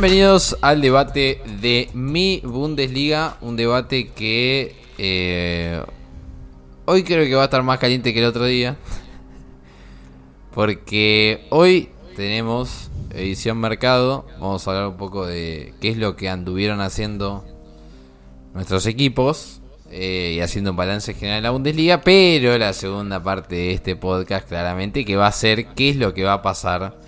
Bienvenidos 0.00 0.56
al 0.60 0.80
debate 0.80 1.42
de 1.60 1.90
mi 1.92 2.40
Bundesliga, 2.44 3.36
un 3.40 3.56
debate 3.56 4.06
que 4.06 4.76
eh, 4.96 5.82
hoy 6.84 7.02
creo 7.02 7.24
que 7.24 7.34
va 7.34 7.42
a 7.42 7.44
estar 7.46 7.64
más 7.64 7.80
caliente 7.80 8.14
que 8.14 8.20
el 8.20 8.26
otro 8.26 8.44
día, 8.44 8.76
porque 10.54 11.48
hoy 11.50 11.88
tenemos 12.14 12.92
edición 13.12 13.58
mercado, 13.58 14.24
vamos 14.38 14.68
a 14.68 14.70
hablar 14.70 14.86
un 14.86 14.96
poco 14.98 15.26
de 15.26 15.74
qué 15.80 15.88
es 15.88 15.96
lo 15.96 16.14
que 16.14 16.28
anduvieron 16.28 16.80
haciendo 16.80 17.44
nuestros 18.54 18.86
equipos 18.86 19.60
eh, 19.90 20.34
y 20.36 20.40
haciendo 20.40 20.70
un 20.70 20.76
balance 20.76 21.12
general 21.12 21.38
de 21.38 21.42
la 21.42 21.50
Bundesliga, 21.50 22.02
pero 22.02 22.56
la 22.56 22.72
segunda 22.72 23.20
parte 23.20 23.56
de 23.56 23.72
este 23.72 23.96
podcast 23.96 24.46
claramente 24.46 25.04
que 25.04 25.16
va 25.16 25.26
a 25.26 25.32
ser 25.32 25.74
qué 25.74 25.90
es 25.90 25.96
lo 25.96 26.14
que 26.14 26.22
va 26.22 26.34
a 26.34 26.42
pasar 26.42 27.07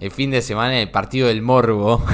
el 0.00 0.10
fin 0.10 0.30
de 0.30 0.42
semana 0.42 0.74
en 0.74 0.80
el 0.80 0.90
partido 0.90 1.28
del 1.28 1.42
Morbo, 1.42 2.04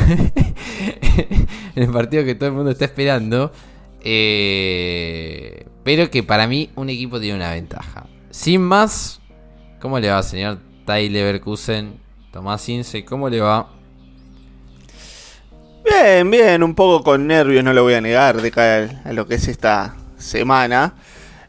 el 1.74 1.88
partido 1.90 2.24
que 2.24 2.34
todo 2.34 2.48
el 2.48 2.54
mundo 2.54 2.70
está 2.70 2.84
esperando, 2.84 3.52
eh, 4.00 5.66
pero 5.82 6.10
que 6.10 6.22
para 6.22 6.46
mí 6.46 6.70
un 6.76 6.88
equipo 6.88 7.20
tiene 7.20 7.36
una 7.36 7.50
ventaja. 7.50 8.06
Sin 8.30 8.62
más, 8.62 9.20
¿cómo 9.80 9.98
le 9.98 10.10
va 10.10 10.22
señor 10.22 10.58
Tyler 10.86 11.12
Leverkusen? 11.12 12.00
Tomás 12.32 12.66
Ince, 12.68 13.04
¿cómo 13.04 13.28
le 13.28 13.40
va? 13.40 13.68
Bien, 15.84 16.30
bien, 16.30 16.62
un 16.62 16.74
poco 16.74 17.02
con 17.02 17.26
nervios, 17.26 17.62
no 17.64 17.72
lo 17.72 17.82
voy 17.82 17.94
a 17.94 18.00
negar, 18.00 18.40
de 18.40 18.50
cara 18.50 19.02
a 19.04 19.12
lo 19.12 19.26
que 19.26 19.34
es 19.34 19.48
esta 19.48 19.96
semana. 20.16 20.94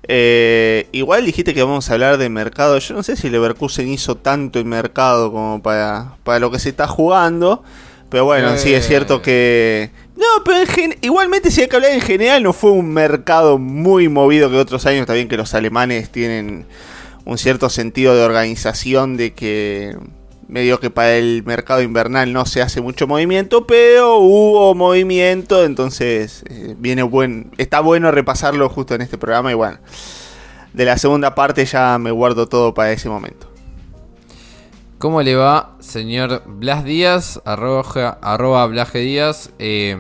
Eh, 0.08 0.88
igual 0.92 1.26
dijiste 1.26 1.54
que 1.54 1.64
vamos 1.64 1.90
a 1.90 1.94
hablar 1.94 2.18
de 2.18 2.30
mercado. 2.30 2.78
Yo 2.80 2.96
no 2.96 3.04
sé 3.04 3.16
si 3.16 3.30
Leverkusen 3.30 3.88
hizo 3.88 4.18
tanto 4.18 4.60
en 4.60 4.68
mercado 4.68 5.32
como 5.32 5.62
para, 5.62 6.16
para 6.24 6.40
lo 6.40 6.52
que 6.52 6.60
se 6.60 6.70
está 6.70 6.88
jugando. 6.88 7.64
Pero 8.10 8.26
bueno, 8.26 8.58
sí 8.58 8.74
es 8.74 8.86
cierto 8.86 9.24
que... 9.24 9.90
No, 10.16 10.44
pero 10.46 10.60
igualmente 11.02 11.50
si 11.50 11.62
hay 11.62 11.68
que 11.68 11.76
hablar 11.76 11.94
en 11.94 12.02
general, 12.02 12.44
no 12.44 12.54
fue 12.54 12.70
un 12.70 12.94
mercado 12.94 13.58
muy 13.58 14.08
movido 14.08 14.52
que 14.52 14.58
otros 14.58 14.86
años. 14.86 15.02
Está 15.02 15.14
bien 15.14 15.28
que 15.28 15.36
los 15.36 15.56
alemanes 15.56 16.12
tienen 16.12 16.68
un 17.26 17.38
cierto 17.40 17.72
sentido 17.72 18.16
de 18.16 18.22
organización 18.22 19.18
de 19.18 19.34
que 19.34 19.98
medio 20.48 20.80
que 20.80 20.90
para 20.90 21.16
el 21.16 21.44
mercado 21.46 21.82
invernal 21.82 22.34
no 22.34 22.46
se 22.46 22.62
hace 22.62 22.82
mucho 22.82 23.08
movimiento, 23.08 23.66
pero 23.68 24.18
hubo 24.18 24.76
movimiento, 24.76 25.64
entonces 25.64 26.44
eh, 26.50 26.76
viene 26.78 27.04
buen, 27.04 27.52
está 27.58 27.80
bueno 27.80 28.12
repasarlo 28.12 28.70
justo 28.70 28.96
en 28.96 29.02
este 29.02 29.18
programa 29.18 29.52
y 29.52 29.56
bueno, 29.56 29.80
de 30.74 30.86
la 30.86 30.98
segunda 30.98 31.36
parte 31.36 31.66
ya 31.66 31.98
me 31.98 32.12
guardo 32.12 32.48
todo 32.48 32.74
para 32.74 32.92
ese 32.92 33.10
momento. 33.10 33.48
¿Cómo 34.98 35.22
le 35.22 35.36
va, 35.36 35.76
señor 35.80 36.44
Blas 36.46 36.86
Díaz? 36.86 37.42
Arroba, 37.44 38.18
arroba 38.22 38.86
Díaz. 38.94 39.52
Eh, 39.60 39.98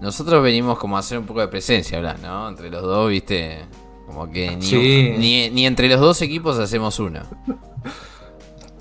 nosotros 0.00 0.42
venimos 0.42 0.78
como 0.78 0.96
a 0.96 1.00
hacer 1.00 1.18
un 1.18 1.26
poco 1.26 1.40
de 1.40 1.48
presencia, 1.48 2.00
Blas, 2.00 2.20
¿no? 2.20 2.48
Entre 2.48 2.70
los 2.70 2.80
dos, 2.80 3.10
viste. 3.10 3.58
Como 4.06 4.30
que 4.30 4.56
ni, 4.56 5.50
ni 5.50 5.66
entre 5.66 5.88
los 5.88 6.00
dos 6.00 6.22
equipos 6.22 6.58
hacemos 6.58 6.98
uno. 6.98 7.20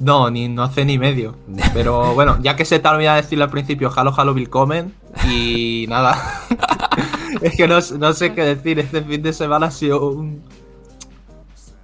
No, 0.02 0.32
ni, 0.32 0.50
no 0.50 0.64
hace 0.64 0.84
ni 0.84 0.98
medio. 0.98 1.36
Pero 1.74 2.14
bueno, 2.16 2.40
ya 2.42 2.56
que 2.56 2.66
se 2.66 2.80
te 2.80 2.88
olvidado 2.88 3.18
decirle 3.18 3.44
al 3.44 3.52
principio, 3.52 3.92
halo, 3.96 4.12
halo, 4.18 4.34
willkommen. 4.34 4.94
Y 5.30 5.86
nada. 5.90 6.44
es 7.42 7.56
que 7.56 7.68
no, 7.68 7.82
sé 7.82 8.34
qué 8.34 8.44
decir. 8.44 8.80
Este 8.80 9.04
fin 9.04 9.22
de 9.22 9.32
semana 9.32 9.68
ha 9.68 9.72
sido 9.72 10.10
un. 10.10 10.42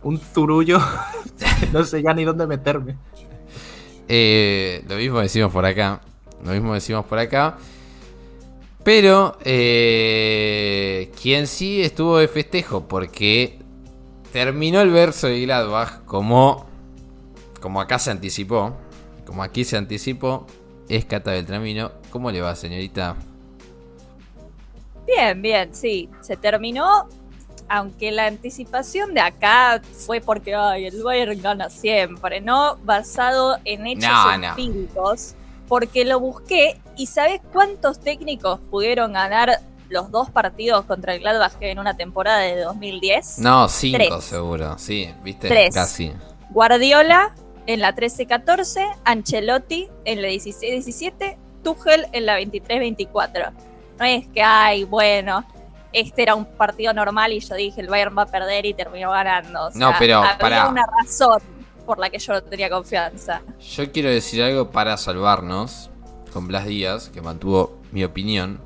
Un 0.02 0.20
zurullo. 0.20 0.80
no 1.74 1.84
sé 1.84 2.02
ya 2.02 2.14
ni 2.14 2.24
dónde 2.24 2.48
meterme. 2.48 2.98
Eh, 4.08 4.84
lo 4.88 4.96
mismo 4.96 5.20
decimos 5.20 5.52
por 5.52 5.66
acá. 5.66 6.02
Lo 6.44 6.52
mismo 6.52 6.74
decimos 6.74 7.06
por 7.06 7.20
acá. 7.20 7.58
Pero, 8.84 9.38
eh, 9.44 11.12
quien 11.22 11.46
sí 11.46 11.82
estuvo 11.82 12.18
de 12.20 12.30
festejo, 12.30 12.88
porque 12.88 13.60
terminó 14.32 14.80
el 14.80 14.92
verso 14.92 15.28
de 15.28 15.42
Gladbach 15.42 16.06
como 16.06 16.68
como 17.68 17.82
acá 17.82 18.00
se 18.00 18.12
anticipó, 18.12 18.78
como 19.26 19.44
aquí 19.44 19.66
se 19.66 19.76
anticipó, 19.76 20.48
es 20.88 21.04
Cata 21.04 21.32
Beltramino. 21.32 21.92
¿Cómo 22.12 22.32
le 22.32 22.40
va, 22.40 22.56
señorita? 22.56 23.18
Bien, 25.06 25.42
bien, 25.42 25.76
sí. 25.76 26.10
Se 26.22 26.38
terminó, 26.38 27.10
aunque 27.68 28.14
la 28.14 28.28
anticipación 28.28 29.14
de 29.14 29.20
acá 29.20 29.82
fue 30.06 30.22
porque 30.22 30.56
ay, 30.56 30.86
el 30.86 31.04
Bayern 31.04 31.42
gana 31.42 31.70
siempre, 31.70 32.40
¿no? 32.40 32.78
Basado 32.86 33.58
en 33.66 33.86
hechos 33.86 34.10
empíricos. 34.34 35.36
Porque 35.68 36.06
lo 36.06 36.22
busqué 36.22 36.80
y 36.96 37.08
¿sabes 37.08 37.42
cuántos 37.52 38.00
técnicos 38.00 38.62
pudieron 38.72 39.12
ganar 39.12 39.60
los 39.90 40.10
dos 40.10 40.30
partidos 40.30 40.86
contra 40.86 41.16
el 41.16 41.20
Gladbach 41.20 41.56
en 41.60 41.80
una 41.80 41.98
temporada 41.98 42.40
de 42.40 42.62
2010? 42.62 43.40
No, 43.40 43.68
cinco 43.68 44.22
seguro, 44.22 44.78
sí, 44.78 45.14
viste, 45.22 45.50
Tres. 45.50 45.76
casi. 45.76 46.14
Guardiola, 46.52 47.36
en 47.68 47.82
la 47.82 47.96
13-14, 47.96 48.98
Ancelotti 49.04 49.90
en 50.06 50.22
la 50.22 50.30
16-17, 50.30 51.38
Tuchel 51.64 52.08
en 52.14 52.26
la 52.26 52.40
23-24. 52.40 53.52
No 54.00 54.06
es 54.06 54.28
que, 54.28 54.42
ay, 54.42 54.86
bueno, 54.86 55.46
este 55.92 56.24
era 56.24 56.36
un 56.36 56.46
partido 56.46 56.94
normal 56.94 57.34
y 57.34 57.40
yo 57.40 57.56
dije 57.56 57.82
el 57.82 57.88
Bayern 57.88 58.18
va 58.18 58.24
a 58.24 58.28
perder 58.28 58.66
y 58.66 58.74
terminó 58.74 59.12
ganando. 59.12 59.70
no, 59.76 59.94
pero 60.00 60.20
había 60.20 60.38
para... 60.38 60.70
una 60.70 60.86
razón 60.86 61.42
por 61.86 62.00
la 62.00 62.10
que 62.10 62.20
yo 62.20 62.34
no 62.34 62.44
tenía 62.44 62.70
confianza. 62.70 63.42
Yo 63.60 63.92
quiero 63.92 64.10
decir 64.10 64.42
algo 64.44 64.72
para 64.72 64.98
salvarnos 64.98 65.90
con 66.34 66.48
Blas 66.48 66.66
Díaz, 66.66 67.10
que 67.10 67.22
mantuvo 67.22 67.80
mi 67.92 68.04
opinión. 68.04 68.62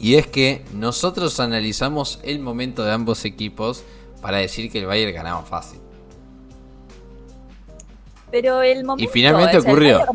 Y 0.00 0.14
es 0.14 0.26
que 0.26 0.64
nosotros 0.72 1.40
analizamos 1.40 2.20
el 2.22 2.38
momento 2.38 2.84
de 2.84 2.92
ambos 2.92 3.24
equipos 3.24 3.82
para 4.20 4.38
decir 4.38 4.70
que 4.70 4.78
el 4.78 4.86
Bayern 4.86 5.14
ganaba 5.14 5.42
fácil. 5.42 5.80
Pero 8.30 8.62
el 8.62 8.84
momento. 8.84 9.10
Y 9.10 9.12
finalmente 9.12 9.58
ocurrió. 9.58 10.06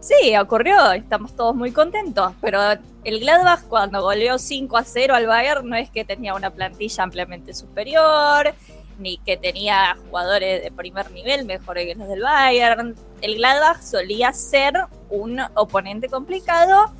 Sí, 0.00 0.36
ocurrió, 0.36 0.92
estamos 0.92 1.36
todos 1.36 1.54
muy 1.54 1.70
contentos, 1.70 2.32
pero 2.40 2.58
el 3.04 3.20
Gladbach 3.20 3.62
cuando 3.68 4.02
goleó 4.02 4.36
5 4.36 4.76
a 4.76 4.82
0 4.82 5.14
al 5.14 5.28
Bayern 5.28 5.68
no 5.68 5.76
es 5.76 5.90
que 5.90 6.04
tenía 6.04 6.34
una 6.34 6.50
plantilla 6.50 7.04
ampliamente 7.04 7.54
superior, 7.54 8.52
ni 8.98 9.18
que 9.18 9.36
tenía 9.36 9.96
jugadores 10.08 10.62
de 10.64 10.72
primer 10.72 11.10
nivel 11.12 11.44
mejores 11.44 11.86
que 11.86 11.94
los 11.94 12.08
del 12.08 12.22
Bayern. 12.22 12.96
El 13.20 13.36
Gladbach 13.36 13.80
solía 13.80 14.32
ser 14.32 14.74
un 15.08 15.40
oponente 15.54 16.08
complicado. 16.08 16.92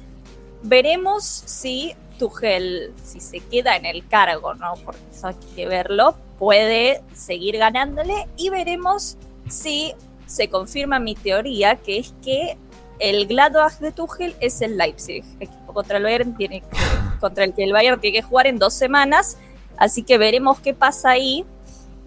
Veremos 0.63 1.25
si 1.25 1.97
Tuchel, 2.21 2.93
si 3.03 3.19
se 3.19 3.41
queda 3.41 3.75
en 3.75 3.85
el 3.85 4.07
cargo, 4.07 4.55
¿no? 4.55 4.75
Porque 4.85 5.01
eso 5.11 5.27
hay 5.27 5.35
que 5.57 5.67
verlo, 5.67 6.15
puede 6.39 7.03
seguir 7.15 7.59
ganándole 7.59 8.29
y 8.37 8.49
veremos 8.51 9.17
si 9.49 9.95
se 10.27 10.49
confirma 10.49 10.99
mi 10.99 11.15
teoría, 11.15 11.77
que 11.77 11.99
es 11.99 12.15
que 12.23 12.57
el 12.99 13.27
Gladbach 13.27 13.79
de 13.79 13.93
Tuchel 13.93 14.35
es 14.41 14.63
el 14.63 14.79
Leipzig, 14.79 15.25
equipo 15.41 15.73
contra 15.73 15.99
el 15.99 16.05
Bayern 16.05 16.37
tiene 16.37 16.63
contra 17.21 17.45
el 17.45 17.55
que 17.55 17.65
el 17.65 17.73
Bayern 17.73 18.01
tiene 18.01 18.21
que 18.21 18.23
jugar 18.23 18.47
en 18.47 18.59
dos 18.59 18.75
semanas, 18.75 19.37
así 19.77 20.03
que 20.03 20.19
veremos 20.19 20.61
qué 20.61 20.75
pasa 20.75 21.11
ahí. 21.11 21.45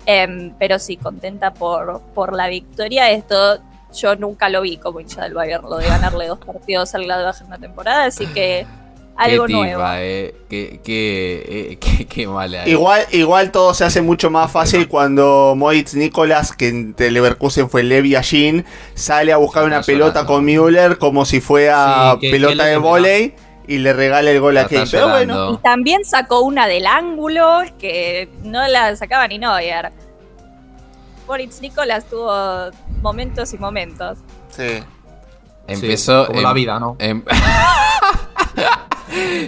Em, 0.07 0.53
pero 0.59 0.77
sí, 0.77 0.97
contenta 0.97 1.53
por, 1.55 1.99
por 2.13 2.35
la 2.35 2.47
victoria. 2.47 3.09
Esto 3.09 3.59
yo 3.91 4.15
nunca 4.15 4.49
lo 4.49 4.61
vi 4.61 4.77
como 4.77 4.99
hincha 4.99 5.23
del 5.23 5.33
Bayern, 5.33 5.63
lo 5.63 5.77
de 5.77 5.87
ganarle 5.87 6.27
dos 6.27 6.39
partidos 6.39 6.93
al 6.93 7.05
Gladbach 7.05 7.41
en 7.41 7.47
una 7.47 7.57
temporada, 7.57 8.05
así 8.05 8.27
que 8.27 8.67
algo 9.15 9.47
nuevo. 9.47 9.83
Eh. 9.95 10.35
Qué, 10.49 10.79
qué, 10.83 11.77
eh, 11.81 12.05
qué, 12.09 12.27
mala. 12.27 12.67
Igual, 12.67 13.05
igual 13.11 13.51
todo 13.51 13.73
se 13.73 13.85
hace 13.85 14.01
mucho 14.01 14.29
más 14.29 14.51
fácil 14.51 14.87
cuando 14.87 15.53
Moitz 15.55 15.95
Nicolás, 15.95 16.55
que 16.55 16.67
en 16.69 16.95
Leverkusen 16.97 17.69
fue 17.69 17.83
Levi 17.83 18.15
Ajin, 18.15 18.65
sale 18.93 19.31
a 19.33 19.37
buscar 19.37 19.63
una 19.63 19.81
pelota 19.81 20.25
con 20.25 20.45
Müller 20.45 20.97
como 20.97 21.25
si 21.25 21.41
fuera 21.41 22.17
pelota 22.19 22.65
de 22.65 22.77
volei 22.77 23.33
y 23.67 23.79
le 23.79 23.93
regala 23.93 24.29
el 24.31 24.39
gol 24.39 24.57
a 24.57 24.67
Kane. 24.67 24.85
Pero 24.91 25.09
bueno. 25.09 25.53
Y 25.53 25.57
también 25.57 26.05
sacó 26.05 26.41
una 26.41 26.67
del 26.67 26.85
ángulo 26.85 27.61
que 27.79 28.29
no 28.43 28.67
la 28.67 28.95
sacaba 28.95 29.27
ni 29.27 29.39
Neuer. 29.39 29.91
Moritz 31.27 31.59
Nicolás 31.61 32.05
tuvo 32.05 32.69
momentos 33.01 33.53
y 33.53 33.57
momentos. 33.57 34.19
Sí. 34.49 34.83
Empezó. 35.67 36.27
como 36.27 36.41
la 36.41 36.53
vida, 36.53 36.79
¿no? 36.79 36.95
Em- 36.99 37.23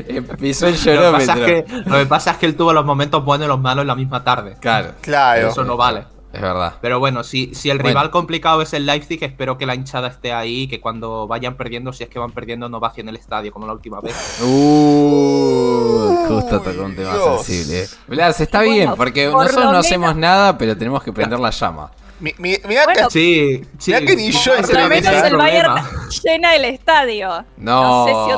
Empezó 0.07 0.67
el 0.67 0.75
llorómetro. 0.75 1.35
Lo 1.35 1.45
que, 1.45 1.65
lo 1.85 1.97
que 1.97 2.05
pasa 2.05 2.31
es 2.31 2.37
que 2.37 2.45
él 2.45 2.55
tuvo 2.55 2.73
los 2.73 2.85
momentos 2.85 3.23
buenos 3.23 3.45
y 3.45 3.49
los 3.49 3.59
malos 3.59 3.83
en 3.83 3.87
la 3.87 3.95
misma 3.95 4.23
tarde. 4.23 4.55
Claro. 4.59 4.91
Claro. 5.01 5.49
Eso 5.49 5.63
no 5.63 5.77
vale. 5.77 6.05
Es 6.33 6.41
verdad. 6.41 6.73
Pero 6.81 6.99
bueno, 6.99 7.23
si, 7.23 7.55
si 7.55 7.69
el 7.69 7.79
rival 7.79 8.11
complicado 8.11 8.61
es 8.61 8.73
el 8.73 8.85
Leipzig, 8.85 9.23
espero 9.23 9.57
que 9.57 9.65
la 9.65 9.75
hinchada 9.75 10.09
esté 10.09 10.33
ahí, 10.33 10.67
que 10.67 10.81
cuando 10.81 11.25
vayan 11.25 11.55
perdiendo, 11.55 11.93
si 11.93 12.03
es 12.03 12.09
que 12.09 12.19
van 12.19 12.31
perdiendo, 12.31 12.67
no 12.69 12.79
vacíen 12.79 13.07
el 13.09 13.15
estadio 13.15 13.51
como 13.51 13.65
la 13.65 13.73
última 13.73 14.01
vez. 14.01 14.13
Uh, 14.43 16.25
justo 16.27 16.59
tocó 16.59 16.83
un 16.83 16.95
tema 16.95 17.13
sensible. 17.13 17.87
Blas, 18.07 18.39
está 18.41 18.61
bien, 18.61 18.91
porque 18.97 19.27
nosotros 19.27 19.71
no 19.71 19.77
hacemos 19.77 20.15
nada, 20.15 20.57
pero 20.57 20.77
tenemos 20.77 21.01
que 21.01 21.13
prender 21.13 21.39
la 21.39 21.49
llama. 21.49 21.91
Mi- 22.19 22.33
mi- 22.39 22.57
mirá 22.67 22.85
Bueno, 22.85 23.07
que- 23.07 23.11
Sí, 23.11 23.61
sí. 23.77 23.91
Mirá 23.91 24.05
que 24.05 24.15
ni 24.15 24.31
yo 24.31 24.53
es 24.55 24.69
el 24.69 25.37
Bayern 25.37 25.75
llena 26.23 26.55
el 26.55 26.65
estadio. 26.65 27.45
No, 27.57 28.05
sé 28.05 28.11
si 28.11 28.31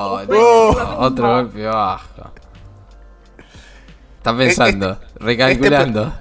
otro 0.97 1.27
no, 1.27 1.33
golpe 1.35 1.63
bajo. 1.65 2.31
Está 4.17 4.35
pensando, 4.37 4.91
Este- 4.91 5.05
recalculando. 5.19 6.13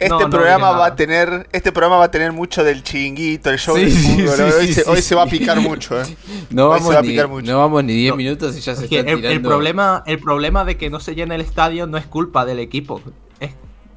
Este 0.00 0.08
No, 0.10 0.20
no 0.20 0.30
programa 0.30 0.70
va 0.70 0.86
a 0.86 0.94
tener, 0.96 1.48
este 1.50 1.72
programa 1.72 1.96
va 1.98 2.04
a 2.04 2.10
tener 2.10 2.30
mucho 2.30 2.62
del 2.62 2.84
chinguito, 2.84 3.50
el 3.50 3.58
show 3.58 3.74
Sí, 3.76 3.82
del 3.82 3.92
sí, 3.92 4.12
fútbol. 4.22 4.36
sí, 4.36 4.42
hoy 4.42 4.66
sí, 4.68 4.74
se, 4.74 4.80
sí, 4.84 4.90
hoy 4.90 4.96
sí. 4.96 5.02
se 5.02 5.14
va 5.16 5.22
a 5.22 5.26
picar 5.26 5.60
mucho, 5.60 6.00
eh. 6.00 6.04
no, 6.50 6.68
hoy 6.70 6.78
se 6.78 6.84
va 6.84 6.88
vamos 6.90 6.94
a 6.96 7.02
ni, 7.02 7.08
picar 7.08 7.26
mucho. 7.28 7.50
no 7.50 7.58
vamos 7.58 7.82
ni 7.84 7.94
10 7.94 8.10
No. 8.12 8.16
minutos 8.16 8.56
y 8.56 8.60
ya 8.60 8.76
se 8.76 8.84
está 8.84 8.96
el, 9.00 9.04
tirando. 9.06 9.28
el 9.28 9.42
problema, 9.42 10.04
el 10.06 10.20
problema 10.20 10.64
de 10.64 10.76
que 10.76 10.88
no 10.88 11.00
se 11.00 11.16
llene 11.16 11.34
el 11.34 11.40
estadio 11.40 11.88
no 11.88 11.98
es 11.98 12.06
culpa 12.06 12.44
del 12.46 12.60
equipo 12.60 13.02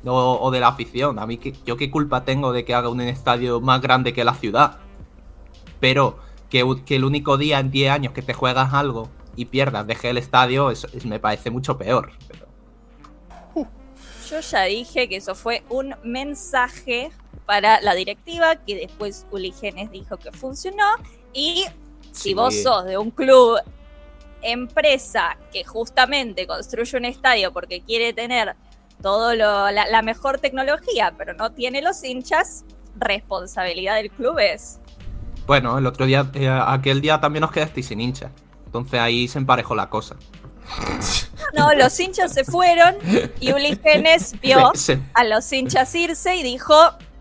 o, 0.05 0.39
o 0.41 0.51
de 0.51 0.59
la 0.59 0.67
afición. 0.69 1.19
A 1.19 1.25
mí, 1.27 1.39
¿yo 1.65 1.77
qué 1.77 1.89
culpa 1.91 2.23
tengo 2.25 2.51
de 2.53 2.65
que 2.65 2.73
haga 2.73 2.89
un 2.89 3.01
estadio 3.01 3.61
más 3.61 3.81
grande 3.81 4.13
que 4.13 4.23
la 4.23 4.33
ciudad? 4.33 4.77
Pero 5.79 6.17
que, 6.49 6.65
el 6.89 7.05
único 7.05 7.37
día 7.37 7.59
en 7.59 7.71
10 7.71 7.91
años 7.91 8.13
que 8.13 8.21
te 8.21 8.33
juegas 8.33 8.73
algo 8.73 9.09
y 9.35 9.45
pierdas, 9.45 9.87
deje 9.87 10.09
el 10.09 10.17
estadio, 10.17 10.69
es- 10.71 11.05
me 11.05 11.19
parece 11.19 11.49
mucho 11.49 11.77
peor. 11.77 12.11
Pero- 12.27 12.47
Yo 14.29 14.39
ya 14.39 14.63
dije 14.63 15.09
que 15.09 15.17
eso 15.17 15.35
fue 15.35 15.61
un 15.69 15.93
mensaje 16.03 17.11
para 17.45 17.81
la 17.81 17.93
directiva 17.95 18.55
que 18.55 18.75
después 18.75 19.25
Uli 19.29 19.51
Genes 19.51 19.91
dijo 19.91 20.15
que 20.17 20.31
funcionó. 20.31 20.85
Y 21.33 21.65
si 22.11 22.29
Sí. 22.29 22.33
vos 22.33 22.55
sos 22.63 22.85
de 22.85 22.97
un 22.97 23.11
club 23.11 23.57
empresa 24.41 25.37
que 25.51 25.63
justamente 25.65 26.47
construye 26.47 26.97
un 26.97 27.05
estadio 27.05 27.51
porque 27.51 27.81
quiere 27.81 28.13
tener 28.13 28.55
todo 29.01 29.35
lo, 29.35 29.71
la, 29.71 29.87
la 29.87 30.01
mejor 30.01 30.39
tecnología, 30.39 31.13
pero 31.17 31.33
no 31.33 31.51
tiene 31.51 31.81
los 31.81 32.03
hinchas, 32.03 32.65
responsabilidad 32.97 33.95
del 33.95 34.11
club 34.11 34.39
es. 34.39 34.79
Bueno, 35.47 35.77
el 35.77 35.85
otro 35.85 36.05
día, 36.05 36.29
eh, 36.33 36.49
aquel 36.49 37.01
día 37.01 37.19
también 37.19 37.41
nos 37.41 37.51
quedasteis 37.51 37.87
sin 37.87 37.99
hincha. 37.99 38.31
Entonces 38.65 38.99
ahí 38.99 39.27
se 39.27 39.39
emparejó 39.39 39.75
la 39.75 39.89
cosa. 39.89 40.15
No, 41.53 41.73
los 41.73 41.99
hinchas 41.99 42.33
se 42.33 42.45
fueron 42.45 42.95
y 43.41 43.51
Uli 43.51 43.77
Genes 43.83 44.35
vio 44.41 44.71
a 45.13 45.23
los 45.25 45.51
hinchas 45.51 45.93
irse 45.95 46.35
y 46.37 46.43
dijo, 46.43 46.73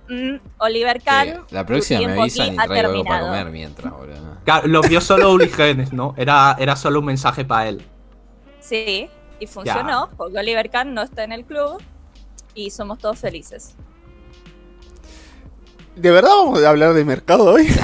"Mm, 0.08 0.36
Oliver 0.58 1.02
Kahn, 1.02 1.46
la 1.50 1.62
tu 1.62 1.66
próxima 1.66 2.06
me 2.06 2.20
avisan 2.20 2.54
y 2.54 2.56
traigo 2.56 2.72
algo 2.72 2.74
para 2.76 2.88
terminado". 2.92 3.26
comer 3.26 3.50
mientras, 3.50 3.92
boludo. 3.92 4.36
Claro, 4.44 4.68
lo 4.68 4.82
vio 4.82 5.00
solo 5.00 5.32
Uli 5.32 5.48
Genes, 5.48 5.92
¿no? 5.92 6.14
Era, 6.16 6.54
era 6.60 6.76
solo 6.76 7.00
un 7.00 7.06
mensaje 7.06 7.44
para 7.44 7.70
él. 7.70 7.82
Sí, 8.60 9.10
y 9.40 9.46
funcionó, 9.46 10.10
porque 10.16 10.38
Oliver 10.38 10.70
Kahn 10.70 10.94
no 10.94 11.02
está 11.02 11.24
en 11.24 11.32
el 11.32 11.44
club 11.44 11.82
y 12.54 12.70
somos 12.70 12.98
todos 12.98 13.18
felices. 13.18 13.74
¿De 15.96 16.10
verdad 16.10 16.30
vamos 16.30 16.62
a 16.62 16.68
hablar 16.70 16.94
de 16.94 17.04
mercado 17.04 17.44
hoy? 17.54 17.68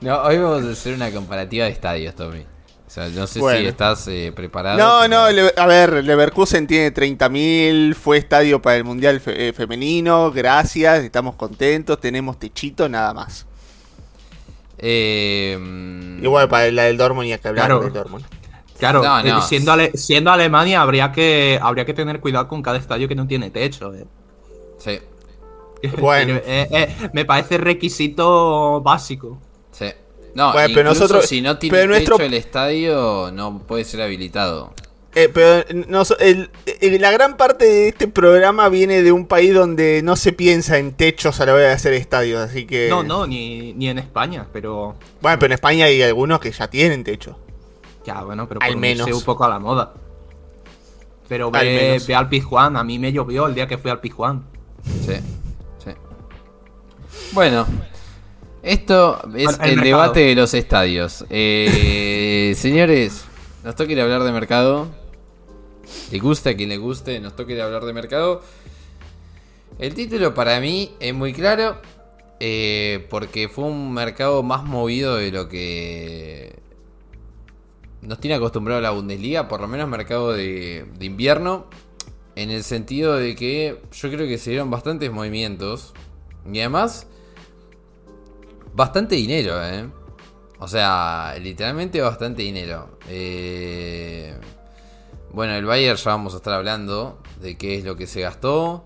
No, 0.00 0.18
hoy 0.22 0.36
vamos 0.38 0.64
a 0.64 0.70
hacer 0.72 0.94
una 0.94 1.10
comparativa 1.10 1.64
de 1.64 1.70
estadios, 1.70 2.14
Tommy. 2.14 2.40
O 2.86 2.90
sea, 2.90 3.08
no 3.08 3.26
sé 3.26 3.40
Bueno. 3.40 3.58
si 3.60 3.66
estás 3.66 4.06
eh, 4.08 4.32
preparado. 4.34 4.76
No, 4.78 5.08
no, 5.08 5.30
Le- 5.30 5.52
a 5.56 5.66
ver, 5.66 6.04
Leverkusen 6.04 6.66
tiene 6.66 6.92
30.000, 6.94 7.94
fue 7.94 8.18
estadio 8.18 8.60
para 8.60 8.76
el 8.76 8.84
Mundial 8.84 9.18
fe- 9.20 9.48
eh, 9.48 9.52
Femenino, 9.52 10.30
gracias, 10.30 11.02
estamos 11.04 11.36
contentos, 11.36 11.98
tenemos 12.00 12.38
techito, 12.38 12.88
nada 12.88 13.12
más. 13.14 13.46
Eh, 14.78 15.56
mm, 15.58 16.22
Igual 16.24 16.48
para 16.48 16.70
la 16.70 16.84
del 16.84 16.96
Dortmund 16.98 17.26
y 17.28 17.38
que 17.38 17.48
hablar 17.48 17.66
Claro. 17.66 17.80
del 17.82 17.92
Dortmund. 17.92 18.24
Claro, 18.78 19.02
No, 19.02 19.22
no. 19.22 19.38
eh, 19.38 19.42
Siendo, 19.42 19.72
Ale- 19.72 19.92
siendo 19.94 20.30
Alemania 20.30 20.80
habría 20.82 21.10
que, 21.12 21.58
habría 21.62 21.84
que 21.84 21.94
tener 21.94 22.20
cuidado 22.20 22.46
con 22.48 22.62
cada 22.62 22.76
estadio 22.78 23.08
que 23.08 23.14
no 23.14 23.26
tiene 23.26 23.50
techo. 23.50 23.94
eh. 23.94 24.04
Sí, 24.78 24.98
Bueno. 26.00 26.34
Eh, 26.44 26.68
eh, 26.70 27.08
me 27.12 27.24
parece 27.24 27.58
requisito 27.58 28.80
básico. 28.82 29.38
sí. 29.72 29.86
No, 30.34 30.52
Bueno, 30.52 30.68
pero 30.74 30.90
nosotros- 30.90 31.24
si 31.24 31.40
no 31.40 31.56
tiene 31.56 31.74
pero 31.78 31.88
nuestro- 31.88 32.16
techo 32.18 32.26
el 32.26 32.34
estadio, 32.34 33.30
no 33.32 33.58
puede 33.60 33.84
ser 33.84 34.02
habilitado. 34.02 34.74
Eh, 35.14 35.30
pero 35.32 35.64
nos- 35.88 36.14
el- 36.20 36.50
el- 36.82 37.00
la 37.00 37.10
gran 37.10 37.38
parte 37.38 37.64
de 37.64 37.88
este 37.88 38.06
programa 38.06 38.68
viene 38.68 39.00
de 39.02 39.12
un 39.12 39.24
país 39.26 39.54
donde 39.54 40.02
no 40.04 40.14
se 40.14 40.34
piensa 40.34 40.76
en 40.76 40.92
techos 40.92 41.40
a 41.40 41.46
la 41.46 41.54
hora 41.54 41.62
de 41.68 41.72
hacer 41.72 41.94
estadios, 41.94 42.38
así 42.42 42.66
que... 42.66 42.88
No, 42.90 43.02
no, 43.02 43.26
ni, 43.26 43.72
ni 43.72 43.88
en 43.88 43.98
España, 43.98 44.46
pero. 44.52 44.96
Bueno, 45.22 45.38
pero 45.38 45.46
en 45.46 45.52
España 45.54 45.86
hay 45.86 46.02
algunos 46.02 46.38
que 46.38 46.52
ya 46.52 46.68
tienen 46.68 47.02
techo. 47.02 47.38
Ya, 48.06 48.22
bueno, 48.22 48.48
pero 48.48 48.60
Al 48.62 48.72
por 48.72 48.76
unirse 48.76 49.04
menos. 49.04 49.18
un 49.18 49.24
poco 49.24 49.44
a 49.44 49.48
la 49.48 49.58
moda. 49.58 49.92
Pero 51.28 51.50
Al 51.52 51.66
ve, 51.66 51.74
menos. 51.74 52.06
ve 52.06 52.14
al 52.14 52.28
Pizjuán, 52.28 52.76
a 52.76 52.84
mí 52.84 52.98
me 52.98 53.12
llovió 53.12 53.46
el 53.46 53.54
día 53.54 53.66
que 53.66 53.78
fui 53.78 53.90
al 53.90 54.00
Pizjuán. 54.00 54.44
Sí, 55.04 55.14
sí. 55.84 55.90
Bueno, 57.32 57.66
esto 58.62 59.20
es 59.34 59.58
Bueno, 59.58 59.64
el 59.64 59.80
debate 59.80 60.20
de 60.20 60.34
los 60.36 60.54
estadios. 60.54 61.24
Eh, 61.30 62.54
señores, 62.56 63.24
nos 63.64 63.74
toca 63.74 63.92
ir 63.92 64.00
a 64.00 64.04
hablar 64.04 64.22
de 64.22 64.32
mercado. 64.32 64.86
Le 66.12 66.18
gusta 66.18 66.50
a 66.50 66.54
quien 66.54 66.68
le 66.68 66.76
guste, 66.78 67.18
nos 67.20 67.34
toca 67.34 67.52
ir 67.52 67.60
a 67.60 67.64
hablar 67.64 67.84
de 67.84 67.92
mercado. 67.92 68.42
El 69.78 69.94
título 69.94 70.32
para 70.34 70.60
mí 70.60 70.92
es 71.00 71.12
muy 71.14 71.32
claro. 71.32 71.80
eh, 72.40 73.06
porque 73.10 73.48
fue 73.48 73.64
un 73.64 73.92
mercado 73.92 74.42
más 74.42 74.62
movido 74.64 75.16
de 75.16 75.30
lo 75.32 75.48
que 75.48 76.54
nos 78.06 78.20
tiene 78.20 78.36
acostumbrado 78.36 78.80
la 78.80 78.90
Bundesliga, 78.90 79.48
por 79.48 79.60
lo 79.60 79.68
menos 79.68 79.88
mercado 79.88 80.32
de, 80.32 80.86
de 80.98 81.06
invierno. 81.06 81.66
En 82.34 82.50
el 82.50 82.64
sentido 82.64 83.14
de 83.14 83.34
que 83.34 83.80
yo 83.92 84.10
creo 84.10 84.28
que 84.28 84.38
se 84.38 84.50
dieron 84.50 84.70
bastantes 84.70 85.10
movimientos. 85.10 85.94
Y 86.50 86.60
además, 86.60 87.06
bastante 88.74 89.16
dinero, 89.16 89.64
¿eh? 89.64 89.88
O 90.58 90.68
sea, 90.68 91.34
literalmente 91.40 92.00
bastante 92.00 92.42
dinero. 92.42 92.98
Eh, 93.08 94.34
bueno, 95.32 95.54
el 95.54 95.64
Bayern 95.64 95.96
ya 95.96 96.10
vamos 96.10 96.34
a 96.34 96.38
estar 96.38 96.54
hablando 96.54 97.18
de 97.40 97.58
qué 97.58 97.76
es 97.76 97.84
lo 97.84 97.96
que 97.96 98.06
se 98.06 98.22
gastó. 98.22 98.84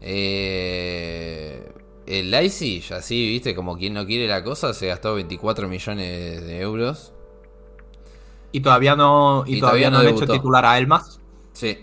Eh, 0.00 1.70
el 2.06 2.30
Leipzig, 2.30 2.92
así, 2.92 3.28
viste, 3.28 3.54
como 3.54 3.76
quien 3.76 3.94
no 3.94 4.04
quiere 4.06 4.26
la 4.26 4.42
cosa, 4.42 4.74
se 4.74 4.88
gastó 4.88 5.14
24 5.14 5.68
millones 5.68 6.44
de 6.44 6.60
euros. 6.60 7.12
Y 8.52 8.60
todavía 8.60 8.96
no, 8.96 9.44
y 9.46 9.56
Y 9.56 9.60
todavía 9.60 9.90
todavía 9.90 9.90
no 9.90 9.98
no 9.98 10.00
han 10.00 10.08
hecho 10.08 10.28
titular 10.28 10.64
a 10.64 10.78
Elmas. 10.78 11.20
Sí, 11.52 11.78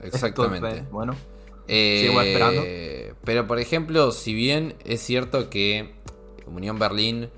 exactamente. 0.00 0.68
Entonces, 0.68 0.90
bueno, 0.90 1.14
Eh, 1.66 2.06
Sigo 2.08 2.20
esperando. 2.20 2.70
Pero 3.24 3.46
por 3.46 3.58
ejemplo, 3.58 4.12
si 4.12 4.34
bien 4.34 4.76
es 4.84 5.00
cierto 5.02 5.50
que 5.50 5.94
Unión 6.46 6.78
Berlín 6.78 7.30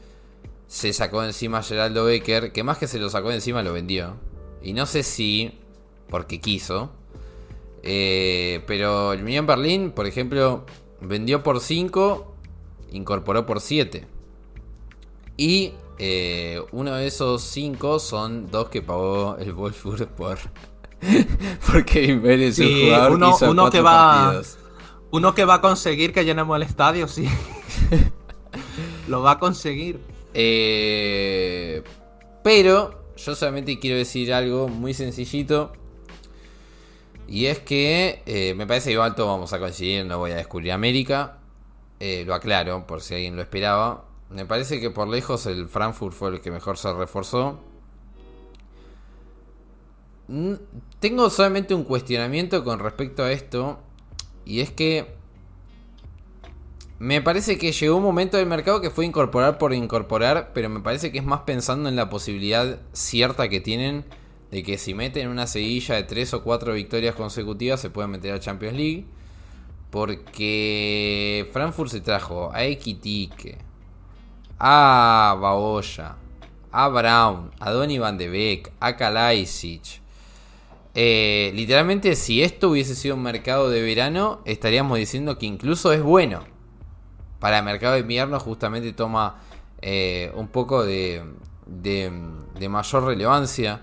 se 0.67 0.93
sacó 0.93 1.23
encima 1.25 1.59
a 1.59 1.63
Geraldo 1.63 2.05
Becker, 2.05 2.53
que 2.53 2.63
más 2.65 2.79
que 2.79 2.87
se 2.89 2.99
lo 2.99 3.11
sacó 3.11 3.31
encima 3.33 3.63
lo 3.63 3.73
vendió. 3.73 4.17
Y 4.63 4.73
no 4.73 4.87
sé 4.87 5.03
si 5.03 5.59
porque 6.09 6.41
quiso. 6.41 6.93
Eh, 7.83 8.63
pero 8.67 9.13
el 9.13 9.23
Unión 9.23 9.47
Berlín, 9.47 9.91
por 9.93 10.07
ejemplo, 10.07 10.65
vendió 11.01 11.43
por 11.43 11.61
5, 11.61 12.35
incorporó 12.93 13.45
por 13.47 13.61
7. 13.61 14.07
Y 15.37 15.75
eh, 16.05 16.61
uno 16.73 16.95
de 16.97 17.07
esos 17.07 17.43
5 17.43 17.99
son 18.01 18.51
dos 18.51 18.69
que 18.69 18.83
pagó 18.83 19.37
el 19.39 19.53
Wolfsburg 19.53 20.09
por... 20.09 20.39
Porque 21.73 22.07
Kevin 22.21 22.47
un 22.47 22.53
Sí, 22.53 22.83
jugador 22.87 23.13
uno- 23.13 23.31
que 23.31 23.37
hizo 23.37 23.51
uno 23.53 23.71
que 23.71 23.81
va- 23.81 24.25
partidos. 24.25 24.59
uno 25.13 25.35
que 25.35 25.45
va 25.45 25.55
a 25.55 25.61
conseguir 25.61 26.13
que 26.13 26.25
llenemos 26.25 26.57
el 26.57 26.63
estadio, 26.63 27.07
sí. 27.09 27.29
Lo 29.09 29.23
va 29.23 29.33
a 29.33 29.39
conseguir. 29.39 30.01
Eh, 30.35 31.83
pero 32.43 33.05
yo 33.17 33.35
solamente 33.35 33.79
quiero 33.79 33.97
decir 33.97 34.33
algo 34.33 34.69
muy 34.69 34.95
sencillito. 34.95 35.73
Y 37.29 37.47
es 37.47 37.61
que 37.61 38.23
eh, 38.27 38.55
me 38.55 38.67
parece 38.67 38.89
que 38.91 38.95
igual 38.95 39.15
todos 39.15 39.29
vamos 39.31 39.53
a 39.53 39.59
coincidir, 39.59 40.05
no 40.05 40.19
voy 40.19 40.33
a 40.33 40.37
descubrir 40.37 40.73
América. 40.73 41.39
Eh, 42.01 42.25
lo 42.27 42.35
aclaro, 42.35 42.87
por 42.87 43.01
si 43.01 43.15
alguien 43.15 43.37
lo 43.37 43.43
esperaba. 43.43 44.05
Me 44.33 44.47
parece 44.47 44.81
que 44.81 44.91
por 44.91 45.09
lejos 45.09 45.47
el 45.47 45.69
Frankfurt 45.69 46.15
fue 46.15 46.31
el 46.31 46.41
que 46.41 46.51
mejor 46.51 46.79
se 46.79 46.93
reforzó. 46.93 47.61
Mm, 50.29 50.55
Tengo 51.01 51.29
solamente 51.31 51.75
un 51.75 51.85
cuestionamiento 51.85 52.65
con 52.65 52.79
respecto 52.79 53.23
a 53.25 53.33
esto. 53.33 53.79
Y 54.45 54.61
es 54.61 54.71
que 54.71 55.15
me 56.99 57.21
parece 57.21 57.59
que 57.59 57.73
llegó 57.73 57.97
un 57.97 58.03
momento 58.03 58.37
del 58.37 58.47
mercado 58.47 58.81
que 58.81 58.91
fue 58.91 59.05
incorporar 59.05 59.59
por 59.59 59.75
incorporar, 59.75 60.53
pero 60.55 60.69
me 60.69 60.81
parece 60.81 61.11
que 61.11 61.19
es 61.19 61.25
más 61.25 61.41
pensando 61.41 61.89
en 61.89 61.97
la 61.97 62.09
posibilidad 62.09 62.79
cierta 62.93 63.49
que 63.49 63.61
tienen 63.61 64.05
de 64.53 64.63
que 64.63 64.79
si 64.79 64.95
meten 64.95 65.29
una 65.29 65.47
seguilla 65.47 65.97
de 65.97 66.05
3 66.05 66.35
o 66.35 66.45
4 66.45 66.75
victorias 66.75 67.15
consecutivas 67.15 67.81
se 67.81 67.91
pueden 67.91 68.11
meter 68.13 68.33
a 68.35 68.41
Champions 68.41 68.77
League. 68.77 69.07
Porque 69.91 71.49
Frankfurt 71.53 71.91
se 71.91 72.01
trajo 72.01 72.51
a 72.53 72.65
Equitique, 72.65 73.59
a 74.65 75.37
Baoya, 75.41 76.15
a 76.71 76.89
Brown, 76.89 77.51
a 77.59 77.73
Donny 77.73 77.99
Van 77.99 78.17
de 78.17 78.29
Beek, 78.29 78.73
a 78.79 78.97
Kalajdzic. 78.97 80.01
Eh, 80.95 81.51
literalmente, 81.57 82.15
si 82.15 82.45
esto 82.45 82.71
hubiese 82.71 82.95
sido 82.95 83.17
un 83.17 83.25
mercado 83.25 83.71
de 83.71 83.83
verano, 83.83 84.41
estaríamos 84.45 84.99
diciendo 84.99 85.37
que 85.37 85.47
incluso 85.47 85.93
es 85.93 86.01
bueno. 86.01 86.45
para 87.41 87.59
el 87.59 87.65
mercado 87.65 87.95
de 87.95 88.01
invierno 88.01 88.39
justamente 88.39 88.93
toma 88.93 89.41
eh, 89.81 90.31
un 90.37 90.47
poco 90.47 90.85
de, 90.85 91.25
de, 91.67 92.69
mayor 92.69 93.05
relevancia, 93.05 93.83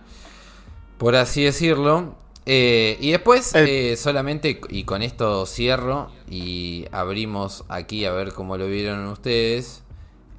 por 0.98 1.18
así 1.18 1.44
decirlo. 1.44 2.16
Eh, 2.46 2.98
y 3.02 3.12
después, 3.12 3.54
solamente, 3.98 4.62
y 4.70 4.86
con 4.86 5.02
esto 5.02 5.46
cierro 5.46 6.10
y 6.30 6.86
abrimos 6.94 7.66
aquí 7.68 8.06
a 8.06 8.14
ver 8.14 8.32
cómo 8.32 8.56
lo 8.56 8.68
vieron 8.68 9.06
ustedes. 9.08 9.84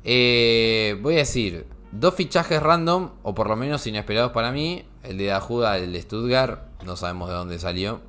Voy 0.05 1.15
a 1.15 1.19
decir, 1.19 1.67
dos 1.93 2.15
fichajes 2.15 2.63
random, 2.63 3.11
o 3.23 3.35
por 3.35 3.49
lo 3.49 3.57
menos 3.57 3.87
inesperados 3.87 4.33
para 4.33 4.53
mí. 4.53 4.85
El 5.03 5.19
de 5.19 5.33
Ajuda, 5.33 5.79
el 5.79 5.93
de 5.93 6.03
Stuttgart, 6.03 6.63
no 6.85 6.97
sabemos 6.97 7.29
de 7.29 7.35
dónde 7.35 7.59
salió. 7.59 8.01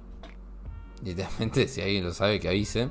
Literalmente, 1.04 1.68
si 1.70 1.82
alguien 1.82 2.04
lo 2.04 2.14
sabe, 2.14 2.40
que 2.40 2.50
avise. 2.50 2.90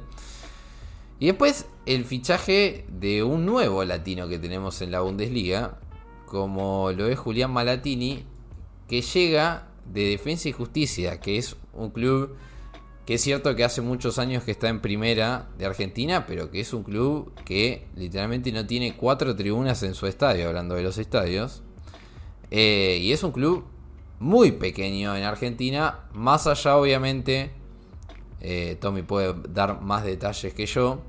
Y 1.18 1.26
después 1.26 1.66
el 1.84 2.04
fichaje 2.04 2.86
de 2.88 3.22
un 3.22 3.44
nuevo 3.44 3.84
latino 3.84 4.26
que 4.28 4.38
tenemos 4.38 4.80
en 4.80 4.90
la 4.90 5.00
Bundesliga, 5.00 5.78
como 6.26 6.92
lo 6.92 7.08
es 7.08 7.18
Julián 7.18 7.52
Malatini, 7.52 8.24
que 8.88 9.02
llega 9.02 9.68
de 9.84 10.04
Defensa 10.04 10.48
y 10.48 10.52
Justicia, 10.52 11.20
que 11.20 11.36
es 11.36 11.56
un 11.74 11.90
club 11.90 12.36
que 13.06 13.14
es 13.14 13.22
cierto 13.22 13.56
que 13.56 13.64
hace 13.64 13.80
muchos 13.80 14.18
años 14.18 14.44
que 14.44 14.50
está 14.50 14.68
en 14.68 14.80
primera 14.80 15.48
de 15.58 15.66
Argentina, 15.66 16.26
pero 16.26 16.50
que 16.50 16.60
es 16.60 16.72
un 16.72 16.82
club 16.82 17.32
que 17.44 17.86
literalmente 17.96 18.52
no 18.52 18.66
tiene 18.66 18.96
cuatro 18.96 19.34
tribunas 19.34 19.82
en 19.82 19.94
su 19.94 20.06
estadio, 20.06 20.48
hablando 20.48 20.74
de 20.74 20.82
los 20.82 20.98
estadios. 20.98 21.62
Eh, 22.50 22.98
y 23.00 23.12
es 23.12 23.22
un 23.22 23.32
club 23.32 23.64
muy 24.18 24.52
pequeño 24.52 25.16
en 25.16 25.24
Argentina, 25.24 26.00
más 26.12 26.46
allá 26.46 26.76
obviamente, 26.76 27.50
eh, 28.40 28.76
Tommy 28.80 29.02
puede 29.02 29.34
dar 29.48 29.80
más 29.80 30.04
detalles 30.04 30.52
que 30.52 30.66
yo, 30.66 31.00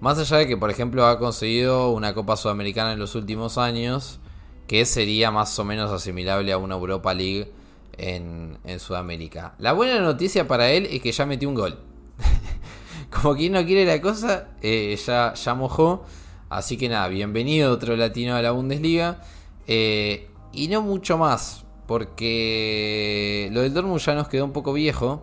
más 0.00 0.18
allá 0.18 0.38
de 0.38 0.46
que 0.46 0.56
por 0.56 0.70
ejemplo 0.70 1.06
ha 1.06 1.18
conseguido 1.18 1.90
una 1.90 2.14
Copa 2.14 2.36
Sudamericana 2.36 2.92
en 2.92 2.98
los 2.98 3.14
últimos 3.14 3.58
años, 3.58 4.18
que 4.66 4.86
sería 4.86 5.30
más 5.30 5.58
o 5.58 5.64
menos 5.64 5.90
asimilable 5.90 6.52
a 6.52 6.58
una 6.58 6.76
Europa 6.76 7.12
League 7.14 7.52
en, 7.98 8.58
Sudamérica. 8.78 9.54
La 9.58 9.72
buena 9.72 10.00
noticia 10.00 10.46
para 10.48 10.70
él 10.70 10.86
es 10.90 11.02
que 11.02 11.12
ya 11.12 11.26
metió 11.26 11.48
un 11.48 11.54
gol. 11.54 11.78
Como 13.10 13.34
quien 13.34 13.52
no 13.52 13.64
quiere 13.64 13.84
la 13.84 14.00
cosa, 14.00 14.48
eh, 14.62 14.96
ya, 15.04 15.34
ya 15.34 15.54
mojó. 15.54 16.04
Así 16.48 16.78
que 16.78 16.88
nada, 16.88 17.08
bienvenido 17.08 17.72
otro 17.72 17.96
latino 17.96 18.34
a 18.34 18.42
la 18.42 18.52
Bundesliga. 18.52 19.20
Eh, 19.66 20.30
y 20.52 20.68
no 20.68 20.80
mucho 20.80 21.18
más, 21.18 21.64
porque 21.86 23.48
lo 23.52 23.60
del 23.60 23.74
Dortmund 23.74 24.00
ya 24.00 24.14
nos 24.14 24.28
quedó 24.28 24.44
un 24.44 24.52
poco 24.52 24.72
viejo. 24.72 25.22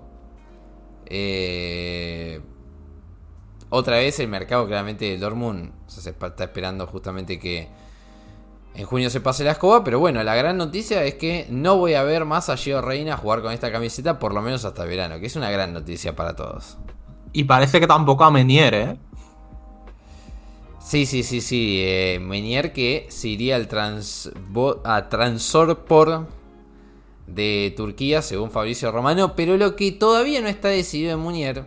Eh, 1.07 2.41
otra 3.69 3.97
vez 3.97 4.19
el 4.19 4.27
mercado 4.27 4.67
claramente 4.67 5.05
del 5.05 5.19
Dortmund 5.19 5.71
se 5.87 6.09
está 6.09 6.43
esperando 6.43 6.87
justamente 6.87 7.39
que 7.39 7.67
en 8.75 8.85
junio 8.85 9.09
se 9.09 9.21
pase 9.21 9.43
la 9.43 9.51
escoba, 9.51 9.83
pero 9.83 9.99
bueno, 9.99 10.23
la 10.23 10.35
gran 10.35 10.57
noticia 10.57 11.03
es 11.03 11.15
que 11.15 11.47
no 11.49 11.77
voy 11.77 11.93
a 11.93 12.03
ver 12.03 12.25
más 12.25 12.49
a 12.49 12.57
Gio 12.57 12.81
Reina 12.81 13.17
jugar 13.17 13.41
con 13.41 13.53
esta 13.53 13.71
camiseta 13.71 14.19
por 14.19 14.33
lo 14.33 14.41
menos 14.41 14.65
hasta 14.65 14.85
verano, 14.85 15.19
que 15.19 15.27
es 15.27 15.35
una 15.35 15.49
gran 15.49 15.73
noticia 15.73 16.15
para 16.15 16.35
todos. 16.35 16.77
Y 17.31 17.45
parece 17.45 17.79
que 17.79 17.87
tampoco 17.87 18.23
a 18.23 18.31
Menier, 18.31 18.73
¿eh? 18.73 18.97
Sí, 20.85 21.07
sí, 21.07 21.23
sí, 21.23 21.41
sí. 21.41 21.79
Eh, 21.81 22.19
Menier 22.21 22.71
que 22.71 23.07
se 23.09 23.27
iría 23.29 23.55
al 23.55 23.67
trans 23.67 24.31
a 24.83 25.09
Transorpor 25.09 26.27
de 27.25 27.73
Turquía, 27.75 28.21
según 28.21 28.51
Fabricio 28.51 28.91
Romano. 28.91 29.35
Pero 29.35 29.57
lo 29.57 29.75
que 29.75 29.91
todavía 29.91 30.41
no 30.41 30.47
está 30.47 30.67
decidido 30.67 31.13
en 31.13 31.19
Munier 31.19 31.65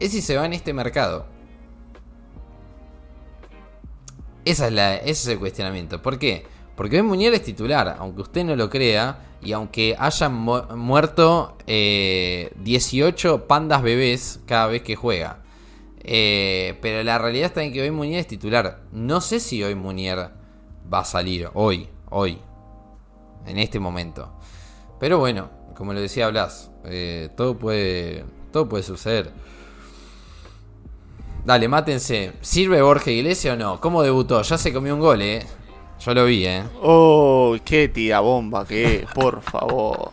es 0.00 0.12
si 0.12 0.22
se 0.22 0.36
va 0.36 0.46
en 0.46 0.54
este 0.54 0.72
mercado. 0.72 1.26
Esa 4.44 4.68
es 4.68 5.00
ese 5.02 5.10
es 5.10 5.26
el 5.28 5.38
cuestionamiento. 5.38 6.02
¿Por 6.02 6.18
qué? 6.18 6.44
Porque 6.76 6.96
Ben 6.96 7.06
Munier 7.06 7.34
es 7.34 7.42
titular, 7.42 7.96
aunque 7.98 8.22
usted 8.22 8.44
no 8.44 8.56
lo 8.56 8.68
crea, 8.70 9.18
y 9.42 9.52
aunque 9.52 9.96
hayan 9.98 10.34
muerto 10.34 11.56
18 11.66 11.66
eh, 11.66 13.38
pandas 13.46 13.82
bebés 13.82 14.40
cada 14.46 14.68
vez 14.68 14.82
que 14.82 14.96
juega. 14.96 15.38
Eh, 16.04 16.78
pero 16.80 17.02
la 17.02 17.18
realidad 17.18 17.46
está 17.46 17.62
en 17.62 17.72
que 17.72 17.82
hoy 17.82 17.90
Munier 17.90 18.20
es 18.20 18.26
titular. 18.26 18.80
No 18.92 19.20
sé 19.20 19.40
si 19.40 19.62
hoy 19.62 19.74
Munier 19.74 20.30
va 20.92 21.00
a 21.00 21.04
salir. 21.04 21.48
Hoy, 21.54 21.88
hoy. 22.10 22.38
En 23.46 23.58
este 23.58 23.80
momento. 23.80 24.32
Pero 25.00 25.18
bueno, 25.18 25.50
como 25.76 25.92
lo 25.92 26.00
decía 26.00 26.28
Blas, 26.28 26.70
eh, 26.84 27.28
todo, 27.36 27.58
puede, 27.58 28.24
todo 28.52 28.68
puede 28.68 28.84
suceder. 28.84 29.32
Dale, 31.44 31.68
mátense. 31.68 32.32
¿Sirve 32.40 32.82
Borja 32.82 33.10
Iglesias 33.10 33.54
o 33.54 33.56
no? 33.58 33.80
¿Cómo 33.80 34.02
debutó? 34.02 34.42
Ya 34.42 34.56
se 34.58 34.72
comió 34.72 34.94
un 34.94 35.00
gol, 35.00 35.22
eh. 35.22 35.44
Yo 36.04 36.14
lo 36.14 36.24
vi, 36.24 36.46
eh. 36.46 36.62
Oh, 36.80 37.56
qué 37.64 37.88
tira 37.88 38.20
bomba 38.20 38.66
que 38.66 39.06
por 39.14 39.40
favor. 39.42 40.10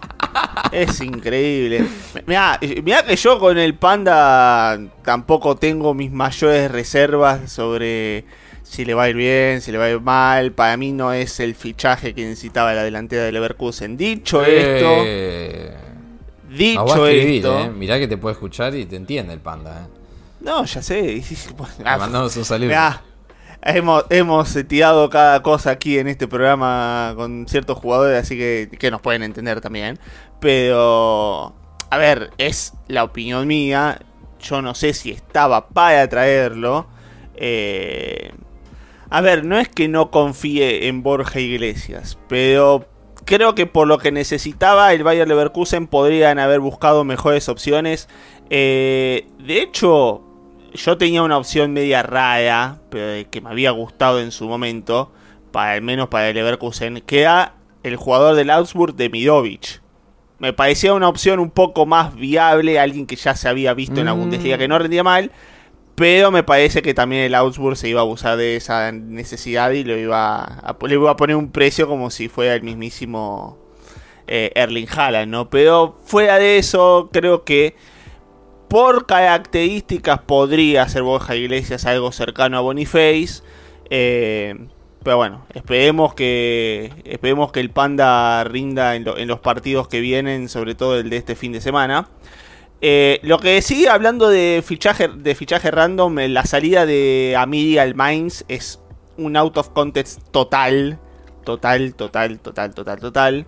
Es 0.71 1.01
increíble. 1.01 1.85
Mira, 2.27 2.59
que 2.59 3.15
yo 3.15 3.39
con 3.39 3.57
el 3.57 3.75
Panda 3.75 4.79
tampoco 5.03 5.55
tengo 5.55 5.95
mis 5.95 6.11
mayores 6.11 6.69
reservas 6.69 7.51
sobre 7.51 8.25
si 8.61 8.85
le 8.85 8.93
va 8.93 9.03
a 9.03 9.09
ir 9.09 9.15
bien, 9.15 9.61
si 9.61 9.71
le 9.71 9.79
va 9.79 9.85
a 9.85 9.91
ir 9.91 10.01
mal. 10.01 10.51
Para 10.51 10.77
mí 10.77 10.91
no 10.91 11.11
es 11.11 11.39
el 11.39 11.55
fichaje 11.55 12.13
que 12.13 12.23
necesitaba 12.23 12.73
la 12.73 12.83
delantera 12.83 13.23
de 13.23 13.31
Leverkusen. 13.31 13.97
Dicho 13.97 14.43
eh, 14.45 15.73
esto. 16.47 16.55
Dicho 16.55 17.07
esto. 17.07 17.59
Eh. 17.61 17.69
Mirá 17.71 17.97
que 17.97 18.07
te 18.07 18.17
puede 18.17 18.33
escuchar 18.33 18.75
y 18.75 18.85
te 18.85 18.95
entiende 18.95 19.33
el 19.33 19.39
Panda. 19.39 19.87
Eh. 19.87 19.98
No, 20.41 20.65
ya 20.65 20.81
sé. 20.81 21.21
Le 21.79 21.83
mandamos 21.83 22.35
un 22.37 22.45
saludo. 22.45 22.71
Hemos, 23.61 24.05
hemos 24.09 24.57
tirado 24.69 25.09
cada 25.09 25.43
cosa 25.43 25.71
aquí 25.71 25.99
en 25.99 26.07
este 26.07 26.29
programa 26.29 27.13
con 27.17 27.45
ciertos 27.47 27.77
jugadores, 27.77 28.21
así 28.21 28.37
que, 28.37 28.69
que 28.79 28.89
nos 28.89 29.01
pueden 29.01 29.21
entender 29.21 29.59
también. 29.59 29.99
Pero, 30.39 31.53
a 31.89 31.97
ver, 31.97 32.31
es 32.37 32.73
la 32.87 33.03
opinión 33.03 33.47
mía. 33.47 33.99
Yo 34.39 34.61
no 34.61 34.73
sé 34.75 34.93
si 34.93 35.11
estaba 35.11 35.67
para 35.67 36.07
traerlo. 36.07 36.87
Eh, 37.35 38.31
a 39.09 39.21
ver, 39.21 39.43
no 39.43 39.59
es 39.59 39.67
que 39.67 39.89
no 39.89 40.09
confíe 40.09 40.87
en 40.87 41.03
Borja 41.03 41.39
Iglesias, 41.39 42.17
pero 42.29 42.87
creo 43.25 43.55
que 43.55 43.65
por 43.65 43.87
lo 43.87 43.97
que 43.97 44.11
necesitaba 44.11 44.93
el 44.93 45.03
Bayer 45.03 45.27
Leverkusen 45.27 45.87
podrían 45.87 46.39
haber 46.39 46.59
buscado 46.59 47.03
mejores 47.03 47.49
opciones. 47.49 48.07
Eh, 48.49 49.27
de 49.39 49.61
hecho, 49.61 50.28
yo 50.73 50.97
tenía 50.97 51.23
una 51.23 51.37
opción 51.37 51.73
media 51.73 52.03
rara, 52.03 52.79
pero 52.89 53.29
que 53.29 53.41
me 53.41 53.49
había 53.49 53.71
gustado 53.71 54.19
en 54.19 54.31
su 54.31 54.47
momento, 54.47 55.11
para 55.51 55.73
al 55.73 55.81
menos 55.81 56.09
para 56.09 56.29
el 56.29 56.35
Leverkusen, 56.35 57.01
que 57.05 57.21
era 57.21 57.55
el 57.83 57.95
jugador 57.95 58.35
del 58.35 58.49
Augsburg 58.49 58.95
de 58.95 59.09
Midovic. 59.09 59.81
Me 60.37 60.53
parecía 60.53 60.93
una 60.93 61.09
opción 61.09 61.39
un 61.39 61.51
poco 61.51 61.85
más 61.85 62.15
viable, 62.15 62.79
alguien 62.79 63.05
que 63.05 63.15
ya 63.15 63.35
se 63.35 63.49
había 63.49 63.73
visto 63.73 63.99
en 63.99 64.05
la 64.05 64.13
Bundesliga 64.13 64.57
que 64.57 64.69
no 64.69 64.79
rendía 64.79 65.03
mal, 65.03 65.31
pero 65.95 66.31
me 66.31 66.43
parece 66.43 66.81
que 66.81 66.93
también 66.93 67.23
el 67.23 67.35
Augsburg 67.35 67.75
se 67.75 67.89
iba 67.89 67.99
a 67.99 68.03
abusar 68.03 68.37
de 68.37 68.55
esa 68.55 68.93
necesidad 68.93 69.71
y 69.71 69.83
lo 69.83 69.97
iba 69.97 70.43
a, 70.43 70.77
le 70.87 70.93
iba 70.93 71.11
a 71.11 71.17
poner 71.17 71.35
un 71.35 71.51
precio 71.51 71.89
como 71.89 72.09
si 72.09 72.29
fuera 72.29 72.55
el 72.55 72.63
mismísimo 72.63 73.57
eh, 74.25 74.51
Erling 74.55 74.87
Haaland, 74.89 75.29
¿no? 75.29 75.49
Pero 75.49 75.97
fuera 76.05 76.39
de 76.39 76.57
eso, 76.57 77.09
creo 77.11 77.43
que 77.43 77.75
por 78.69 79.07
características 79.07 80.21
podría 80.21 80.87
ser 80.87 81.01
Borja 81.01 81.35
Iglesias 81.35 81.85
algo 81.85 82.11
cercano 82.11 82.57
a 82.57 82.61
Boniface. 82.61 83.41
Eh, 83.89 84.55
pero 85.03 85.17
bueno, 85.17 85.45
esperemos 85.53 86.13
que 86.13 86.91
esperemos 87.03 87.51
que 87.51 87.61
el 87.61 87.71
Panda 87.71 88.43
rinda 88.43 88.95
en, 88.95 89.27
los 89.27 89.39
partidos 89.39 89.87
que 89.87 90.01
vienen, 90.01 90.49
sobre 90.49 90.75
todo 90.75 90.99
el 90.99 91.09
de 91.09 91.17
este 91.17 91.35
fin 91.35 91.51
de 91.51 91.61
semana. 91.61 92.09
Eh, 92.81 93.19
lo 93.23 93.39
que 93.39 93.61
sigue 93.61 93.89
hablando 93.89 94.29
de 94.29 94.63
fichaje, 94.65 95.07
de 95.07 95.35
fichaje 95.35 95.71
random, 95.71 96.15
la 96.29 96.45
salida 96.45 96.85
de 96.85 97.35
Amiri 97.37 97.77
al 97.77 97.95
Mainz 97.95 98.45
es 98.47 98.79
un 99.17 99.35
out 99.35 99.57
of 99.57 99.69
context 99.69 100.21
total. 100.31 100.99
Total, 101.43 101.95
total, 101.95 102.39
total, 102.39 102.75
total, 102.75 102.99
total. 102.99 103.45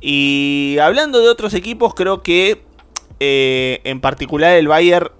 Y 0.00 0.76
hablando 0.82 1.20
de 1.20 1.28
otros 1.28 1.54
equipos, 1.54 1.94
creo 1.94 2.22
que 2.22 2.65
eh, 3.20 3.80
en 3.84 4.00
particular 4.00 4.56
el 4.56 4.68
Bayern 4.68 5.10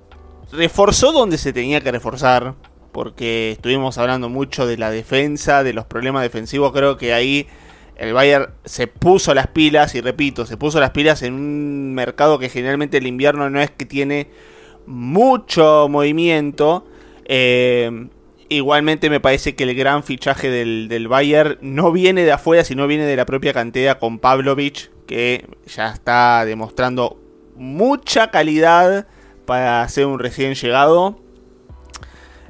reforzó 0.53 1.13
donde 1.13 1.39
se 1.39 1.53
tenía 1.53 1.81
que 1.81 1.93
reforzar. 1.93 2.55
Porque 2.93 3.53
estuvimos 3.53 3.99
hablando 3.99 4.31
mucho 4.31 4.67
de 4.67 4.79
la 4.79 4.91
defensa, 4.91 5.63
de 5.63 5.75
los 5.75 5.85
problemas 5.85 6.23
defensivos. 6.23 6.73
Creo 6.73 6.97
que 6.97 7.13
ahí 7.13 7.47
el 7.97 8.15
Bayern 8.15 8.49
se 8.65 8.87
puso 8.87 9.35
las 9.35 9.49
pilas, 9.49 9.95
y 9.95 10.01
repito, 10.01 10.47
se 10.47 10.57
puso 10.57 10.81
las 10.81 10.91
pilas 10.91 11.23
en 11.23 11.35
un 11.35 11.95
mercado 11.95 12.39
que 12.39 12.49
generalmente 12.49 12.99
el 12.99 13.07
invierno 13.07 13.51
no 13.51 13.61
es 13.61 13.71
que 13.71 13.85
tiene 13.85 14.29
mucho 14.87 15.89
movimiento. 15.91 16.87
Eh, 17.27 18.09
igualmente 18.49 19.11
me 19.11 19.21
parece 19.21 19.57
que 19.57 19.65
el 19.65 19.75
gran 19.75 20.03
fichaje 20.03 20.51
del, 20.51 20.89
del, 20.89 21.09
Bayern 21.09 21.59
no 21.61 21.93
viene 21.93 22.25
de 22.25 22.33
afuera, 22.33 22.65
sino 22.65 22.87
viene 22.87 23.05
de 23.05 23.17
la 23.17 23.27
propia 23.27 23.53
cantera 23.53 23.99
con 23.99 24.19
Pavlovich, 24.19 24.91
que 25.07 25.47
ya 25.67 25.91
está 25.91 26.45
demostrando 26.45 27.19
mucha 27.57 28.31
calidad 28.31 29.07
para 29.47 29.89
ser 29.89 30.07
un 30.07 30.19
recién 30.19 30.55
llegado. 30.55 31.19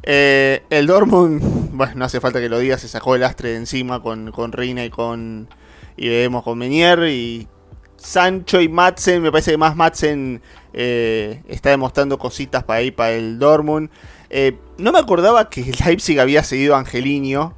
Eh, 0.02 0.62
el 0.70 0.86
Dortmund, 0.86 1.42
bueno, 1.72 1.92
no 1.96 2.04
hace 2.04 2.20
falta 2.20 2.40
que 2.40 2.48
lo 2.48 2.58
diga, 2.58 2.78
se 2.78 2.88
sacó 2.88 3.14
el 3.14 3.24
astre 3.24 3.50
de 3.50 3.56
encima 3.56 4.02
con, 4.02 4.30
con 4.32 4.52
Reina 4.52 4.84
y 4.84 4.90
con. 4.90 5.48
Y 5.96 6.08
vemos 6.08 6.42
con 6.42 6.58
Menier 6.58 7.08
y 7.08 7.48
Sancho 7.96 8.60
y 8.60 8.68
Madsen. 8.68 9.22
Me 9.22 9.32
parece 9.32 9.52
que 9.52 9.56
más 9.56 9.76
Madsen 9.76 10.42
eh, 10.74 11.42
está 11.48 11.70
demostrando 11.70 12.18
cositas 12.18 12.64
para 12.64 12.82
ir 12.82 12.94
para 12.94 13.12
el 13.12 13.38
Dortmund. 13.38 13.90
Eh, 14.28 14.58
no 14.78 14.92
me 14.92 14.98
acordaba 14.98 15.48
que 15.48 15.72
Leipzig 15.84 16.20
había 16.20 16.42
seguido 16.42 16.74
a 16.74 16.80
Angelino. 16.80 17.54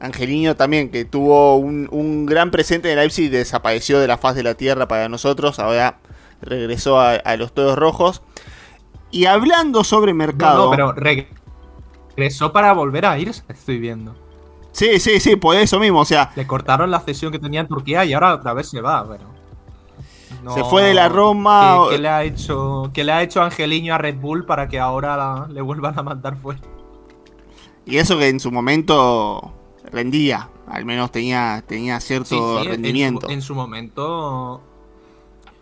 Angelino 0.00 0.56
también, 0.56 0.90
que 0.90 1.04
tuvo 1.04 1.56
un, 1.56 1.88
un 1.92 2.26
gran 2.26 2.50
presente 2.50 2.90
en 2.90 2.96
Leipzig 2.96 3.26
y 3.26 3.28
desapareció 3.28 4.00
de 4.00 4.08
la 4.08 4.18
faz 4.18 4.34
de 4.34 4.42
la 4.42 4.54
tierra 4.54 4.88
para 4.88 5.08
nosotros. 5.08 5.58
Ahora 5.60 5.98
regresó 6.42 7.00
a, 7.00 7.12
a 7.14 7.36
los 7.36 7.52
Todos 7.52 7.78
Rojos. 7.78 8.22
Y 9.10 9.26
hablando 9.26 9.84
sobre 9.84 10.14
mercado. 10.14 10.64
No, 10.64 10.76
no, 10.76 10.94
pero 10.94 11.26
regresó 12.14 12.52
para 12.52 12.72
volver 12.72 13.06
a 13.06 13.18
irse, 13.18 13.42
estoy 13.48 13.78
viendo. 13.78 14.14
Sí, 14.72 14.98
sí, 14.98 15.20
sí, 15.20 15.36
por 15.36 15.54
eso 15.56 15.78
mismo, 15.78 16.00
o 16.00 16.04
sea. 16.04 16.32
Le 16.34 16.46
cortaron 16.46 16.90
la 16.90 17.00
cesión 17.00 17.30
que 17.30 17.38
tenía 17.38 17.60
en 17.60 17.68
Turquía 17.68 18.04
y 18.04 18.14
ahora 18.14 18.34
otra 18.34 18.54
vez 18.54 18.68
se 18.68 18.80
va, 18.80 19.06
pero. 19.06 19.24
No, 20.42 20.54
se 20.54 20.64
fue 20.64 20.82
de 20.82 20.94
la 20.94 21.08
Roma. 21.08 21.76
¿Qué, 21.90 21.96
qué 21.96 22.02
le 22.02 22.08
ha 22.08 22.24
hecho, 22.24 22.90
qué 22.92 23.04
le 23.04 23.12
ha 23.12 23.22
hecho 23.22 23.42
Angeliño 23.42 23.94
a 23.94 23.98
Red 23.98 24.16
Bull 24.16 24.44
para 24.44 24.66
que 24.66 24.80
ahora 24.80 25.16
la, 25.16 25.46
le 25.48 25.60
vuelvan 25.60 25.96
a 25.98 26.02
mandar 26.02 26.36
fuera? 26.36 26.60
Y 27.84 27.98
eso 27.98 28.18
que 28.18 28.28
en 28.28 28.40
su 28.40 28.50
momento 28.50 29.52
rendía, 29.90 30.48
al 30.66 30.84
menos 30.84 31.12
tenía, 31.12 31.62
tenía 31.66 32.00
cierto 32.00 32.58
sí, 32.58 32.62
sí, 32.62 32.68
rendimiento. 32.68 33.26
En 33.26 33.30
su, 33.30 33.34
en 33.34 33.42
su, 33.42 33.54
momento. 33.54 34.62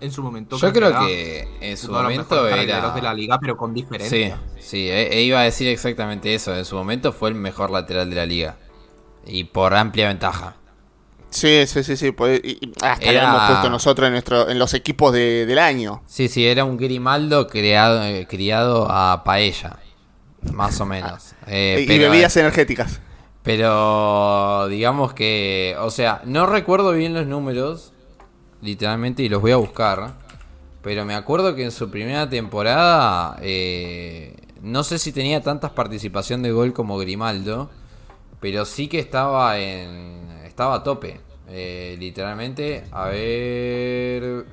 En 0.01 0.13
su 0.13 0.23
momento. 0.23 0.57
Yo 0.57 0.73
creo 0.73 0.99
que 1.01 1.49
en 1.61 1.77
su 1.77 1.93
momento 1.93 2.49
era. 2.49 2.91
de 2.91 3.03
la 3.03 3.15
liga, 3.15 3.39
pero 3.39 3.57
con 3.57 3.75
diferencia. 3.75 4.39
Sí, 4.57 4.63
sí, 4.63 4.89
e, 4.89 5.19
e 5.19 5.23
iba 5.23 5.41
a 5.41 5.43
decir 5.43 5.69
exactamente 5.69 6.35
eso. 6.35 6.57
En 6.57 6.65
su 6.65 6.77
momento 6.77 7.13
fue 7.13 7.29
el 7.29 7.35
mejor 7.35 7.71
lateral 7.71 8.09
de 8.09 8.17
la 8.17 8.27
liga. 8.27 8.57
Y 9.27 9.45
por 9.45 9.75
amplia 9.75 10.09
ventaja. 10.09 10.57
Sí, 11.31 11.67
sí, 11.67 11.85
sí, 11.85 11.97
sí. 11.97 12.11
Pues, 12.11 12.41
y 12.43 12.73
hasta 12.83 13.05
era... 13.05 13.23
lo 13.23 13.29
hemos 13.29 13.51
puesto 13.51 13.71
nosotros 13.71 14.07
en 14.07 14.13
nuestro, 14.13 14.49
en 14.49 14.59
los 14.59 14.75
equipos 14.75 15.13
de, 15.13 15.47
del 15.47 15.59
año. 15.59 16.03
Sí, 16.07 16.29
sí, 16.29 16.47
era 16.47 16.65
un 16.65 16.77
Grimaldo 16.77 17.47
creado, 17.47 18.03
eh, 18.05 18.27
criado 18.29 18.91
a 18.91 19.23
paella. 19.25 19.79
Más 20.53 20.81
o 20.81 20.87
menos. 20.87 21.35
Eh, 21.47 21.83
y 21.85 21.87
pero, 21.87 22.11
bebidas 22.11 22.37
energéticas. 22.37 23.01
Pero 23.43 24.67
digamos 24.69 25.13
que. 25.13 25.77
O 25.81 25.91
sea, 25.91 26.23
no 26.25 26.47
recuerdo 26.47 26.93
bien 26.93 27.15
los 27.15 27.27
números. 27.27 27.93
Literalmente, 28.63 29.23
y 29.23 29.29
los 29.29 29.41
voy 29.41 29.53
a 29.53 29.57
buscar. 29.57 30.13
Pero 30.83 31.05
me 31.05 31.15
acuerdo 31.15 31.55
que 31.55 31.65
en 31.65 31.71
su 31.71 31.91
primera 31.91 32.29
temporada. 32.29 33.37
Eh, 33.43 34.35
no 34.63 34.83
sé 34.85 34.99
si 34.99 35.13
tenía 35.13 35.43
tantas 35.43 35.71
participación 35.71 36.43
de 36.43 36.53
gol 36.53 36.73
como 36.73 36.99
Grimaldo. 36.99 37.71
Pero 38.41 38.65
sí 38.65 38.89
que 38.89 38.99
estaba 38.99 39.59
en 39.59 40.41
estaba 40.45 40.77
a 40.77 40.83
tope. 40.83 41.21
Eh, 41.49 41.97
literalmente, 41.99 42.85
a 42.93 43.07
ver. 43.09 44.45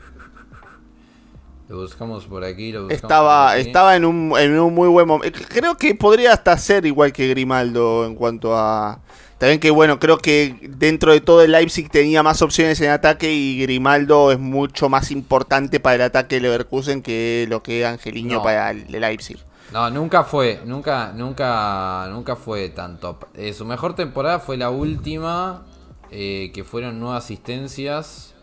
Lo 1.67 1.77
buscamos 1.77 2.25
por 2.25 2.43
aquí. 2.43 2.71
Lo 2.71 2.83
buscamos 2.83 3.03
estaba, 3.03 3.47
por 3.47 3.51
aquí. 3.57 3.67
estaba 3.67 3.95
en 3.95 4.05
un, 4.05 4.33
en 4.37 4.59
un 4.59 4.73
muy 4.73 4.87
buen 4.87 5.07
momento. 5.07 5.39
Creo 5.49 5.75
que 5.75 5.95
podría 5.95 6.33
hasta 6.33 6.57
ser 6.57 6.85
igual 6.85 7.11
que 7.11 7.27
Grimaldo 7.27 8.05
en 8.05 8.15
cuanto 8.15 8.55
a. 8.55 8.99
También 9.37 9.59
que 9.59 9.69
bueno, 9.69 9.99
creo 9.99 10.17
que 10.17 10.57
dentro 10.61 11.11
de 11.11 11.21
todo 11.21 11.43
el 11.43 11.51
Leipzig 11.51 11.89
tenía 11.89 12.23
más 12.23 12.41
opciones 12.41 12.81
en 12.81 12.89
ataque 12.89 13.33
y 13.33 13.61
Grimaldo 13.61 14.31
es 14.31 14.39
mucho 14.39 14.89
más 14.89 15.11
importante 15.11 15.79
para 15.79 15.95
el 15.95 16.01
ataque 16.01 16.35
de 16.35 16.41
Leverkusen 16.41 17.03
que 17.03 17.45
lo 17.47 17.61
que 17.61 17.85
Angeliño 17.85 18.37
no. 18.37 18.43
para 18.43 18.71
el 18.71 18.87
Leipzig. 18.89 19.37
No, 19.71 19.89
nunca 19.89 20.23
fue, 20.23 20.61
nunca, 20.65 21.11
nunca, 21.13 22.07
nunca 22.09 22.35
fue 22.35 22.69
tan 22.69 22.99
top. 22.99 23.25
Eh, 23.35 23.53
su 23.53 23.65
mejor 23.65 23.95
temporada 23.95 24.39
fue 24.39 24.57
la 24.57 24.69
última, 24.69 25.65
eh, 26.09 26.51
que 26.53 26.63
fueron 26.63 26.99
nueve 26.99 27.17
asistencias. 27.17 28.33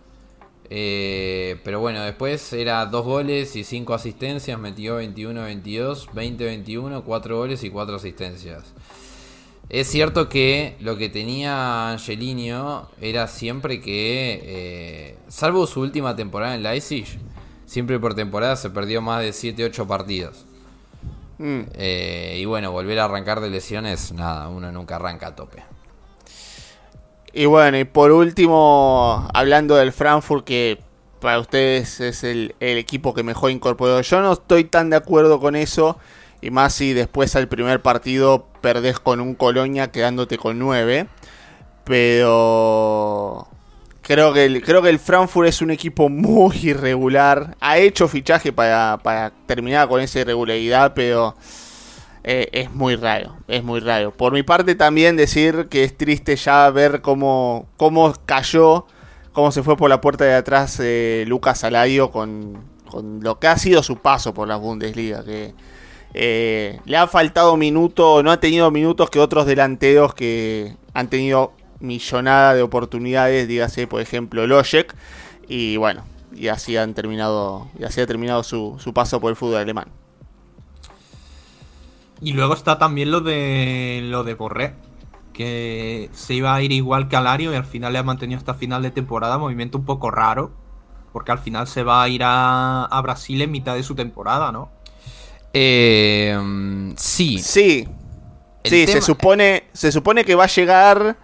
Eh, 0.70 1.60
pero 1.64 1.80
bueno, 1.80 2.02
después 2.02 2.52
era 2.52 2.86
dos 2.86 3.04
goles 3.04 3.56
y 3.56 3.64
cinco 3.64 3.94
asistencias, 3.94 4.58
metió 4.58 5.00
21-22, 5.00 6.08
20-21, 6.10 7.02
cuatro 7.04 7.38
goles 7.38 7.64
y 7.64 7.70
cuatro 7.70 7.96
asistencias. 7.96 8.74
Es 9.68 9.88
cierto 9.88 10.28
que 10.28 10.76
lo 10.80 10.96
que 10.96 11.08
tenía 11.08 11.90
Angelino 11.90 12.88
era 13.00 13.26
siempre 13.28 13.80
que, 13.80 14.40
eh, 14.44 15.18
salvo 15.28 15.66
su 15.66 15.80
última 15.80 16.14
temporada 16.14 16.54
en 16.54 16.62
Leipzig, 16.62 17.06
siempre 17.66 17.98
por 17.98 18.14
temporada 18.14 18.56
se 18.56 18.70
perdió 18.70 19.00
más 19.00 19.22
de 19.22 19.32
7-8 19.32 19.86
partidos. 19.86 20.44
Mm. 21.38 21.62
Eh, 21.74 22.38
y 22.40 22.44
bueno, 22.44 22.72
volver 22.72 22.98
a 22.98 23.06
arrancar 23.06 23.40
de 23.40 23.50
lesiones, 23.50 24.12
nada, 24.12 24.48
uno 24.48 24.70
nunca 24.70 24.96
arranca 24.96 25.28
a 25.28 25.34
tope. 25.34 25.62
Y 27.32 27.46
bueno, 27.46 27.78
y 27.78 27.84
por 27.84 28.12
último, 28.12 29.28
hablando 29.34 29.74
del 29.74 29.92
Frankfurt, 29.92 30.44
que 30.44 30.78
para 31.20 31.40
ustedes 31.40 32.00
es 32.00 32.22
el, 32.22 32.54
el, 32.60 32.78
equipo 32.78 33.14
que 33.14 33.24
mejor 33.24 33.50
incorporó. 33.50 34.00
Yo 34.02 34.20
no 34.20 34.34
estoy 34.34 34.64
tan 34.64 34.90
de 34.90 34.96
acuerdo 34.96 35.40
con 35.40 35.56
eso. 35.56 35.98
Y 36.44 36.50
más 36.50 36.74
si 36.74 36.92
después 36.92 37.34
al 37.36 37.48
primer 37.48 37.80
partido 37.80 38.46
perdés 38.60 39.00
con 39.00 39.22
un 39.22 39.34
Colonia 39.34 39.90
quedándote 39.90 40.36
con 40.36 40.58
9. 40.58 41.06
Pero 41.84 43.48
creo 44.02 44.34
que, 44.34 44.44
el, 44.44 44.62
creo 44.62 44.82
que 44.82 44.90
el 44.90 44.98
Frankfurt 44.98 45.48
es 45.48 45.62
un 45.62 45.70
equipo 45.70 46.08
muy 46.10 46.54
irregular. 46.62 47.56
Ha 47.60 47.78
hecho 47.78 48.08
fichaje 48.08 48.52
para, 48.52 49.00
para 49.02 49.32
terminar 49.46 49.88
con 49.88 50.02
esa 50.02 50.20
irregularidad, 50.20 50.92
pero 50.94 51.34
eh, 52.24 52.50
es 52.52 52.70
muy 52.74 52.96
raro, 52.96 53.38
es 53.48 53.64
muy 53.64 53.80
raro. 53.80 54.12
Por 54.12 54.34
mi 54.34 54.42
parte 54.42 54.74
también 54.74 55.16
decir 55.16 55.68
que 55.70 55.82
es 55.82 55.96
triste 55.96 56.36
ya 56.36 56.68
ver 56.68 57.00
cómo, 57.00 57.68
cómo 57.78 58.12
cayó, 58.26 58.84
cómo 59.32 59.50
se 59.50 59.62
fue 59.62 59.78
por 59.78 59.88
la 59.88 60.02
puerta 60.02 60.26
de 60.26 60.34
atrás 60.34 60.78
eh, 60.78 61.24
Lucas 61.26 61.64
Aladio 61.64 62.10
con, 62.10 62.64
con, 62.90 63.20
lo 63.22 63.38
que 63.38 63.46
ha 63.46 63.56
sido 63.56 63.82
su 63.82 63.96
paso 63.96 64.34
por 64.34 64.46
la 64.46 64.56
Bundesliga. 64.56 65.24
Que 65.24 65.54
eh, 66.14 66.80
le 66.84 66.96
ha 66.96 67.08
faltado 67.08 67.56
minutos, 67.56 68.22
no 68.22 68.30
ha 68.30 68.38
tenido 68.38 68.70
minutos 68.70 69.10
que 69.10 69.18
otros 69.18 69.46
delanteros 69.46 70.14
que 70.14 70.76
han 70.94 71.08
tenido 71.10 71.52
millonada 71.80 72.54
de 72.54 72.62
oportunidades, 72.62 73.48
dígase 73.48 73.86
por 73.86 74.00
ejemplo 74.00 74.46
Lojek. 74.46 74.94
Y 75.48 75.76
bueno, 75.76 76.04
y 76.32 76.48
así 76.48 76.76
han 76.76 76.94
terminado, 76.94 77.68
y 77.78 77.84
así 77.84 78.00
ha 78.00 78.06
terminado 78.06 78.44
su, 78.44 78.76
su 78.78 78.94
paso 78.94 79.20
por 79.20 79.30
el 79.30 79.36
fútbol 79.36 79.56
alemán. 79.56 79.88
Y 82.20 82.32
luego 82.32 82.54
está 82.54 82.78
también 82.78 83.10
lo 83.10 83.20
de 83.20 84.00
lo 84.04 84.22
de 84.22 84.34
Borré, 84.34 84.74
que 85.32 86.08
se 86.12 86.34
iba 86.34 86.54
a 86.54 86.62
ir 86.62 86.72
igual 86.72 87.08
que 87.08 87.16
Alario 87.16 87.52
y 87.52 87.56
al 87.56 87.64
final 87.64 87.92
le 87.92 87.98
ha 87.98 88.04
mantenido 88.04 88.38
hasta 88.38 88.54
final 88.54 88.82
de 88.82 88.92
temporada, 88.92 89.36
movimiento 89.36 89.78
un 89.78 89.84
poco 89.84 90.12
raro, 90.12 90.52
porque 91.12 91.32
al 91.32 91.40
final 91.40 91.66
se 91.66 91.82
va 91.82 92.04
a 92.04 92.08
ir 92.08 92.22
a, 92.24 92.84
a 92.84 93.00
Brasil 93.02 93.42
en 93.42 93.50
mitad 93.50 93.74
de 93.74 93.82
su 93.82 93.96
temporada, 93.96 94.52
¿no? 94.52 94.70
Eh, 95.54 96.36
sí. 96.96 97.38
Sí. 97.38 97.88
El 98.62 98.70
sí, 98.70 98.86
tema... 98.86 99.00
se 99.00 99.06
supone 99.06 99.64
se 99.72 99.92
supone 99.92 100.24
que 100.24 100.34
va 100.34 100.44
a 100.44 100.48
llegar 100.48 101.16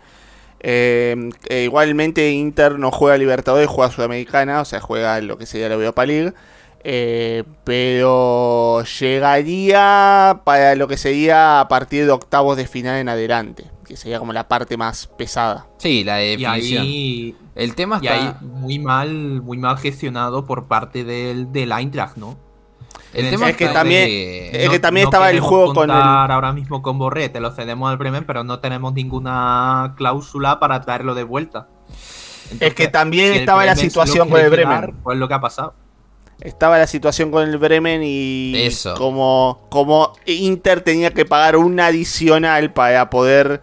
eh, 0.62 1.30
eh, 1.48 1.64
igualmente 1.64 2.30
Inter 2.30 2.78
no 2.78 2.90
juega 2.90 3.16
Libertadores, 3.16 3.66
juega 3.68 3.90
Sudamericana, 3.90 4.60
o 4.60 4.64
sea, 4.64 4.80
juega 4.80 5.20
lo 5.20 5.38
que 5.38 5.46
sería 5.46 5.68
la 5.68 5.74
Europa 5.74 6.04
League. 6.06 6.34
Eh, 6.82 7.44
pero 7.64 8.82
llegaría 8.84 10.40
para 10.44 10.74
lo 10.76 10.88
que 10.88 10.96
sería 10.96 11.60
a 11.60 11.68
partir 11.68 12.06
de 12.06 12.12
octavos 12.12 12.56
de 12.56 12.66
final 12.66 12.98
en 12.98 13.08
adelante, 13.10 13.70
que 13.84 13.96
sería 13.96 14.18
como 14.18 14.32
la 14.32 14.48
parte 14.48 14.76
más 14.76 15.06
pesada. 15.06 15.66
Sí, 15.78 16.04
la 16.04 16.16
definición. 16.16 16.84
Y 16.84 16.88
ahí, 16.88 17.36
el 17.54 17.74
tema 17.74 17.96
está 17.96 18.16
y 18.16 18.18
ahí 18.18 18.34
muy 18.40 18.78
mal, 18.78 19.42
muy 19.42 19.58
mal 19.58 19.76
gestionado 19.76 20.46
por 20.46 20.68
parte 20.68 21.04
del, 21.04 21.52
del 21.52 21.72
Eintracht, 21.72 22.16
¿no? 22.16 22.38
El 23.12 23.30
tema 23.30 23.50
es 23.50 23.56
que 23.56 23.68
también, 23.68 24.06
que... 24.06 24.64
es 24.64 24.70
que 24.70 24.78
también 24.78 25.04
no, 25.04 25.08
estaba 25.10 25.30
el 25.30 25.40
juego 25.40 25.74
con 25.74 25.90
el... 25.90 25.96
ahora 25.96 26.52
mismo 26.52 26.80
con 26.80 26.98
Borré, 26.98 27.28
te 27.28 27.40
lo 27.40 27.50
cedemos 27.50 27.90
al 27.90 27.96
Bremen, 27.96 28.24
pero 28.24 28.44
no 28.44 28.60
tenemos 28.60 28.94
ninguna 28.94 29.94
cláusula 29.96 30.60
para 30.60 30.80
traerlo 30.80 31.14
de 31.14 31.24
vuelta. 31.24 31.68
Entonces, 32.44 32.68
es 32.68 32.74
que 32.74 32.88
también 32.88 33.32
si 33.32 33.40
estaba 33.40 33.64
la 33.64 33.76
situación 33.76 34.28
con 34.28 34.40
el 34.40 34.50
Bremen. 34.50 34.96
Pues 35.02 35.18
lo 35.18 35.28
que 35.28 35.34
ha 35.34 35.40
pasado 35.40 35.74
estaba 36.40 36.78
la 36.78 36.86
situación 36.86 37.30
con 37.30 37.48
el 37.48 37.58
Bremen 37.58 38.02
y 38.02 38.54
Eso. 38.56 38.94
como 38.94 39.66
como 39.70 40.14
Inter 40.26 40.80
tenía 40.80 41.12
que 41.12 41.24
pagar 41.24 41.56
una 41.56 41.86
adicional 41.86 42.72
para 42.72 43.10
poder 43.10 43.60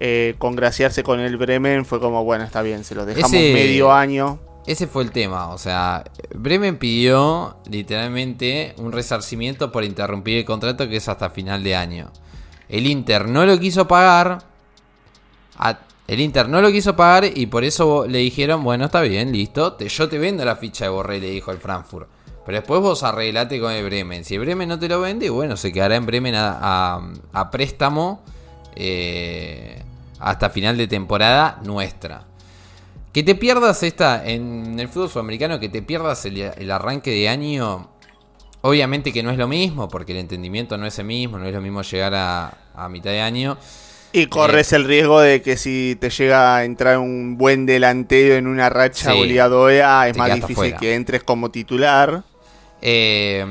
eh, 0.00 0.34
congraciarse 0.38 1.02
con 1.02 1.20
el 1.20 1.36
Bremen 1.36 1.84
fue 1.84 2.00
como 2.00 2.24
bueno 2.24 2.44
está 2.44 2.62
bien 2.62 2.84
se 2.84 2.94
lo 2.94 3.06
dejamos 3.06 3.32
ese, 3.32 3.52
medio 3.52 3.92
año 3.92 4.40
ese 4.70 4.86
fue 4.86 5.02
el 5.02 5.10
tema 5.10 5.48
o 5.48 5.58
sea 5.58 6.04
Bremen 6.34 6.78
pidió 6.78 7.58
literalmente 7.70 8.74
un 8.78 8.92
resarcimiento 8.92 9.72
por 9.72 9.84
interrumpir 9.84 10.38
el 10.38 10.44
contrato 10.44 10.88
que 10.88 10.96
es 10.96 11.08
hasta 11.08 11.30
final 11.30 11.62
de 11.62 11.74
año 11.74 12.10
el 12.68 12.86
Inter 12.86 13.28
no 13.28 13.44
lo 13.46 13.58
quiso 13.58 13.88
pagar 13.88 14.44
el 16.08 16.20
Inter 16.20 16.48
no 16.48 16.62
lo 16.62 16.72
quiso 16.72 16.96
pagar 16.96 17.26
y 17.26 17.46
por 17.46 17.64
eso 17.64 18.06
le 18.06 18.18
dijeron, 18.18 18.64
bueno, 18.64 18.86
está 18.86 19.02
bien, 19.02 19.30
listo, 19.30 19.74
te, 19.74 19.88
yo 19.88 20.08
te 20.08 20.18
vendo 20.18 20.42
la 20.42 20.56
ficha 20.56 20.86
de 20.86 20.90
Borré, 20.90 21.20
le 21.20 21.30
dijo 21.30 21.52
el 21.52 21.58
Frankfurt. 21.58 22.08
Pero 22.46 22.60
después 22.60 22.80
vos 22.80 23.02
arreglate 23.02 23.60
con 23.60 23.70
el 23.70 23.84
Bremen. 23.84 24.24
Si 24.24 24.36
el 24.36 24.40
Bremen 24.40 24.70
no 24.70 24.78
te 24.78 24.88
lo 24.88 25.02
vende, 25.02 25.28
bueno, 25.28 25.58
se 25.58 25.70
quedará 25.70 25.96
en 25.96 26.06
Bremen 26.06 26.34
a, 26.34 27.12
a, 27.34 27.50
préstamo 27.50 28.22
eh, 28.74 29.82
hasta 30.18 30.48
final 30.48 30.78
de 30.78 30.88
temporada 30.88 31.60
nuestra. 31.62 32.24
Que 33.12 33.22
te 33.22 33.34
pierdas 33.34 33.82
esta, 33.82 34.26
en 34.26 34.78
el 34.78 34.88
fútbol 34.88 35.08
sudamericano, 35.08 35.58
que 35.58 35.68
te 35.68 35.82
pierdas 35.82 36.24
el, 36.26 36.70
arranque 36.70 37.10
de 37.10 37.28
año, 37.28 37.88
obviamente 38.60 39.12
que 39.12 39.22
no 39.22 39.30
es 39.30 39.38
lo 39.38 39.48
mismo, 39.48 39.88
porque 39.88 40.12
el 40.12 40.18
entendimiento 40.18 40.76
no 40.76 40.86
es 40.86 40.98
el 40.98 41.06
mismo, 41.06 41.38
no 41.38 41.46
es 41.46 41.54
lo 41.54 41.60
mismo 41.60 41.82
llegar 41.82 42.14
a, 42.14 42.88
mitad 42.90 43.10
de 43.10 43.20
año. 43.20 43.56
Y 44.12 44.26
corres 44.26 44.72
eh, 44.72 44.76
el 44.76 44.84
riesgo 44.84 45.20
de 45.20 45.42
que 45.42 45.56
si 45.56 45.96
te 46.00 46.10
llega 46.10 46.56
a 46.56 46.64
entrar 46.64 46.98
un 46.98 47.36
buen 47.36 47.66
delantero 47.66 48.36
en 48.36 48.46
una 48.46 48.68
racha 48.70 49.12
goleadora, 49.12 50.08
es 50.08 50.16
más 50.16 50.34
difícil 50.34 50.76
que 50.76 50.94
entres 50.94 51.22
como 51.22 51.50
titular. 51.50 52.22
Eh, 52.80 53.44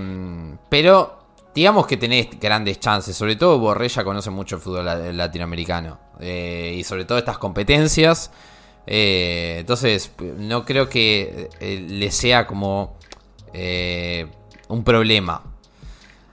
pero 0.70 1.18
digamos 1.58 1.88
que 1.88 1.98
tenés 1.98 2.40
grandes 2.40 2.80
chances, 2.80 3.18
sobre 3.18 3.36
todo 3.36 3.58
Borrella 3.58 4.04
conoce 4.04 4.30
mucho 4.30 4.58
el 4.58 4.62
fútbol 4.62 4.86
latinoamericano 5.18 5.98
eh, 6.20 6.76
y 6.78 6.84
sobre 6.84 7.04
todo 7.06 7.18
estas 7.18 7.40
competencias. 7.40 8.30
Eh, 8.88 9.58
entonces, 9.60 10.12
no 10.38 10.64
creo 10.64 10.88
que 10.88 11.50
eh, 11.60 11.86
le 11.88 12.10
sea 12.12 12.48
como 12.48 12.98
eh, 13.54 14.26
un 14.70 14.84
problema. 14.84 15.44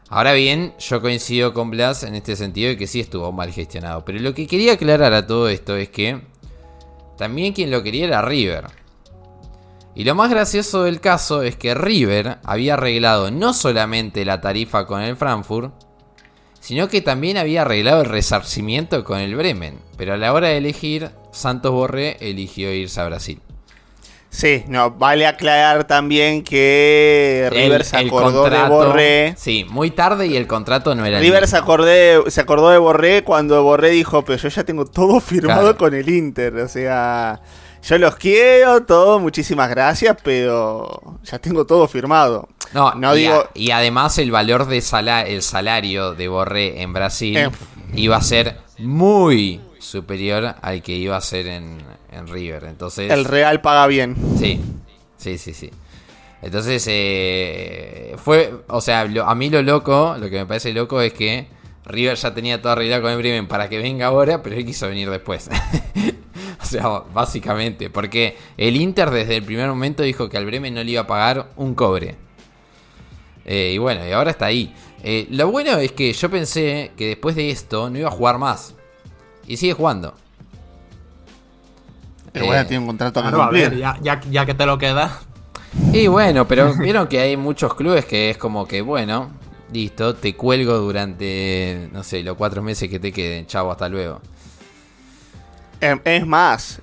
Ahora 0.09 0.33
bien, 0.33 0.75
yo 0.79 1.01
coincido 1.01 1.53
con 1.53 1.71
Blas 1.71 2.05
en 2.05 2.15
este 2.15 2.37
sentido 2.37 2.69
de 2.69 2.77
que 2.77 2.87
sí 2.87 3.01
estuvo 3.01 3.33
mal 3.33 3.51
gestionado. 3.51 4.05
Pero 4.05 4.21
lo 4.21 4.33
que 4.33 4.47
quería 4.47 4.75
aclarar 4.75 5.13
a 5.13 5.27
todo 5.27 5.49
esto 5.49 5.77
es 5.77 5.89
que 5.89 6.21
también 7.19 7.53
quien 7.53 7.73
lo 7.73 7.83
quería 7.83 8.07
era 8.07 8.23
River. 8.23 8.67
Y 9.97 10.05
lo 10.05 10.15
más 10.15 10.31
gracioso 10.31 10.85
del 10.85 11.01
caso 11.01 11.43
es 11.43 11.57
que 11.57 11.75
River 11.75 12.39
había 12.45 12.75
arreglado 12.75 13.31
no 13.31 13.53
solamente 13.53 14.25
la 14.25 14.41
tarifa 14.41 14.87
con 14.87 15.01
el 15.01 15.17
Frankfurt, 15.17 15.73
sino 16.61 16.89
que 16.89 17.01
también 17.01 17.37
había 17.37 17.63
arreglado 17.63 18.03
el 18.03 18.09
resarcimiento 18.09 19.05
con 19.05 19.19
el 19.19 19.35
Bremen. 19.35 19.79
Pero 19.97 20.15
a 20.15 20.17
la 20.17 20.33
hora 20.33 20.49
de 20.49 20.59
elegir, 20.59 21.11
Santos 21.35 21.73
Borré 21.73 22.17
eligió 22.21 22.73
irse 22.73 23.01
a 23.01 23.07
Brasil. 23.07 23.41
Sí, 24.35 24.65
no, 24.67 24.91
vale 24.91 25.29
aclarar 25.29 25.85
también 25.85 26.43
que 26.43 27.49
River 27.53 27.85
se 27.85 27.99
acordó 27.99 28.51
de 28.51 28.69
Borré. 28.69 29.35
Sí, 29.37 29.65
muy 29.71 29.93
tarde 29.93 30.27
y 30.27 30.37
el 30.37 30.49
contrato 30.49 30.93
no 30.97 31.07
era 31.07 31.21
River 31.21 31.47
se, 31.47 31.57
acordé, 31.57 32.19
se 32.29 32.41
acordó 32.41 32.71
de 32.71 32.79
Borré 32.79 33.23
cuando 33.23 33.63
Borré 33.63 33.91
dijo, 33.91 34.25
pero 34.25 34.37
yo 34.37 34.49
ya 34.49 34.65
tengo 34.65 34.87
todo 34.87 35.21
firmado 35.21 35.77
con 35.77 35.95
el 35.95 36.09
Inter. 36.09 36.57
O 36.57 36.69
sea, 36.69 37.41
yo 37.81 37.99
los 37.99 38.17
quiero, 38.17 38.83
todo, 38.83 39.21
muchísimas 39.21 39.71
gracias, 39.71 40.17
pero 40.25 41.21
ya 41.23 41.39
tengo 41.39 41.65
todo 41.65 41.87
firmado. 41.87 42.49
No, 42.73 42.93
no 42.95 43.15
y 43.17 43.21
digo. 43.21 43.49
y 43.55 43.71
además 43.71 44.19
el 44.19 44.33
valor 44.33 44.67
de 44.67 44.83
el 45.29 45.43
salario 45.43 46.15
de 46.15 46.27
Borré 46.27 46.83
en 46.83 46.93
Brasil 46.93 47.37
eh. 47.37 47.51
iba 47.95 48.17
a 48.17 48.21
ser 48.21 48.57
muy 48.79 49.61
superior 49.85 50.57
al 50.61 50.83
que 50.83 50.93
iba 50.93 51.17
a 51.17 51.21
ser 51.21 51.47
en, 51.47 51.79
River. 52.27 52.65
Entonces. 52.65 53.11
El 53.11 53.25
Real 53.25 53.61
paga 53.61 53.87
bien. 53.87 54.17
Sí, 54.39 54.61
sí, 55.17 55.39
sí, 55.39 55.53
sí. 55.53 55.71
Entonces, 56.43 56.85
eh, 56.89 58.17
fue. 58.19 58.53
O 58.69 58.81
sea, 58.81 59.01
a 59.03 59.35
mí 59.35 59.51
lo 59.51 59.63
loco, 59.63 60.17
lo 60.19 60.31
que 60.31 60.37
me 60.37 60.47
parece 60.47 60.73
loco 60.73 61.01
es 61.01 61.13
que 61.13 61.49
River 61.87 62.17
ya 62.17 62.35
tenía 62.35 62.63
toda 62.63 62.73
arreglada 62.73 63.03
con 63.03 63.11
el 63.13 63.19
Bremen 63.19 63.47
para 63.47 63.69
que 63.69 63.79
venga 63.79 64.07
ahora, 64.07 64.43
pero 64.43 64.57
él 64.57 64.65
quiso 64.65 64.89
venir 64.89 65.11
después. 65.11 65.51
o 66.63 66.65
sea, 66.65 66.89
básicamente. 67.13 67.91
Porque 67.91 68.37
el 68.57 68.77
Inter 68.77 69.11
desde 69.11 69.37
el 69.37 69.43
primer 69.43 69.69
momento 69.69 70.03
dijo 70.03 70.29
que 70.29 70.37
al 70.37 70.47
Bremen 70.47 70.75
no 70.75 70.83
le 70.83 70.93
iba 70.93 71.03
a 71.03 71.07
pagar 71.07 71.51
un 71.57 71.75
cobre. 71.75 72.17
Eh, 73.45 73.73
y 73.75 73.79
bueno, 73.79 74.07
y 74.07 74.13
ahora 74.13 74.31
está 74.31 74.47
ahí. 74.47 74.75
Eh, 75.03 75.27
lo 75.31 75.51
bueno 75.51 75.77
es 75.79 75.93
que 75.93 76.13
yo 76.15 76.31
pensé 76.31 76.93
que 76.97 77.09
después 77.09 77.37
de 77.37 77.51
esto 77.51 77.91
no 77.91 77.99
iba 77.99 78.09
a 78.09 78.13
jugar 78.13 78.39
más. 78.39 78.75
Y 79.47 79.57
sigue 79.57 79.75
jugando. 79.75 80.15
Pero 82.33 82.47
bueno, 82.47 82.63
eh, 82.63 82.65
tiene 82.65 82.81
un 82.81 82.87
contrato 82.87 83.23
que 83.23 83.31
cumplir. 83.31 83.79
ya, 83.79 84.47
que 84.47 84.55
te 84.55 84.67
lo 84.67 84.79
queda. 84.79 85.21
Y 85.93 86.07
bueno, 86.07 86.47
pero 86.47 86.75
vieron 86.75 87.07
que 87.07 87.21
hay 87.21 87.37
muchos 87.37 87.75
clubes 87.75 88.05
que 88.05 88.31
es 88.31 88.39
como 88.39 88.67
que, 88.67 88.81
bueno, 88.81 89.31
listo, 89.73 90.15
te 90.15 90.35
cuelgo 90.35 90.79
durante, 90.79 91.89
no 91.93 92.03
sé, 92.03 92.23
los 92.23 92.37
cuatro 92.37 92.63
meses 92.63 92.89
que 92.89 92.99
te 92.99 93.13
queden. 93.13 93.47
Chavo, 93.47 93.71
hasta 93.71 93.89
luego. 93.89 94.21
Em, 95.81 96.01
es 96.05 96.27
más, 96.27 96.81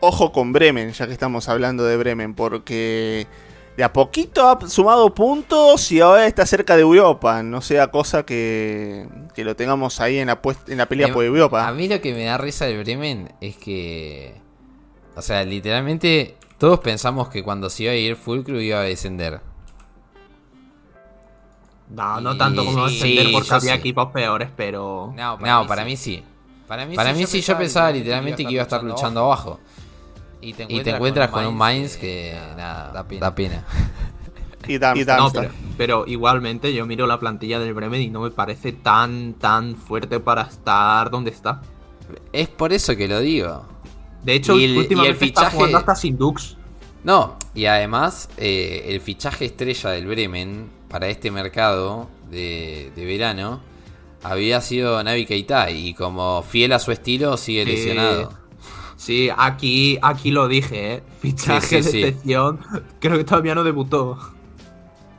ojo 0.00 0.32
con 0.32 0.52
Bremen, 0.52 0.92
ya 0.92 1.06
que 1.06 1.12
estamos 1.12 1.48
hablando 1.48 1.84
de 1.84 1.96
Bremen, 1.96 2.34
porque 2.34 3.26
de 3.78 3.84
a 3.84 3.92
poquito 3.92 4.48
ha 4.48 4.68
sumado 4.68 5.14
puntos 5.14 5.92
y 5.92 6.00
ahora 6.00 6.26
está 6.26 6.44
cerca 6.44 6.74
de 6.74 6.82
Europa. 6.82 7.44
No 7.44 7.60
sea 7.60 7.92
cosa 7.92 8.24
que, 8.24 9.08
que 9.36 9.44
lo 9.44 9.54
tengamos 9.54 10.00
ahí 10.00 10.18
en 10.18 10.26
la, 10.26 10.40
en 10.66 10.78
la 10.78 10.86
pelea 10.86 11.12
por 11.12 11.24
Europa. 11.24 11.68
A 11.68 11.72
mí 11.72 11.86
lo 11.86 12.00
que 12.00 12.12
me 12.12 12.24
da 12.24 12.38
risa 12.38 12.66
de 12.66 12.76
Bremen 12.76 13.32
es 13.40 13.56
que. 13.56 14.34
O 15.14 15.22
sea, 15.22 15.44
literalmente 15.44 16.36
todos 16.58 16.80
pensamos 16.80 17.28
que 17.28 17.44
cuando 17.44 17.70
se 17.70 17.84
iba 17.84 17.92
a 17.92 17.94
ir 17.94 18.16
Fulcrum 18.16 18.58
iba 18.58 18.80
a 18.80 18.82
descender. 18.82 19.40
No, 21.90 22.20
no 22.20 22.36
tanto 22.36 22.64
como 22.64 22.88
descender 22.88 23.28
porque 23.30 23.54
había 23.54 23.74
equipos 23.74 24.10
peores, 24.10 24.50
pero. 24.56 25.14
No, 25.14 25.38
para, 25.38 25.84
mí, 25.84 25.96
sí. 25.96 26.24
Para 26.66 26.84
mí, 26.84 27.26
sí, 27.26 27.42
yo 27.42 27.56
pensaba 27.56 27.92
literalmente 27.92 28.44
que 28.44 28.54
iba 28.54 28.62
a 28.62 28.64
estar 28.64 28.82
luchando 28.82 29.20
abajo. 29.20 29.60
Y 30.40 30.52
te 30.52 30.62
encuentras, 30.62 31.30
con, 31.30 31.46
un 31.46 31.56
Mainz 31.56 31.96
que, 31.96 32.38
nada, 32.56 33.04
da 33.20 33.34
pena. 33.34 33.64
Y, 34.66 34.78
pero, 35.78 36.04
igualmente 36.06 36.74
yo 36.74 36.84
miro 36.84 37.06
la 37.06 37.18
plantilla 37.18 37.58
del 37.58 37.72
Bremen 37.72 38.02
y 38.02 38.10
no 38.10 38.20
me 38.20 38.30
parece 38.30 38.72
tan, 38.72 39.34
tan 39.34 39.76
fuerte 39.76 40.20
para 40.20 40.42
estar 40.42 41.10
donde 41.10 41.30
está. 41.30 41.62
Es 42.32 42.48
por 42.48 42.72
eso 42.74 42.94
que 42.94 43.08
lo 43.08 43.20
digo. 43.20 43.64
De 44.22 44.34
hecho, 44.34 44.54
últimamente 44.54 45.24
está 45.24 45.50
jugando 45.50 45.78
hasta 45.78 45.94
sin 45.94 46.18
Dux. 46.18 46.56
No, 47.02 47.36
y 47.54 47.66
además 47.66 48.28
eh, 48.36 48.86
el 48.88 49.00
fichaje 49.00 49.46
estrella 49.46 49.90
del 49.90 50.06
Bremen 50.06 50.68
para 50.88 51.08
este 51.08 51.30
mercado 51.30 52.08
de, 52.30 52.92
verano 52.96 53.60
había 54.22 54.60
sido 54.60 55.02
Navi 55.02 55.24
Keita 55.24 55.70
y 55.70 55.94
como 55.94 56.42
fiel 56.42 56.72
a 56.72 56.78
su 56.78 56.92
estilo 56.92 57.36
sigue 57.36 57.64
lesionado. 57.64 58.32
Sí, 58.98 59.30
aquí, 59.34 59.96
aquí 60.02 60.32
lo 60.32 60.48
dije, 60.48 60.94
¿eh? 60.94 61.02
Fichaje 61.20 61.80
de 61.82 61.88
excepción. 61.88 62.58
Creo 62.98 63.16
que 63.16 63.22
todavía 63.22 63.54
no 63.54 63.62
debutó. 63.62 64.18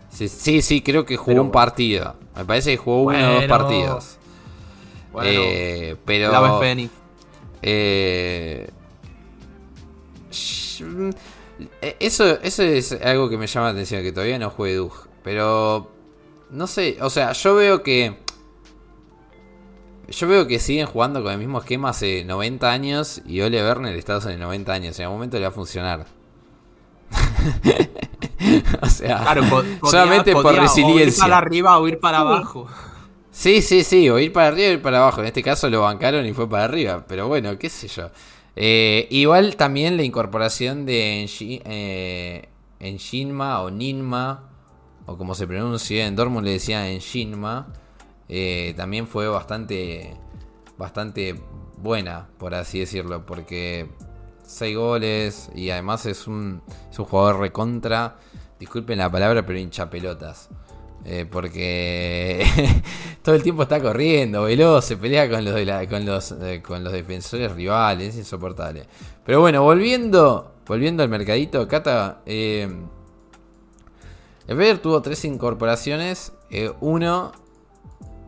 Sí, 0.10 0.62
sí, 0.62 0.82
creo 0.82 1.06
que 1.06 1.16
jugó 1.16 1.42
un 1.42 1.50
partido. 1.52 2.16
Me 2.36 2.44
parece 2.44 2.72
que 2.72 2.78
jugó 2.78 3.04
uno 3.04 3.18
o 3.18 3.34
dos 3.36 3.46
partidos. 3.46 4.18
Bueno, 5.14 5.30
eh, 5.34 5.96
pero. 6.04 6.60
Fénix. 6.60 6.92
Eh, 7.62 8.70
eso, 12.00 12.40
eso 12.42 12.64
es 12.64 12.92
algo 12.92 13.30
que 13.30 13.38
me 13.38 13.48
llama 13.48 13.68
la 13.68 13.72
atención, 13.72 14.04
que 14.04 14.12
todavía 14.12 14.38
no 14.40 14.50
juegue 14.50 14.76
Doug. 14.76 14.94
Pero. 15.24 15.90
No 16.52 16.68
sé, 16.68 16.98
o 17.00 17.10
sea, 17.10 17.32
yo 17.32 17.56
veo 17.56 17.82
que 17.82 18.18
yo 20.12 20.28
veo 20.28 20.48
que 20.48 20.60
siguen 20.60 20.86
jugando 20.88 21.22
con 21.24 21.32
el 21.32 21.38
mismo 21.38 21.60
esquema 21.60 21.90
hace 21.90 22.24
90 22.26 22.72
años 22.72 23.22
y 23.26 23.42
Ole 23.42 23.64
Werner 23.64 23.96
está 23.96 24.18
hace 24.18 24.38
90 24.38 24.74
años. 24.74 25.00
En 25.00 25.06
algún 25.06 25.18
momento 25.18 25.38
le 25.38 25.44
va 25.44 25.50
a 25.50 25.52
funcionar. 25.52 26.06
o 28.82 28.88
sea, 28.88 29.36
solamente 29.84 30.34
por 30.34 30.56
resiliencia. 30.56 31.06
ir 31.06 31.20
para 31.20 31.38
arriba 31.38 31.78
o 31.80 31.88
ir 31.88 32.00
para 32.00 32.20
abajo. 32.20 32.68
Sí, 33.32 33.62
sí, 33.62 33.84
sí, 33.84 34.10
o 34.10 34.20
ir 34.20 34.34
para 34.34 34.48
arriba 34.50 34.70
o 34.70 34.74
ir 34.74 34.82
para 34.82 34.98
abajo. 35.00 35.22
En 35.22 35.28
este 35.28 35.44
caso 35.44 35.70
lo 35.70 35.82
bancaron 35.82 36.26
y 36.26 36.34
fue 36.34 36.50
para 36.50 36.66
arriba. 36.66 37.06
Pero 37.08 37.28
bueno, 37.28 37.58
qué 37.58 37.70
sé 37.70 37.88
yo. 37.88 38.10
Eh, 38.56 39.08
igual 39.12 39.56
también 39.56 39.96
la 39.96 40.04
incorporación 40.04 40.86
de 40.86 41.30
eh, 41.40 42.50
Shinma 42.82 43.62
o 43.62 43.72
Ninma, 43.72 44.50
o 45.06 45.18
como 45.18 45.36
se 45.36 45.48
pronuncia, 45.48 46.06
en 46.06 46.16
Dortmund 46.16 46.46
le 46.46 46.52
decía 46.54 46.86
Shinma 46.98 47.68
eh, 48.30 48.74
también 48.78 49.08
fue 49.08 49.28
bastante, 49.28 50.16
bastante 50.78 51.36
buena, 51.78 52.30
por 52.38 52.54
así 52.54 52.80
decirlo, 52.80 53.26
porque 53.26 53.90
6 54.44 54.78
goles 54.78 55.50
y 55.56 55.70
además 55.72 56.06
es 56.06 56.28
un, 56.28 56.62
jugador 56.96 57.40
recontra, 57.40 58.18
disculpen 58.60 59.00
la 59.00 59.12
palabra, 59.12 59.46
pero 59.46 59.60
hincha 59.60 59.90
pelotas. 59.90 60.50
Eh, 61.06 61.26
porque 61.30 62.46
todo 63.24 63.34
el 63.34 63.42
tiempo 63.42 63.64
está 63.64 63.82
corriendo, 63.82 64.44
veloz, 64.44 64.84
se 64.84 64.98
pelea 64.98 65.30
con 65.30 65.46
los, 65.46 65.54
con 65.88 66.06
los, 66.06 66.32
eh, 66.34 66.62
con 66.62 66.84
los 66.84 66.92
defensores 66.92 67.52
rivales, 67.54 68.10
es 68.10 68.18
insoportable. 68.18 68.86
Pero 69.26 69.40
bueno, 69.40 69.64
volviendo, 69.64 70.56
volviendo 70.68 71.02
al 71.02 71.10
mercadito, 71.10 71.68
Cata, 71.68 72.22
eh, 72.26 72.68
el 74.48 74.58
Ver 74.58 74.80
tuvo 74.80 75.02
tres 75.02 75.24
incorporaciones. 75.26 76.34
uno 76.82 77.32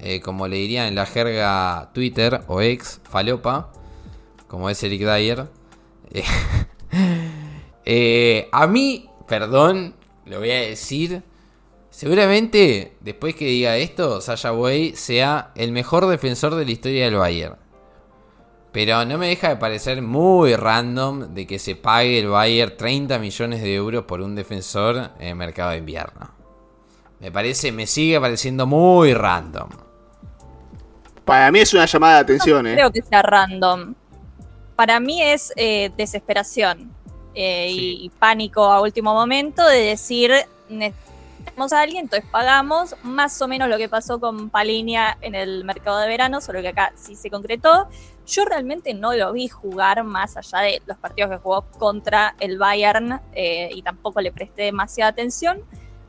eh, 0.02 0.20
como 0.20 0.48
le 0.48 0.58
dirían 0.58 0.88
en 0.88 0.96
la 0.96 1.06
jerga 1.06 1.92
Twitter 1.94 2.42
o 2.48 2.60
ex, 2.62 3.00
falopa, 3.04 3.72
como 4.48 4.70
es 4.70 4.82
Eric 4.84 5.02
Dyer. 5.02 5.48
Eh, 7.84 8.48
a 8.52 8.68
mí, 8.68 9.10
perdón, 9.28 9.96
lo 10.26 10.38
voy 10.38 10.52
a 10.52 10.62
decir. 10.62 11.24
Seguramente, 11.90 12.96
después 13.00 13.34
que 13.36 13.46
diga 13.46 13.76
esto, 13.78 14.22
Sasha 14.22 14.54
Way 14.54 14.96
sea 14.96 15.52
el 15.56 15.72
mejor 15.72 16.06
defensor 16.06 16.54
de 16.54 16.66
la 16.66 16.72
historia 16.72 17.06
del 17.06 17.16
Bayern. 17.16 17.56
Pero 18.72 19.04
no 19.04 19.18
me 19.18 19.30
deja 19.30 19.50
de 19.50 19.56
parecer 19.56 20.04
muy 20.04 20.56
random 20.56 21.34
de 21.34 21.48
que 21.48 21.58
se 21.58 21.76
pague 21.76 22.20
el 22.20 22.28
Bayern 22.28 22.78
30 22.78 23.18
millones 23.18 23.62
de 23.64 23.74
euros 23.74 24.06
por 24.06 24.22
un 24.22 24.36
defensor 24.36 25.12
en 25.20 25.30
el 25.30 25.36
mercado 25.36 25.72
de 25.72 25.78
invierno. 25.78 26.30
Me 27.20 27.32
parece, 27.32 27.72
me 27.72 27.88
sigue 27.88 28.22
pareciendo 28.22 28.66
muy 28.68 29.14
random. 29.14 29.70
Para 31.26 31.52
mí 31.52 31.60
es 31.60 31.74
una 31.74 31.86
llamada 31.86 32.16
de 32.16 32.20
atención, 32.22 32.64
no 32.64 32.70
¿eh? 32.70 32.74
creo 32.74 32.92
que 32.92 33.02
sea 33.02 33.22
random. 33.22 33.96
Para 34.76 35.00
mí 35.00 35.22
es 35.22 35.54
eh, 35.56 35.92
desesperación 35.96 36.92
eh, 37.34 37.70
y, 37.70 38.06
y 38.06 38.10
pánico 38.10 38.64
a 38.64 38.82
último 38.82 39.14
momento 39.14 39.66
de 39.68 39.80
decir 39.80 40.32
necesitamos 41.42 41.74
a 41.74 41.82
alguien, 41.82 42.04
entonces 42.04 42.28
pagamos 42.32 42.96
más 43.04 43.42
o 43.42 43.48
menos 43.48 43.68
lo 43.68 43.78
que 43.78 43.90
pasó 43.90 44.20
con 44.20 44.50
Palinia 44.50 45.18
en 45.22 45.36
el 45.36 45.64
mercado 45.64 46.00
de 46.00 46.08
verano, 46.08 46.42
solo 46.42 46.62
que 46.62 46.70
acá 46.70 46.94
sí 46.96 47.16
se 47.16 47.30
concretó. 47.30 47.88
Yo 48.28 48.46
realmente 48.46 48.94
no 48.94 49.14
lo 49.14 49.34
vi 49.34 49.48
jugar 49.48 50.04
más 50.04 50.38
allá 50.38 50.60
de 50.60 50.82
los 50.86 50.98
partidos 50.98 51.32
que 51.32 51.38
jugó 51.38 51.64
contra 51.78 52.36
el 52.40 52.58
Bayern 52.58 53.20
eh, 53.34 53.70
y 53.74 53.82
tampoco 53.82 54.22
le 54.22 54.32
presté 54.32 54.64
demasiada 54.64 55.12
atención, 55.12 55.62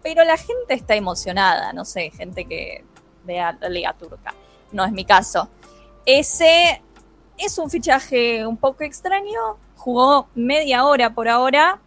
pero 0.03 0.25
la 0.25 0.37
gente 0.37 0.75
está 0.75 0.95
emocionada, 0.95 1.73
no 1.73 1.85
sé, 1.85 2.11
gente 2.11 2.45
que 2.45 2.85
vea 3.25 3.57
la 3.61 3.69
Liga 3.69 3.95
Turca, 3.95 4.35
no 4.73 4.85
es 4.85 4.93
mi 4.93 5.05
caso. 5.05 5.49
Ese 6.05 6.83
es 7.39 7.59
un 7.59 7.71
fichaje 7.71 8.47
un 8.47 8.57
poco 8.57 8.85
extraño, 8.85 9.59
jugó 9.77 10.29
media 10.35 10.85
hora 10.85 11.15
por 11.15 11.29
ahora, 11.29 11.81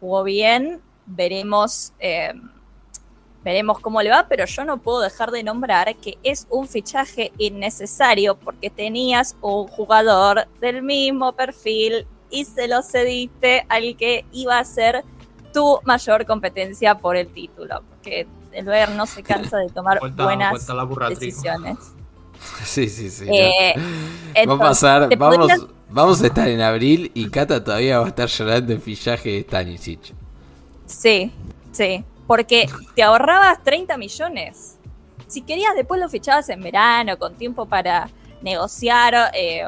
jugó 0.00 0.24
bien, 0.24 0.80
veremos, 1.06 1.92
eh, 1.98 2.32
veremos 3.44 3.78
cómo 3.80 4.02
le 4.02 4.10
va, 4.10 4.26
pero 4.28 4.44
yo 4.44 4.64
no 4.64 4.78
puedo 4.78 5.00
dejar 5.00 5.30
de 5.30 5.42
nombrar 5.42 5.94
que 5.96 6.18
es 6.22 6.46
un 6.50 6.68
fichaje 6.68 7.32
innecesario 7.38 8.36
porque 8.36 8.70
tenías 8.70 9.36
un 9.40 9.66
jugador 9.68 10.46
del 10.60 10.82
mismo 10.82 11.32
perfil 11.32 12.06
y 12.30 12.44
se 12.44 12.66
lo 12.66 12.82
cediste 12.82 13.66
al 13.68 13.96
que 13.96 14.24
iba 14.32 14.58
a 14.58 14.64
ser 14.64 15.04
tu 15.52 15.78
mayor 15.84 16.24
competencia 16.26 16.98
por 16.98 17.16
el 17.16 17.32
título, 17.32 17.82
porque 17.88 18.26
el 18.52 18.64
Bayern 18.64 18.96
no 18.96 19.06
se 19.06 19.22
cansa 19.22 19.58
de 19.58 19.68
tomar 19.68 20.00
buenas 20.16 20.52
trigo. 21.14 21.42
Sí, 22.64 22.88
sí, 22.88 23.10
sí. 23.10 23.26
Eh, 23.28 23.74
Va 24.48 24.54
a 24.54 24.58
pasar, 24.58 25.16
vamos, 25.16 25.38
podrías- 25.38 25.66
vamos 25.90 26.22
a 26.22 26.26
estar 26.26 26.48
en 26.48 26.60
abril 26.60 27.10
y 27.14 27.28
Kata 27.28 27.62
todavía 27.62 27.98
va 27.98 28.06
a 28.06 28.08
estar 28.08 28.28
llorando 28.28 28.72
el 28.72 28.80
fichaje 28.80 29.30
de 29.30 29.40
Stanisic. 29.42 30.14
Sí, 30.86 31.32
sí. 31.72 32.04
Porque 32.26 32.68
te 32.94 33.02
ahorrabas 33.02 33.62
30 33.62 33.96
millones. 33.96 34.78
Si 35.26 35.42
querías, 35.42 35.74
después 35.74 36.00
lo 36.00 36.08
fichabas 36.08 36.48
en 36.50 36.62
verano, 36.62 37.18
con 37.18 37.34
tiempo 37.34 37.66
para 37.66 38.08
negociar 38.42 39.32
eh, 39.34 39.64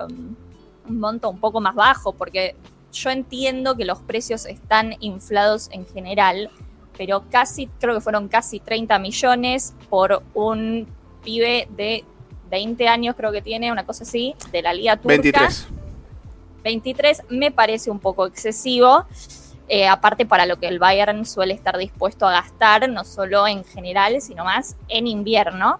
un 0.88 0.98
monto 0.98 1.30
un 1.30 1.40
poco 1.40 1.60
más 1.60 1.74
bajo, 1.74 2.12
porque 2.12 2.54
yo 2.92 3.10
entiendo 3.10 3.76
que 3.76 3.84
los 3.84 3.98
precios 4.00 4.46
están 4.46 4.94
inflados 5.00 5.68
en 5.72 5.86
general, 5.86 6.50
pero 6.96 7.24
casi, 7.30 7.66
creo 7.80 7.94
que 7.94 8.00
fueron 8.00 8.28
casi 8.28 8.60
30 8.60 8.98
millones 8.98 9.74
por 9.90 10.22
un 10.34 10.86
pibe 11.24 11.66
de 11.76 12.04
20 12.50 12.88
años, 12.88 13.14
creo 13.16 13.32
que 13.32 13.42
tiene, 13.42 13.72
una 13.72 13.84
cosa 13.84 14.04
así, 14.04 14.34
de 14.52 14.62
la 14.62 14.72
Liga 14.72 14.96
Turca. 14.96 15.08
23. 15.08 15.68
23 16.62 17.22
me 17.28 17.50
parece 17.50 17.90
un 17.90 18.00
poco 18.00 18.26
excesivo, 18.26 19.04
eh, 19.68 19.86
aparte 19.86 20.26
para 20.26 20.46
lo 20.46 20.58
que 20.58 20.66
el 20.66 20.78
Bayern 20.78 21.24
suele 21.24 21.54
estar 21.54 21.76
dispuesto 21.78 22.26
a 22.26 22.32
gastar, 22.32 22.88
no 22.88 23.04
solo 23.04 23.46
en 23.46 23.64
general, 23.64 24.20
sino 24.20 24.44
más 24.44 24.76
en 24.88 25.06
invierno. 25.06 25.78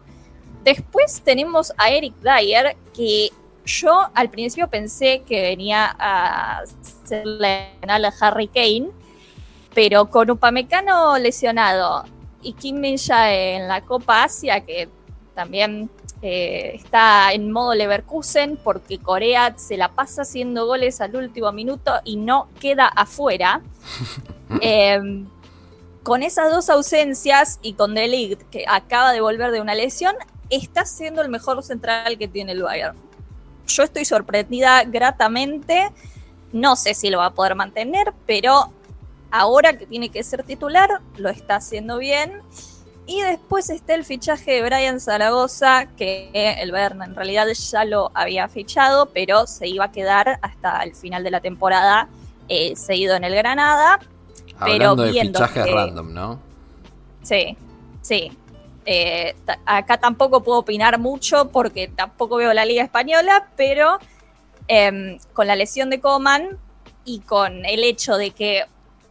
Después 0.62 1.22
tenemos 1.22 1.72
a 1.76 1.90
Eric 1.90 2.14
Dyer, 2.20 2.76
que 2.94 3.30
yo 3.64 4.08
al 4.14 4.30
principio 4.30 4.68
pensé 4.68 5.22
que 5.26 5.42
venía 5.42 5.94
a 5.98 6.62
ser 7.04 7.26
la 7.26 7.68
final 7.80 8.04
a 8.04 8.12
Harry 8.20 8.48
Kane, 8.48 8.88
pero 9.74 10.10
con 10.10 10.30
Upamecano 10.30 11.18
lesionado 11.18 12.04
y 12.42 12.52
Kim 12.52 12.78
Min 12.80 12.96
en 13.08 13.68
la 13.68 13.80
Copa 13.82 14.24
Asia, 14.24 14.60
que 14.60 14.88
también 15.34 15.90
eh, 16.26 16.76
está 16.76 17.34
en 17.34 17.52
modo 17.52 17.74
Leverkusen 17.74 18.56
porque 18.56 18.98
Corea 18.98 19.52
se 19.58 19.76
la 19.76 19.92
pasa 19.92 20.22
haciendo 20.22 20.64
goles 20.64 21.02
al 21.02 21.14
último 21.14 21.52
minuto 21.52 21.92
y 22.02 22.16
no 22.16 22.48
queda 22.60 22.86
afuera. 22.86 23.60
Eh, 24.60 25.24
con 26.02 26.22
esas 26.22 26.50
dos 26.50 26.68
ausencias 26.68 27.58
y 27.62 27.72
con 27.72 27.94
De 27.94 28.06
Ligt, 28.06 28.42
que 28.50 28.66
acaba 28.68 29.12
de 29.12 29.22
volver 29.22 29.50
de 29.50 29.62
una 29.62 29.74
lesión, 29.74 30.14
está 30.50 30.84
siendo 30.84 31.22
el 31.22 31.30
mejor 31.30 31.62
central 31.62 32.18
que 32.18 32.28
tiene 32.28 32.52
el 32.52 32.62
Bayern. 32.62 32.96
Yo 33.66 33.82
estoy 33.82 34.04
sorprendida 34.04 34.84
gratamente. 34.84 35.90
No 36.52 36.76
sé 36.76 36.92
si 36.92 37.08
lo 37.08 37.18
va 37.18 37.26
a 37.26 37.34
poder 37.34 37.54
mantener, 37.54 38.12
pero 38.26 38.70
ahora 39.30 39.76
que 39.78 39.86
tiene 39.86 40.10
que 40.10 40.22
ser 40.22 40.44
titular, 40.44 41.00
lo 41.16 41.30
está 41.30 41.56
haciendo 41.56 41.96
bien. 41.98 42.42
Y 43.06 43.20
después 43.20 43.68
está 43.68 43.94
el 43.94 44.04
fichaje 44.04 44.52
de 44.52 44.62
Brian 44.62 44.98
Zaragoza, 44.98 45.86
que 45.96 46.30
el 46.34 46.72
Bayern 46.72 47.02
en 47.02 47.14
realidad 47.14 47.46
ya 47.48 47.84
lo 47.84 48.10
había 48.14 48.48
fichado, 48.48 49.06
pero 49.06 49.46
se 49.46 49.68
iba 49.68 49.84
a 49.86 49.92
quedar 49.92 50.38
hasta 50.40 50.82
el 50.82 50.94
final 50.94 51.22
de 51.22 51.30
la 51.30 51.40
temporada 51.40 52.08
eh, 52.48 52.74
seguido 52.76 53.14
en 53.16 53.24
el 53.24 53.34
Granada. 53.34 53.98
Pero 54.60 54.72
Hablando 54.72 55.02
de 55.04 55.10
viendo 55.12 55.38
fichajes 55.38 55.64
que- 55.64 55.74
random, 55.74 56.14
¿no? 56.14 56.40
Sí, 57.22 57.56
sí. 58.00 58.32
Eh, 58.86 59.34
acá 59.66 59.98
tampoco 59.98 60.42
puedo 60.42 60.58
opinar 60.58 60.98
mucho 60.98 61.48
porque 61.50 61.88
tampoco 61.88 62.36
veo 62.36 62.52
la 62.54 62.64
Liga 62.64 62.82
Española, 62.84 63.48
pero 63.56 63.98
em, 64.68 65.18
con 65.32 65.46
la 65.46 65.56
lesión 65.56 65.90
de 65.90 66.00
Coman 66.00 66.58
y 67.04 67.20
con 67.20 67.64
el 67.66 67.84
hecho 67.84 68.16
de 68.16 68.30
que 68.30 68.64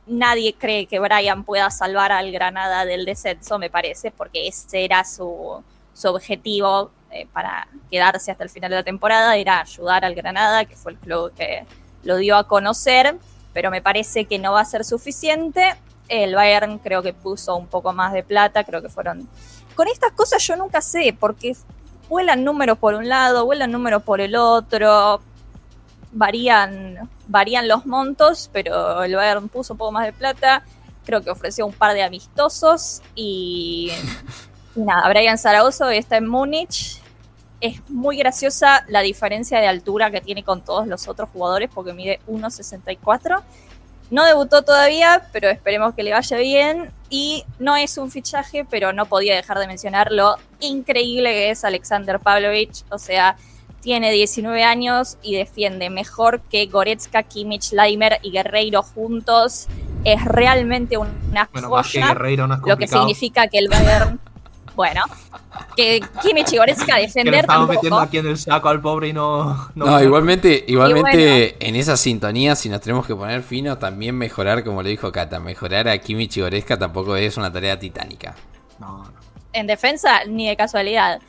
nadie 0.05 0.53
cree 0.53 0.85
que 0.85 0.99
Brian 0.99 1.43
pueda 1.43 1.69
salvar 1.71 2.11
al 2.11 2.31
Granada 2.31 2.85
del 2.85 3.05
descenso, 3.05 3.57
me 3.59 3.69
parece, 3.69 4.11
porque 4.11 4.47
ese 4.47 4.83
era 4.83 5.03
su, 5.03 5.63
su 5.93 6.07
objetivo 6.09 6.91
eh, 7.11 7.27
para 7.31 7.67
quedarse 7.89 8.31
hasta 8.31 8.43
el 8.43 8.49
final 8.49 8.69
de 8.71 8.77
la 8.77 8.83
temporada, 8.83 9.35
era 9.37 9.61
ayudar 9.61 10.03
al 10.03 10.15
Granada, 10.15 10.65
que 10.65 10.75
fue 10.75 10.93
el 10.93 10.97
club 10.97 11.33
que 11.35 11.65
lo 12.03 12.17
dio 12.17 12.35
a 12.35 12.47
conocer, 12.47 13.17
pero 13.53 13.69
me 13.71 13.81
parece 13.81 14.25
que 14.25 14.39
no 14.39 14.53
va 14.53 14.61
a 14.61 14.65
ser 14.65 14.83
suficiente. 14.83 15.75
El 16.09 16.35
Bayern 16.35 16.79
creo 16.79 17.01
que 17.01 17.13
puso 17.13 17.55
un 17.55 17.67
poco 17.67 17.93
más 17.93 18.13
de 18.13 18.23
plata, 18.23 18.63
creo 18.63 18.81
que 18.81 18.89
fueron... 18.89 19.29
Con 19.75 19.87
estas 19.87 20.11
cosas 20.11 20.45
yo 20.45 20.55
nunca 20.55 20.81
sé, 20.81 21.15
porque 21.17 21.55
vuelan 22.09 22.43
números 22.43 22.77
por 22.77 22.93
un 22.95 23.07
lado, 23.07 23.45
vuelan 23.45 23.71
números 23.71 24.03
por 24.03 24.21
el 24.21 24.35
otro, 24.35 25.21
varían, 26.13 27.09
varían 27.27 27.67
los 27.67 27.85
montos, 27.85 28.49
pero 28.53 29.03
el 29.03 29.15
Bayern 29.15 29.49
puso 29.49 29.73
un 29.73 29.77
poco 29.77 29.91
más 29.91 30.05
de 30.05 30.13
plata, 30.13 30.63
creo 31.05 31.21
que 31.21 31.29
ofreció 31.29 31.65
un 31.65 31.73
par 31.73 31.93
de 31.93 32.03
amistosos 32.03 33.01
y, 33.15 33.91
y 34.75 34.79
nada, 34.79 35.09
Brian 35.09 35.37
Zaragoza 35.37 35.93
está 35.93 36.17
en 36.17 36.27
Múnich. 36.27 37.01
Es 37.59 37.81
muy 37.89 38.17
graciosa 38.17 38.85
la 38.89 39.01
diferencia 39.01 39.59
de 39.59 39.67
altura 39.67 40.11
que 40.11 40.19
tiene 40.19 40.43
con 40.43 40.63
todos 40.63 40.85
los 40.85 41.07
otros 41.07 41.29
jugadores 41.29 41.69
porque 41.73 41.93
mide 41.93 42.19
1,64. 42.27 43.41
No 44.11 44.25
debutó 44.25 44.63
todavía, 44.63 45.27
pero 45.31 45.49
esperemos 45.49 45.95
que 45.95 46.03
le 46.03 46.11
vaya 46.11 46.37
bien. 46.37 46.91
Y 47.09 47.45
no 47.59 47.77
es 47.77 47.97
un 47.97 48.11
fichaje, 48.11 48.65
pero 48.69 48.91
no 48.91 49.05
podía 49.05 49.35
dejar 49.35 49.59
de 49.59 49.65
mencionar 49.65 50.11
lo 50.11 50.35
increíble 50.59 51.31
que 51.31 51.51
es 51.51 51.63
Alexander 51.63 52.19
Pavlovich. 52.19 52.83
O 52.89 52.97
sea, 52.97 53.37
tiene 53.83 54.11
19 54.11 54.63
años 54.63 55.17
y 55.21 55.35
defiende 55.35 55.89
mejor 55.89 56.39
que 56.49 56.65
Goretzka, 56.67 57.23
Kimmich, 57.23 57.73
Leimer 57.73 58.17
y 58.23 58.31
Guerreiro 58.31 58.81
juntos. 58.81 59.67
Es 60.05 60.23
realmente 60.23 60.97
una 60.97 61.49
Bueno, 61.51 61.69
más 61.69 61.91
que 61.91 61.99
joya, 61.99 62.13
Guerreiro 62.13 62.47
no 62.47 62.55
es 62.55 62.61
lo 62.65 62.77
que 62.77 62.87
significa 62.87 63.47
que 63.47 63.59
el 63.59 63.67
Bayern... 63.67 64.19
Bueno, 64.75 65.03
que 65.75 66.01
Kimmich 66.21 66.53
y 66.53 66.57
Goretzka 66.57 66.95
que 66.95 67.01
defender 67.01 67.41
estamos 67.41 67.69
metiendo 67.69 67.99
aquí 67.99 68.17
en 68.17 68.27
el 68.27 68.37
saco 68.37 68.69
al 68.69 68.81
pobre 68.81 69.09
y 69.09 69.13
no... 69.13 69.69
No, 69.75 70.01
igualmente, 70.01 70.63
igualmente 70.67 71.55
bueno. 71.57 71.57
en 71.59 71.75
esa 71.75 71.95
sintonía, 71.97 72.55
si 72.55 72.69
nos 72.69 72.81
tenemos 72.81 73.05
que 73.05 73.15
poner 73.15 73.43
fino, 73.43 73.77
también 73.77 74.17
mejorar, 74.17 74.63
como 74.63 74.81
le 74.81 74.89
dijo 74.89 75.11
Kata, 75.11 75.39
mejorar 75.39 75.89
a 75.89 75.97
Kimmich 75.97 76.37
y 76.37 76.41
Goretzka 76.41 76.79
tampoco 76.79 77.15
es 77.17 77.37
una 77.37 77.51
tarea 77.51 77.77
titánica. 77.77 78.33
No, 78.79 79.03
no. 79.03 79.13
en 79.51 79.67
defensa 79.67 80.23
ni 80.25 80.47
de 80.47 80.55
casualidad. 80.55 81.21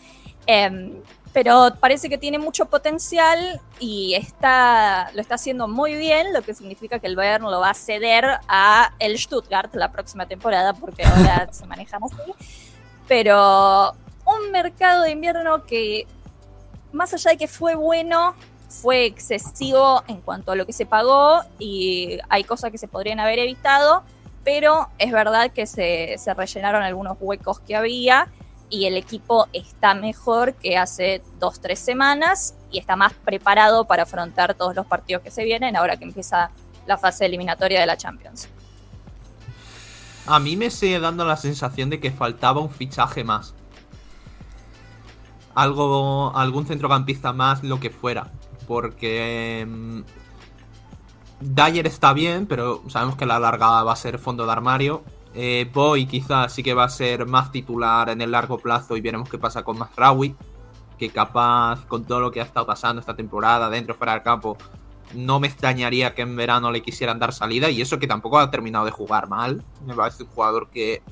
Em, 0.47 0.93
pero 1.35 1.75
parece 1.81 2.09
que 2.09 2.17
tiene 2.17 2.39
mucho 2.39 2.67
potencial 2.67 3.61
y 3.81 4.15
está, 4.15 5.11
lo 5.15 5.21
está 5.21 5.35
haciendo 5.35 5.67
muy 5.67 5.97
bien, 5.97 6.33
lo 6.33 6.43
que 6.43 6.55
significa 6.55 7.01
que 7.01 7.09
el 7.09 7.17
Bayern 7.17 7.43
lo 7.43 7.59
va 7.59 7.71
a 7.71 7.75
ceder 7.75 8.39
a 8.47 8.95
el 9.01 9.19
Stuttgart 9.19 9.75
la 9.75 9.91
próxima 9.91 10.27
temporada, 10.27 10.75
porque 10.75 11.03
ahora 11.05 11.49
se 11.53 11.67
manejan 11.67 12.05
así. 12.05 12.17
Pero 13.09 13.97
un 14.25 14.53
mercado 14.53 15.03
de 15.03 15.11
invierno 15.11 15.67
que, 15.67 16.07
más 16.93 17.13
allá 17.13 17.33
de 17.33 17.37
que 17.37 17.49
fue 17.49 17.75
bueno, 17.75 18.37
fue 18.69 19.05
excesivo 19.05 20.05
en 20.07 20.21
cuanto 20.21 20.53
a 20.53 20.55
lo 20.55 20.67
que 20.67 20.73
se 20.73 20.87
pagó 20.87 21.43
y 21.59 22.17
hay 22.29 22.45
cosas 22.45 22.71
que 22.71 22.79
se 22.79 22.87
podrían 22.87 23.19
haber 23.19 23.41
evitado. 23.41 24.05
pero 24.45 24.89
es 24.99 25.11
verdad 25.11 25.51
que 25.51 25.67
se, 25.67 26.17
se 26.19 26.33
rellenaron 26.35 26.83
algunos 26.83 27.17
huecos 27.19 27.59
que 27.61 27.75
había 27.75 28.29
y 28.75 28.87
el 28.87 28.97
equipo 28.97 29.47
está 29.53 29.95
mejor 29.95 30.55
que 30.55 30.77
hace 30.77 31.23
dos, 31.39 31.61
tres 31.61 31.79
semanas 31.79 32.57
y 32.73 32.81
está 32.81 32.97
más 32.97 33.13
preparado 33.13 33.85
para 33.85 34.03
afrontar 34.03 34.55
todos 34.55 34.75
los 34.75 34.85
partidos 34.85 35.23
que 35.23 35.31
se 35.31 35.45
vienen 35.45 35.77
ahora 35.77 35.97
que 35.97 36.03
empieza 36.03 36.51
la 36.85 36.99
fase 36.99 37.27
eliminatoria 37.27 37.79
de 37.79 37.87
la 37.87 37.97
Champions. 37.97 38.49
A 40.27 40.41
mí 40.41 40.57
me 40.57 40.71
sigue 40.71 40.99
dando 40.99 41.25
la 41.25 41.37
sensación 41.37 41.89
de 41.89 42.01
que 42.01 42.11
faltaba 42.11 42.61
un 42.61 42.69
fichaje 42.69 43.23
más. 43.23 43.55
Algo, 45.55 46.37
algún 46.37 46.67
centrocampista 46.67 47.33
más, 47.33 47.63
lo 47.63 47.79
que 47.79 47.91
fuera. 47.91 48.33
Porque 48.67 49.65
mm, 49.69 50.01
Dyer 51.43 51.87
está 51.87 52.13
bien, 52.13 52.47
pero 52.47 52.83
sabemos 52.89 53.15
que 53.15 53.25
la 53.25 53.39
largada 53.39 53.85
va 53.85 53.93
a 53.93 53.97
ser 53.97 54.19
fondo 54.19 54.47
de 54.47 54.51
armario. 54.51 55.05
Eh, 55.35 55.69
Boy 55.73 56.07
quizás 56.07 56.53
sí 56.53 56.63
que 56.63 56.75
va 56.75 56.85
a 56.85 56.89
ser 56.89 57.27
más 57.27 57.51
titular 57.51 58.09
en 58.09 58.21
el 58.21 58.31
largo 58.31 58.57
plazo 58.59 58.97
y 58.97 59.01
veremos 59.01 59.29
qué 59.29 59.39
pasa 59.39 59.65
con 59.65 59.79
Masraoui. 59.79 60.35
Que 60.99 61.11
capaz, 61.11 61.85
con 61.87 62.05
todo 62.05 62.21
lo 62.21 62.31
que 62.31 62.41
ha 62.41 62.45
estado 62.45 62.67
pasando 62.67 63.01
esta 63.01 63.17
temporada, 63.17 63.69
dentro 63.69 63.97
fuera 63.97 64.13
del 64.13 64.23
campo, 64.23 64.57
no 65.13 65.41
me 65.41 65.49
extrañaría 65.49 66.15
que 66.15 66.23
en 66.23 66.37
verano 66.37 66.71
le 66.71 66.83
quisieran 66.83 67.19
dar 67.19 67.33
salida. 67.33 67.69
Y 67.69 67.83
eso 67.83 67.99
que 67.99 68.07
tampoco 68.07 68.39
ha 68.39 68.51
terminado 68.51 68.85
de 68.85 68.93
jugar 68.93 69.29
mal. 69.29 69.65
Me 69.85 69.95
parece 69.95 70.23
un 70.23 70.29
jugador 70.29 70.69
que 70.71 71.03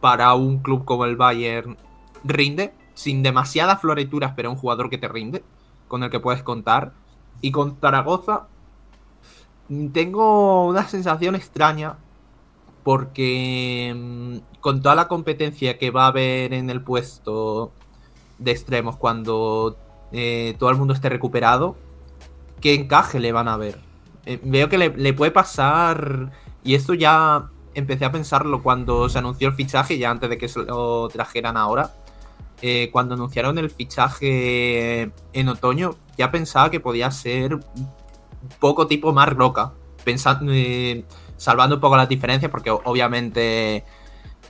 para 0.00 0.34
un 0.34 0.58
club 0.58 0.84
como 0.84 1.06
el 1.06 1.16
Bayern 1.16 1.78
rinde. 2.24 2.74
Sin 2.92 3.22
demasiadas 3.22 3.80
florituras, 3.80 4.34
pero 4.36 4.50
un 4.50 4.56
jugador 4.56 4.90
que 4.90 4.98
te 4.98 5.08
rinde. 5.08 5.42
Con 5.88 6.02
el 6.02 6.10
que 6.10 6.20
puedes 6.20 6.42
contar. 6.42 6.92
Y 7.40 7.52
con 7.52 7.78
Zaragoza 7.80 8.48
tengo 9.92 10.66
una 10.66 10.86
sensación 10.86 11.36
extraña 11.36 11.96
porque 12.82 13.94
mm, 13.96 14.60
con 14.60 14.82
toda 14.82 14.94
la 14.94 15.08
competencia 15.08 15.78
que 15.78 15.90
va 15.90 16.04
a 16.04 16.08
haber 16.08 16.52
en 16.54 16.70
el 16.70 16.82
puesto 16.82 17.72
de 18.38 18.50
extremos 18.50 18.96
cuando 18.96 19.76
eh, 20.12 20.56
todo 20.58 20.70
el 20.70 20.76
mundo 20.76 20.94
esté 20.94 21.08
recuperado, 21.08 21.76
¿qué 22.60 22.74
encaje 22.74 23.20
le 23.20 23.32
van 23.32 23.48
a 23.48 23.56
ver? 23.56 23.78
Eh, 24.26 24.40
veo 24.42 24.68
que 24.68 24.78
le, 24.78 25.12
puede 25.12 25.30
pasar, 25.30 26.30
y 26.62 26.74
esto 26.74 26.94
ya 26.94 27.48
empecé 27.74 28.04
a 28.04 28.12
pensarlo 28.12 28.62
cuando 28.62 29.08
se 29.08 29.18
anunció 29.18 29.48
el 29.48 29.54
fichaje, 29.54 29.98
ya 29.98 30.10
antes 30.10 30.28
de 30.28 30.38
que 30.38 30.48
se 30.48 30.60
lo 30.60 31.08
trajeran 31.08 31.56
ahora. 31.56 31.94
Eh, 32.62 32.90
cuando 32.92 33.14
anunciaron 33.14 33.56
el 33.56 33.70
fichaje 33.70 35.10
en 35.32 35.48
otoño, 35.48 35.96
ya 36.18 36.30
pensaba 36.30 36.70
que 36.70 36.78
podía 36.80 37.10
ser 37.10 37.58
poco 38.58 38.86
tipo 38.86 39.12
más 39.12 39.30
roca. 39.30 39.72
Pensando, 40.04 40.52
salvando 41.40 41.76
un 41.76 41.80
poco 41.80 41.96
las 41.96 42.08
diferencias, 42.08 42.50
porque 42.50 42.70
obviamente 42.70 43.82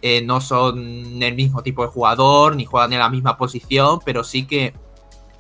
eh, 0.03 0.22
no 0.22 0.40
son 0.40 1.22
el 1.22 1.35
mismo 1.37 1.62
tipo 1.62 1.83
de 1.83 1.88
jugador, 1.88 2.57
ni 2.57 2.64
juegan 2.64 2.92
en 2.92 2.98
la 2.98 3.09
misma 3.09 3.37
posición, 3.37 4.00
pero 4.05 4.24
sí 4.24 4.44
que 4.44 4.74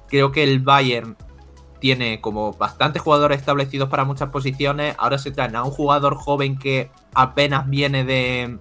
creo 0.08 0.30
que 0.30 0.44
el 0.44 0.60
Bayern 0.60 1.16
tiene 1.80 2.20
como 2.20 2.52
bastantes 2.52 3.02
jugadores 3.02 3.40
establecidos 3.40 3.88
para 3.88 4.04
muchas 4.04 4.28
posiciones. 4.28 4.94
Ahora 4.96 5.18
se 5.18 5.32
traen 5.32 5.56
a 5.56 5.64
un 5.64 5.72
jugador 5.72 6.14
joven 6.14 6.56
que 6.56 6.88
apenas 7.14 7.68
viene 7.68 8.04
de, 8.04 8.56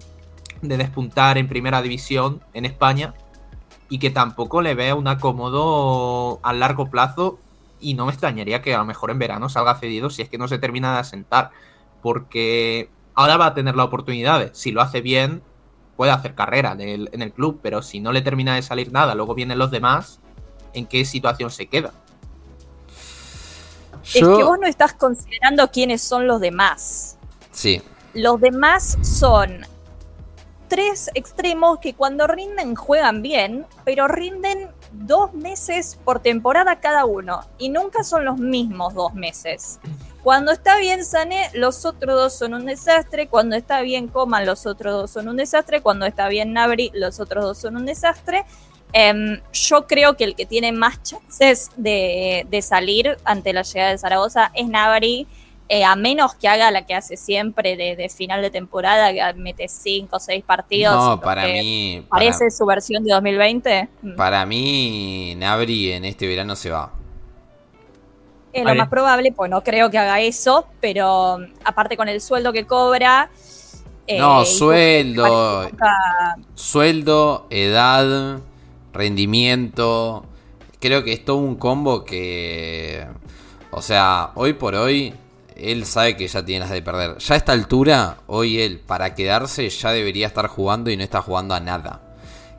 de 0.60 0.76
despuntar 0.76 1.38
en 1.38 1.46
primera 1.46 1.82
división 1.82 2.42
en 2.54 2.64
España 2.64 3.14
y 3.88 4.00
que 4.00 4.10
tampoco 4.10 4.62
le 4.62 4.74
ve 4.74 4.92
un 4.94 5.06
acomodo 5.06 6.40
a 6.42 6.52
largo 6.52 6.90
plazo 6.90 7.38
y 7.78 7.94
no 7.94 8.06
me 8.06 8.12
extrañaría 8.12 8.62
que 8.62 8.74
a 8.74 8.78
lo 8.78 8.84
mejor 8.84 9.12
en 9.12 9.20
verano 9.20 9.48
salga 9.48 9.76
cedido 9.76 10.10
si 10.10 10.22
es 10.22 10.28
que 10.28 10.38
no 10.38 10.48
se 10.48 10.58
termina 10.58 10.92
de 10.92 10.98
asentar, 10.98 11.50
porque 12.02 12.90
ahora 13.14 13.36
va 13.36 13.46
a 13.46 13.54
tener 13.54 13.76
la 13.76 13.84
oportunidad, 13.84 14.50
si 14.52 14.72
lo 14.72 14.80
hace 14.80 15.00
bien, 15.00 15.42
puede 15.96 16.12
hacer 16.12 16.34
carrera 16.34 16.74
en 16.78 17.22
el, 17.22 17.32
club, 17.32 17.60
pero 17.62 17.82
si 17.82 18.00
no 18.00 18.12
le 18.12 18.22
termina 18.22 18.54
de 18.54 18.62
salir 18.62 18.90
nada, 18.90 19.14
luego 19.14 19.34
vienen 19.34 19.58
los 19.58 19.70
demás, 19.70 20.18
¿en 20.72 20.86
qué 20.86 21.04
situación 21.04 21.50
se 21.50 21.66
queda? 21.66 21.92
Es 24.02 24.14
que 24.14 24.42
vos 24.42 24.58
no 24.58 24.66
estás 24.66 24.94
considerando 24.94 25.70
quiénes 25.70 26.00
son 26.00 26.26
los 26.26 26.40
demás. 26.40 27.18
Sí. 27.52 27.82
Los 28.14 28.40
demás 28.40 28.96
son 29.02 29.66
tres 30.68 31.10
extremos 31.14 31.80
que 31.80 31.92
cuando 31.94 32.26
rinden 32.26 32.76
juegan 32.76 33.20
bien, 33.20 33.66
pero 33.84 34.08
rinden 34.08 34.70
dos 34.92 35.32
meses 35.32 35.98
por 36.04 36.20
temporada 36.20 36.80
cada 36.80 37.04
uno 37.04 37.40
y 37.58 37.68
nunca 37.68 38.02
son 38.04 38.24
los 38.24 38.38
mismos 38.38 38.94
dos 38.94 39.14
meses. 39.14 39.80
Cuando 40.22 40.52
está 40.52 40.76
bien 40.76 41.04
Sané, 41.04 41.50
los 41.54 41.86
otros 41.86 42.14
dos 42.14 42.34
son 42.34 42.52
un 42.52 42.66
desastre. 42.66 43.28
Cuando 43.28 43.56
está 43.56 43.80
bien 43.80 44.08
Coman, 44.08 44.44
los 44.44 44.66
otros 44.66 44.92
dos 44.92 45.10
son 45.10 45.28
un 45.28 45.36
desastre. 45.36 45.80
Cuando 45.80 46.04
está 46.04 46.28
bien 46.28 46.52
Nabri, 46.52 46.90
los 46.94 47.20
otros 47.20 47.42
dos 47.42 47.58
son 47.58 47.76
un 47.76 47.86
desastre. 47.86 48.44
Em, 48.92 49.40
yo 49.52 49.86
creo 49.86 50.16
que 50.16 50.24
el 50.24 50.34
que 50.34 50.44
tiene 50.46 50.72
más 50.72 51.02
chances 51.02 51.70
de, 51.76 52.46
de, 52.50 52.60
salir 52.60 53.16
ante 53.24 53.52
la 53.52 53.62
llegada 53.62 53.92
de 53.92 53.98
Zaragoza 53.98 54.50
es 54.54 54.68
Nabri. 54.68 55.26
Eh, 55.72 55.84
a 55.84 55.94
menos 55.94 56.34
que 56.34 56.48
haga 56.48 56.68
la 56.72 56.84
que 56.84 56.96
hace 56.96 57.16
siempre 57.16 57.76
de, 57.76 58.08
final 58.08 58.42
de 58.42 58.50
temporada, 58.50 59.12
que 59.12 59.38
mete 59.38 59.68
5 59.68 60.16
o 60.16 60.18
6 60.18 60.42
partidos. 60.42 60.96
No, 60.96 61.20
para 61.20 61.46
mí. 61.46 62.04
¿Parece 62.08 62.50
su 62.50 62.66
versión 62.66 63.04
de 63.04 63.12
2020? 63.12 63.88
Mm. 64.02 64.16
Para 64.16 64.44
mí, 64.46 65.32
Nabri 65.36 65.92
en 65.92 66.06
este 66.06 66.26
verano 66.26 66.56
se 66.56 66.70
va. 66.70 66.90
Es 68.52 68.64
lo 68.64 68.74
más 68.74 68.88
probable, 68.88 69.30
pues 69.30 69.48
no 69.48 69.62
creo 69.62 69.92
que 69.92 69.98
haga 69.98 70.20
eso, 70.20 70.66
pero 70.80 71.38
mm, 71.38 71.44
aparte 71.62 71.96
con 71.96 72.08
el 72.08 72.20
sueldo 72.20 72.52
que 72.52 72.66
cobra. 72.66 73.30
Eh, 74.08 74.18
no, 74.18 74.44
sueldo. 74.44 75.70
Sueldo, 76.56 77.46
edad, 77.48 78.40
rendimiento. 78.92 80.26
Creo 80.80 81.04
que 81.04 81.12
es 81.12 81.24
todo 81.24 81.36
un 81.36 81.54
combo 81.54 82.04
que. 82.04 83.06
O 83.70 83.82
sea, 83.82 84.32
hoy 84.34 84.54
por 84.54 84.74
hoy 84.74 85.14
él 85.60 85.84
sabe 85.84 86.16
que 86.16 86.26
ya 86.26 86.44
tiene 86.44 86.60
las 86.60 86.70
de 86.70 86.82
perder. 86.82 87.18
Ya 87.18 87.34
a 87.34 87.36
esta 87.36 87.52
altura, 87.52 88.18
hoy 88.26 88.60
él, 88.60 88.80
para 88.80 89.14
quedarse, 89.14 89.68
ya 89.68 89.92
debería 89.92 90.26
estar 90.26 90.46
jugando 90.48 90.90
y 90.90 90.96
no 90.96 91.02
está 91.02 91.22
jugando 91.22 91.54
a 91.54 91.60
nada. 91.60 92.00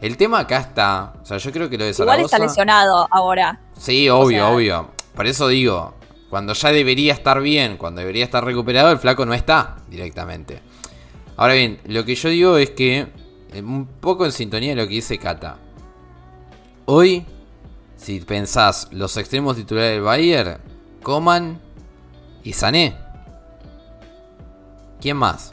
El 0.01 0.17
tema 0.17 0.39
acá 0.39 0.57
está. 0.57 1.13
O 1.21 1.25
sea, 1.25 1.37
yo 1.37 1.51
creo 1.51 1.69
que 1.69 1.77
lo 1.77 1.85
de 1.85 1.93
Zaragoza. 1.93 2.17
Igual 2.17 2.25
está 2.25 2.39
lesionado 2.39 3.07
ahora. 3.11 3.59
Sí, 3.77 4.09
obvio, 4.09 4.49
obvio. 4.49 4.89
Por 5.15 5.27
eso 5.27 5.47
digo, 5.47 5.93
cuando 6.29 6.53
ya 6.53 6.71
debería 6.71 7.13
estar 7.13 7.41
bien, 7.41 7.77
cuando 7.77 7.99
debería 7.99 8.23
estar 8.23 8.43
recuperado, 8.43 8.91
el 8.91 8.97
flaco 8.97 9.25
no 9.25 9.33
está 9.33 9.77
directamente. 9.89 10.61
Ahora 11.37 11.53
bien, 11.53 11.79
lo 11.85 12.05
que 12.05 12.15
yo 12.15 12.29
digo 12.29 12.57
es 12.57 12.71
que, 12.71 13.07
eh, 13.53 13.61
un 13.61 13.85
poco 13.85 14.25
en 14.25 14.31
sintonía 14.31 14.69
de 14.69 14.75
lo 14.81 14.87
que 14.87 14.95
dice 14.95 15.17
Kata. 15.17 15.57
Hoy, 16.85 17.25
si 17.95 18.19
pensás 18.21 18.87
los 18.91 19.17
extremos 19.17 19.55
titulares 19.55 19.91
del 19.91 20.01
Bayern, 20.01 20.57
Coman 21.03 21.59
y 22.43 22.53
Sané. 22.53 22.95
¿Quién 25.01 25.17
más? 25.17 25.51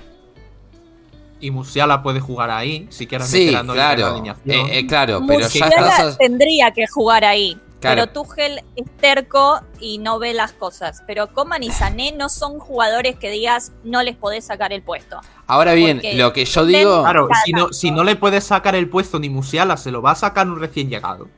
Y 1.41 1.51
Musiala 1.51 2.03
puede 2.03 2.21
jugar 2.21 2.51
ahí, 2.51 2.87
si 2.91 3.07
quieres 3.07 3.29
sí, 3.29 3.49
claro, 3.49 3.75
la 3.75 4.37
eh, 4.45 4.79
eh, 4.79 4.87
claro, 4.87 5.23
pero 5.27 5.49
ya 5.49 5.69
estás... 5.69 6.19
tendría 6.19 6.73
que 6.73 6.87
jugar 6.87 7.25
ahí. 7.25 7.59
Pero 7.81 8.09
Tuchel 8.09 8.61
es 8.75 8.91
terco 8.97 9.61
y 9.79 9.99
no 9.99 10.19
ve 10.19 10.35
las 10.35 10.51
cosas. 10.51 11.05
Pero 11.07 11.33
Coman 11.33 11.63
y 11.63 11.71
Sané 11.71 12.11
no 12.11 12.29
son 12.29 12.59
jugadores 12.59 13.17
que 13.17 13.31
digas 13.31 13.71
no 13.85 14.03
les 14.03 14.17
podés 14.17 14.47
sacar 14.47 14.73
el 14.73 14.83
puesto. 14.83 15.21
Ahora 15.47 15.75
bien, 15.75 16.01
lo 16.15 16.33
que 16.33 16.45
yo 16.45 16.67
digo. 16.67 17.03
Claro, 17.03 17.29
si 17.45 17.53
no, 17.53 17.73
si 17.73 17.91
no 17.93 18.03
le 18.03 18.17
puedes 18.17 18.43
sacar 18.43 18.75
el 18.75 18.89
puesto 18.89 19.21
ni 19.21 19.31
Musiala, 19.31 19.77
se 19.77 19.93
lo 19.93 20.03
va 20.03 20.11
a 20.11 20.17
sacar 20.17 20.49
un 20.49 20.59
recién 20.59 20.91
llegado. 20.91 21.29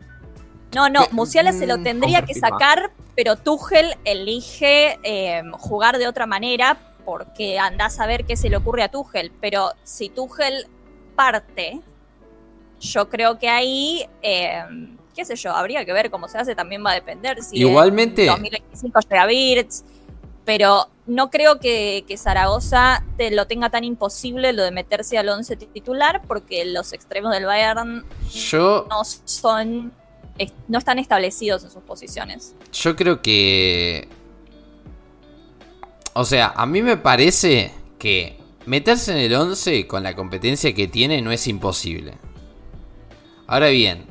No, 0.74 0.88
no, 0.88 1.06
Musiala 1.10 1.52
se 1.52 1.66
lo 1.66 1.78
mm, 1.78 1.82
tendría 1.82 2.22
que 2.24 2.32
sacar, 2.32 2.90
pero 3.14 3.36
Tuchel 3.36 3.96
elige 4.04 4.98
eh, 5.02 5.42
jugar 5.58 5.98
de 5.98 6.08
otra 6.08 6.24
manera 6.24 6.78
porque 7.10 7.58
andás 7.58 7.98
a 7.98 8.06
ver 8.06 8.24
qué 8.24 8.36
se 8.36 8.48
le 8.48 8.56
ocurre 8.56 8.84
a 8.84 8.88
Tuchel. 8.88 9.32
Pero 9.40 9.72
si 9.82 10.10
Tuchel 10.10 10.68
parte, 11.16 11.80
yo 12.78 13.08
creo 13.08 13.36
que 13.36 13.48
ahí, 13.48 14.06
eh, 14.22 14.62
qué 15.12 15.24
sé 15.24 15.34
yo, 15.34 15.50
habría 15.50 15.84
que 15.84 15.92
ver 15.92 16.08
cómo 16.08 16.28
se 16.28 16.38
hace, 16.38 16.54
también 16.54 16.86
va 16.86 16.92
a 16.92 16.94
depender. 16.94 17.42
Si 17.42 17.58
Igualmente. 17.58 18.26
En 18.26 18.28
2025 18.28 19.00
llega 19.10 19.26
Birds, 19.26 19.84
pero 20.44 20.86
no 21.08 21.30
creo 21.30 21.58
que, 21.58 22.04
que, 22.06 22.16
Zaragoza 22.16 23.04
te 23.16 23.32
lo 23.32 23.48
tenga 23.48 23.70
tan 23.70 23.82
imposible 23.82 24.52
lo 24.52 24.62
de 24.62 24.70
meterse 24.70 25.18
al 25.18 25.30
11 25.30 25.56
titular 25.56 26.22
porque 26.28 26.64
los 26.64 26.92
extremos 26.92 27.32
del 27.32 27.44
Bayern 27.44 28.04
yo, 28.30 28.86
no 28.88 29.02
son 29.02 29.92
no 30.68 30.78
están 30.78 30.98
establecidos 30.98 31.64
en 31.64 31.70
sus 31.70 31.82
posiciones. 31.82 32.54
Yo 32.72 32.96
creo 32.96 33.20
que... 33.20 34.08
O 36.12 36.24
sea, 36.24 36.52
a 36.56 36.66
mí 36.66 36.82
me 36.82 36.96
parece 36.96 37.72
que 37.98 38.38
meterse 38.66 39.12
en 39.12 39.18
el 39.18 39.34
11 39.34 39.86
con 39.86 40.02
la 40.02 40.16
competencia 40.16 40.74
que 40.74 40.88
tiene 40.88 41.22
no 41.22 41.30
es 41.30 41.46
imposible. 41.46 42.14
Ahora 43.46 43.68
bien, 43.68 44.06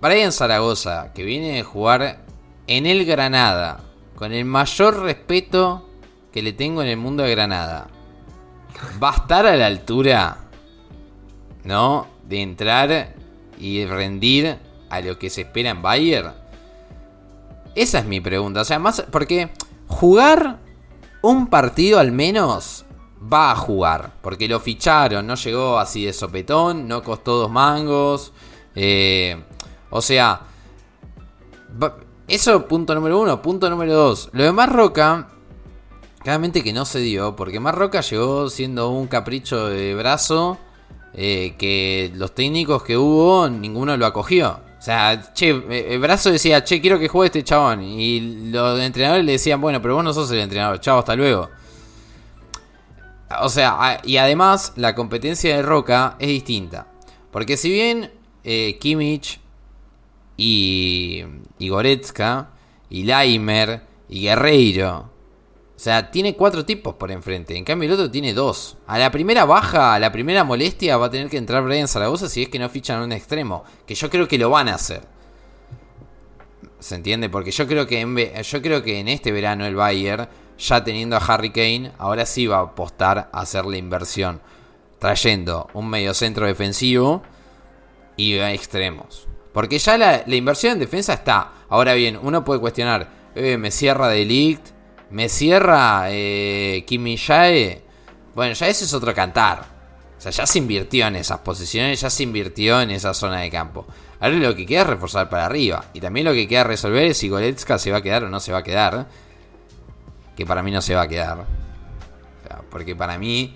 Brian 0.00 0.32
Zaragoza, 0.32 1.12
que 1.14 1.24
viene 1.24 1.52
de 1.52 1.62
jugar 1.62 2.24
en 2.66 2.86
el 2.86 3.04
Granada, 3.04 3.80
con 4.14 4.32
el 4.32 4.44
mayor 4.44 5.02
respeto 5.02 5.88
que 6.32 6.42
le 6.42 6.52
tengo 6.52 6.82
en 6.82 6.88
el 6.88 6.96
mundo 6.96 7.22
de 7.22 7.30
Granada. 7.30 7.88
va 9.02 9.10
a 9.10 9.16
estar 9.16 9.46
a 9.46 9.56
la 9.56 9.66
altura, 9.66 10.38
¿no? 11.64 12.06
De 12.28 12.40
entrar 12.40 13.14
y 13.58 13.84
rendir 13.84 14.56
a 14.88 15.00
lo 15.00 15.18
que 15.18 15.30
se 15.30 15.42
espera 15.42 15.70
en 15.70 15.82
Bayern. 15.82 16.32
Esa 17.74 17.98
es 17.98 18.06
mi 18.06 18.20
pregunta. 18.20 18.62
O 18.62 18.64
sea, 18.64 18.78
más 18.78 19.04
porque 19.10 19.50
jugar 19.86 20.58
un 21.22 21.46
partido 21.46 21.98
al 21.98 22.12
menos 22.12 22.84
va 23.32 23.52
a 23.52 23.56
jugar. 23.56 24.12
Porque 24.22 24.48
lo 24.48 24.60
ficharon, 24.60 25.26
no 25.26 25.34
llegó 25.34 25.78
así 25.78 26.04
de 26.04 26.12
sopetón, 26.12 26.86
no 26.86 27.02
costó 27.02 27.36
dos 27.36 27.50
mangos. 27.50 28.32
Eh, 28.74 29.42
o 29.90 30.02
sea, 30.02 30.42
eso 32.28 32.66
punto 32.66 32.94
número 32.94 33.20
uno. 33.20 33.40
Punto 33.40 33.70
número 33.70 33.94
dos. 33.94 34.28
Lo 34.32 34.44
de 34.44 34.52
Marroca, 34.52 35.28
claramente 36.20 36.62
que 36.62 36.72
no 36.72 36.84
se 36.84 37.00
dio. 37.00 37.36
Porque 37.36 37.60
Marroca 37.60 38.00
llegó 38.00 38.50
siendo 38.50 38.90
un 38.90 39.06
capricho 39.06 39.68
de 39.68 39.94
brazo. 39.94 40.58
Eh, 41.14 41.56
que 41.58 42.10
los 42.14 42.34
técnicos 42.34 42.82
que 42.84 42.96
hubo, 42.96 43.48
ninguno 43.48 43.96
lo 43.96 44.06
acogió. 44.06 44.60
O 44.82 44.84
sea, 44.84 45.32
che, 45.32 45.50
el 45.50 46.00
brazo 46.00 46.32
decía, 46.32 46.64
che, 46.64 46.80
quiero 46.80 46.98
que 46.98 47.06
juegue 47.06 47.26
este 47.26 47.44
chabón. 47.44 47.84
Y 47.84 48.50
los 48.50 48.80
entrenadores 48.80 49.24
le 49.24 49.30
decían, 49.30 49.60
bueno, 49.60 49.80
pero 49.80 49.94
vos 49.94 50.02
no 50.02 50.12
sos 50.12 50.28
el 50.32 50.40
entrenador, 50.40 50.80
chao, 50.80 50.98
hasta 50.98 51.14
luego. 51.14 51.48
O 53.42 53.48
sea, 53.48 54.00
y 54.02 54.16
además 54.16 54.72
la 54.74 54.96
competencia 54.96 55.54
de 55.54 55.62
Roca 55.62 56.16
es 56.18 56.26
distinta. 56.26 56.88
Porque 57.30 57.56
si 57.56 57.70
bien 57.70 58.10
eh, 58.42 58.76
Kimmich 58.80 59.38
y, 60.36 61.22
y 61.60 61.68
Goretzka 61.68 62.48
y 62.90 63.04
Laimer 63.04 63.82
y 64.08 64.22
Guerreiro 64.22 65.11
sea, 65.82 66.12
tiene 66.12 66.36
cuatro 66.36 66.64
tipos 66.64 66.94
por 66.94 67.10
enfrente. 67.10 67.56
En 67.56 67.64
cambio, 67.64 67.88
el 67.88 67.94
otro 67.94 68.08
tiene 68.08 68.32
dos. 68.32 68.76
A 68.86 69.00
la 69.00 69.10
primera 69.10 69.44
baja, 69.44 69.94
a 69.94 69.98
la 69.98 70.12
primera 70.12 70.44
molestia, 70.44 70.96
va 70.96 71.06
a 71.06 71.10
tener 71.10 71.28
que 71.28 71.38
entrar 71.38 71.64
Brian 71.64 71.88
Zaragoza 71.88 72.28
si 72.28 72.42
es 72.42 72.48
que 72.48 72.60
no 72.60 72.68
fichan 72.68 73.02
un 73.02 73.10
extremo. 73.10 73.64
Que 73.84 73.96
yo 73.96 74.08
creo 74.08 74.28
que 74.28 74.38
lo 74.38 74.48
van 74.48 74.68
a 74.68 74.76
hacer. 74.76 75.02
¿Se 76.78 76.94
entiende? 76.94 77.28
Porque 77.28 77.50
yo 77.50 77.66
creo 77.66 77.88
que 77.88 77.98
en, 77.98 78.16
yo 78.16 78.62
creo 78.62 78.84
que 78.84 79.00
en 79.00 79.08
este 79.08 79.32
verano 79.32 79.66
el 79.66 79.74
Bayern, 79.74 80.28
ya 80.56 80.84
teniendo 80.84 81.16
a 81.16 81.18
Harry 81.18 81.50
Kane, 81.50 81.90
ahora 81.98 82.26
sí 82.26 82.46
va 82.46 82.58
a 82.58 82.62
apostar 82.62 83.28
a 83.32 83.40
hacer 83.40 83.64
la 83.64 83.76
inversión. 83.76 84.40
Trayendo 85.00 85.68
un 85.74 85.90
medio 85.90 86.14
centro 86.14 86.46
defensivo 86.46 87.24
y 88.16 88.34
extremos. 88.34 89.26
Porque 89.52 89.80
ya 89.80 89.98
la, 89.98 90.22
inversión 90.28 90.74
en 90.74 90.78
defensa 90.78 91.14
está. 91.14 91.54
Ahora 91.68 91.94
bien, 91.94 92.20
uno 92.22 92.44
puede 92.44 92.60
cuestionar, 92.60 93.08
eh, 93.34 93.56
me 93.58 93.72
cierra 93.72 94.06
Delict 94.06 94.80
me 95.12 95.28
cierra 95.28 96.06
eh, 96.08 96.84
Kimi 96.86 97.16
Jae. 97.16 97.82
Bueno, 98.34 98.54
ya 98.54 98.66
ese 98.66 98.84
es 98.84 98.94
otro 98.94 99.14
cantar. 99.14 99.64
O 100.18 100.20
sea, 100.20 100.32
ya 100.32 100.46
se 100.46 100.58
invirtió 100.58 101.06
en 101.06 101.16
esas 101.16 101.38
posiciones, 101.40 102.00
ya 102.00 102.08
se 102.08 102.22
invirtió 102.22 102.80
en 102.80 102.90
esa 102.90 103.12
zona 103.12 103.40
de 103.40 103.50
campo. 103.50 103.86
Ahora 104.20 104.36
lo 104.36 104.54
que 104.54 104.64
queda 104.64 104.82
es 104.82 104.86
reforzar 104.86 105.28
para 105.28 105.46
arriba. 105.46 105.84
Y 105.92 106.00
también 106.00 106.26
lo 106.26 106.32
que 106.32 106.48
queda 106.48 106.64
resolver 106.64 107.04
es 107.06 107.18
si 107.18 107.28
Goretzka 107.28 107.78
se 107.78 107.90
va 107.90 107.98
a 107.98 108.02
quedar 108.02 108.24
o 108.24 108.28
no 108.28 108.40
se 108.40 108.52
va 108.52 108.58
a 108.58 108.62
quedar. 108.62 109.06
Que 110.36 110.46
para 110.46 110.62
mí 110.62 110.70
no 110.70 110.80
se 110.80 110.94
va 110.94 111.02
a 111.02 111.08
quedar. 111.08 111.44
porque 112.70 112.96
para 112.96 113.18
mí. 113.18 113.52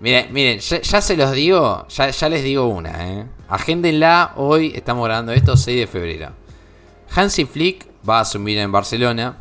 Miren, 0.00 0.32
miren, 0.32 0.58
ya, 0.58 1.00
se 1.00 1.16
los 1.16 1.32
digo, 1.32 1.86
ya, 1.88 2.10
ya, 2.10 2.28
les 2.28 2.44
digo 2.44 2.66
una, 2.66 3.08
¿eh? 3.08 3.26
Agéndenla, 3.48 4.34
hoy 4.36 4.72
estamos 4.72 5.04
grabando 5.04 5.32
esto 5.32 5.56
6 5.56 5.80
de 5.80 5.86
febrero. 5.88 6.32
Hansi 7.10 7.46
Flick 7.46 7.88
va 8.08 8.18
a 8.18 8.20
asumir 8.20 8.58
en 8.58 8.70
Barcelona. 8.70 9.38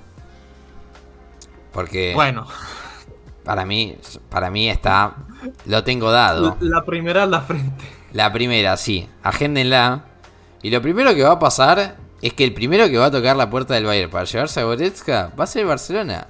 Porque. 1.78 2.14
Bueno. 2.16 2.48
Para 3.44 3.64
mí, 3.64 3.96
para 4.32 4.50
mí 4.50 4.68
está. 4.68 5.14
Lo 5.68 5.84
tengo 5.84 6.10
dado. 6.10 6.58
La 6.60 6.84
primera 6.84 7.26
en 7.26 7.30
la 7.30 7.42
frente. 7.42 7.86
La 8.14 8.34
primera, 8.34 8.76
sí. 8.78 9.08
Agéndenla. 9.22 10.06
Y 10.64 10.72
lo 10.72 10.82
primero 10.82 11.14
que 11.14 11.22
va 11.22 11.34
a 11.34 11.40
pasar 11.40 11.98
es 12.20 12.34
que 12.34 12.44
el 12.46 12.56
primero 12.56 12.88
que 12.88 12.98
va 12.98 13.06
a 13.06 13.12
tocar 13.12 13.36
la 13.36 13.52
puerta 13.52 13.76
del 13.76 13.86
Bayern 13.86 14.10
para 14.10 14.24
llevarse 14.24 14.60
a 14.60 14.64
Goretzka 14.64 15.32
va 15.40 15.44
a 15.44 15.48
ser 15.48 15.68
Barcelona. 15.68 16.26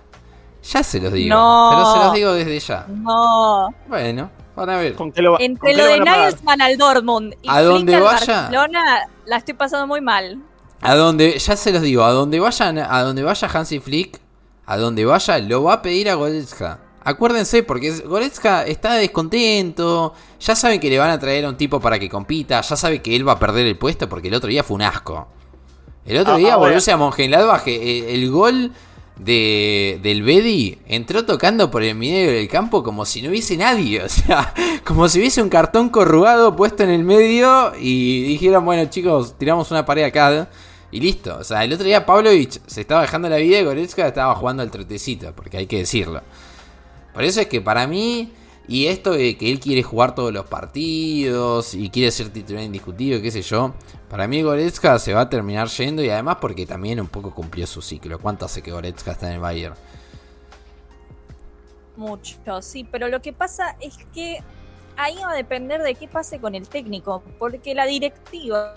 Ya 0.64 0.84
se 0.84 1.00
los 1.00 1.14
digo. 1.14 1.34
No. 1.34 1.70
Pero 1.72 1.94
se 1.94 2.00
los 2.00 2.14
digo 2.14 2.34
desde 2.34 2.60
ya. 2.60 2.86
No. 2.90 3.74
Bueno, 3.88 4.30
van 4.54 4.70
a 4.70 4.76
ver. 4.76 4.98
lo, 5.00 5.40
Entre 5.40 5.78
lo, 5.78 5.86
de 5.86 6.00
Nagelsmann 6.02 6.62
al 6.62 6.78
Dortmund 6.78 7.36
y 7.42 7.48
a 7.48 7.62
donde 7.62 7.98
vaya, 7.98 8.42
Barcelona, 8.42 9.08
la 9.26 9.38
estoy 9.38 9.54
pasando 9.54 9.88
muy 9.88 10.02
mal. 10.02 10.42
A 10.82 10.96
donde, 10.96 11.40
ya 11.40 11.56
se 11.56 11.72
los 11.72 11.84
digo, 11.84 12.04
a 12.04 12.12
donde 12.12 12.38
vayan, 12.42 12.80
a 12.80 13.02
donde 13.02 13.24
vaya 13.24 13.48
Hansi 13.48 13.80
Flick, 13.80 14.27
a 14.68 14.78
donde 14.78 15.06
vaya, 15.06 15.40
lo 15.40 15.64
va 15.64 15.74
a 15.74 15.82
pedir 15.82 16.10
a 16.10 16.16
Goretzka. 16.16 16.80
Acuérdense, 17.04 17.64
porque 17.64 17.90
Goretzka 18.02 18.66
está 18.66 18.96
descontento. 18.96 20.14
Ya 20.42 20.56
saben 20.56 20.82
que 20.82 20.90
le 20.90 21.00
van 21.00 21.10
a 21.10 21.18
traer 21.18 21.46
a 21.46 21.50
un 21.50 21.56
tipo 21.56 21.80
para 21.80 21.98
que 21.98 22.10
compita. 22.10 22.60
Ya 22.60 22.76
sabe 22.76 23.02
que 23.02 23.16
él 23.16 23.26
va 23.26 23.32
a 23.34 23.40
perder 23.40 23.66
el 23.66 23.78
puesto 23.78 24.10
porque 24.10 24.28
el 24.28 24.34
otro 24.34 24.50
día 24.50 24.64
fue 24.64 24.76
un 24.76 24.82
asco. 24.82 25.30
El 26.06 26.18
otro 26.18 26.34
ah, 26.34 26.38
día 26.38 26.58
volvió 26.58 26.80
a 26.94 26.98
Mönchengladbach. 26.98 27.66
El, 27.66 28.04
el 28.04 28.30
gol 28.30 28.74
de, 29.20 30.00
del 30.04 30.22
Bedi 30.22 30.80
entró 30.86 31.26
tocando 31.26 31.72
por 31.72 31.82
el 31.82 31.96
medio 31.96 32.32
del 32.32 32.48
campo 32.50 32.84
como 32.84 33.06
si 33.06 33.22
no 33.22 33.30
hubiese 33.30 33.56
nadie. 33.56 34.02
O 34.08 34.10
sea, 34.10 34.54
como 34.84 35.08
si 35.08 35.20
hubiese 35.20 35.42
un 35.42 35.50
cartón 35.50 35.88
corrugado 35.88 36.58
puesto 36.58 36.84
en 36.84 36.90
el 36.90 37.06
medio 37.06 37.72
y 37.80 38.24
dijeron, 38.24 38.66
bueno 38.66 38.90
chicos, 38.90 39.36
tiramos 39.38 39.72
una 39.72 39.86
pared 39.86 40.04
acá. 40.04 40.50
Y 40.92 41.00
listo. 41.00 41.38
O 41.38 41.44
sea, 41.44 41.64
el 41.64 41.74
otro 41.74 41.86
día 41.86 42.06
Pavlovich 42.06 42.62
se 42.66 42.82
estaba 42.82 43.02
dejando 43.02 43.30
la 43.30 43.38
vida 43.38 43.60
y 43.60 43.64
Goretzka 43.64 44.08
estaba 44.08 44.36
jugando 44.36 44.64
al 44.64 44.72
trotecito, 44.72 45.34
porque 45.36 45.58
hay 45.58 45.68
que 45.68 45.80
decirlo. 45.80 46.22
Por 47.14 47.24
eso 47.24 47.42
es 47.42 47.48
que 47.48 47.62
para 47.62 47.88
mí, 47.88 48.32
y 48.68 48.88
esto 48.88 49.12
de 49.12 49.38
que 49.38 49.52
él 49.52 49.60
quiere 49.60 49.84
jugar 49.84 50.16
todos 50.16 50.32
los 50.32 50.46
partidos 50.46 51.74
y 51.74 51.90
quiere 51.90 52.12
ser 52.12 52.30
titular 52.30 52.64
indiscutido, 52.64 53.22
qué 53.22 53.32
sé 53.32 53.42
yo, 53.42 53.74
para 54.10 54.28
mí 54.28 54.42
Goretzka 54.42 54.98
se 55.00 55.14
va 55.14 55.22
a 55.22 55.30
terminar 55.30 55.68
yendo 55.68 56.04
y 56.04 56.10
además 56.10 56.38
porque 56.40 56.66
también 56.66 57.02
un 57.02 57.08
poco 57.08 57.34
cumplió 57.34 57.68
su 57.68 57.82
ciclo. 57.82 58.20
¿Cuánto 58.20 58.46
hace 58.46 58.62
que 58.62 58.72
Goretzka 58.72 59.12
está 59.12 59.28
en 59.28 59.34
el 59.34 59.40
Bayern? 59.40 59.76
Mucho, 61.98 62.62
sí, 62.62 62.88
pero 62.90 63.10
lo 63.10 63.22
que 63.22 63.34
pasa 63.34 63.76
es 63.82 63.98
que 64.14 64.44
ahí 64.96 65.16
va 65.16 65.32
a 65.32 65.36
depender 65.36 65.82
de 65.82 65.96
qué 65.96 66.08
pase 66.08 66.40
con 66.40 66.54
el 66.54 66.70
técnico, 66.70 67.24
porque 67.40 67.74
la 67.74 67.88
directiva 67.88 68.76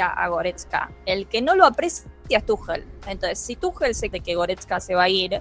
a 0.00 0.28
Goretzka. 0.28 0.90
El 1.06 1.26
que 1.26 1.42
no 1.42 1.54
lo 1.54 1.66
aprecia 1.66 2.04
es 2.28 2.46
Tuchel. 2.46 2.84
Entonces, 3.06 3.38
si 3.38 3.56
Tuchel 3.56 3.94
sé 3.94 4.10
que 4.10 4.34
Goretzka 4.34 4.80
se 4.80 4.94
va 4.94 5.04
a 5.04 5.08
ir, 5.08 5.40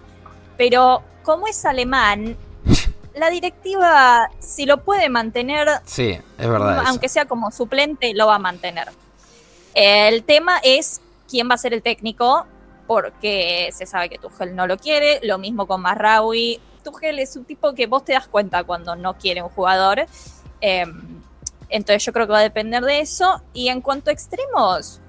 pero 0.58 1.04
como 1.24 1.48
es 1.48 1.66
alemán, 1.66 2.38
la 3.16 3.30
directiva, 3.30 4.30
si 4.40 4.66
lo 4.66 4.84
puede 4.84 5.10
mantener, 5.10 5.68
sí, 5.86 6.20
es 6.38 6.50
verdad. 6.50 6.84
Aunque 6.88 7.10
sea 7.10 7.26
como 7.26 7.52
suplente, 7.52 8.14
lo 8.14 8.28
va 8.28 8.36
a 8.36 8.40
mantener. 8.40 8.90
El 9.74 10.24
tema 10.24 10.60
es 10.64 11.02
quién 11.30 11.50
va 11.50 11.56
a 11.56 11.58
ser 11.58 11.74
el 11.74 11.82
técnico, 11.82 12.46
porque 12.86 13.70
se 13.72 13.86
sabe 13.86 14.10
que 14.10 14.18
Tuchel 14.18 14.56
no 14.56 14.68
lo 14.68 14.78
quiere. 14.78 15.20
Lo 15.24 15.38
mismo 15.38 15.66
con 15.66 15.82
Marraui. 15.82 16.60
Tuchel 16.84 17.20
es 17.20 17.36
un 17.36 17.46
tipo 17.46 17.74
que 17.74 17.88
vos 17.88 18.04
te 18.04 18.14
das 18.14 18.28
cuenta 18.28 18.64
cuando 18.64 18.96
no 18.96 19.18
quiere 19.18 19.42
un 19.42 19.50
jugador. 19.50 20.06
Eh, 20.62 20.86
entonces 21.74 22.06
yo 22.06 22.14
creo 22.14 22.28
que 22.28 22.34
va 22.34 22.40
a 22.40 22.44
depender 22.44 22.84
de 22.84 23.00
eso. 23.00 23.42
Y 23.52 23.70
en 23.70 23.82
cuanto 23.82 24.12
a 24.12 24.14
extremos, 24.14 25.02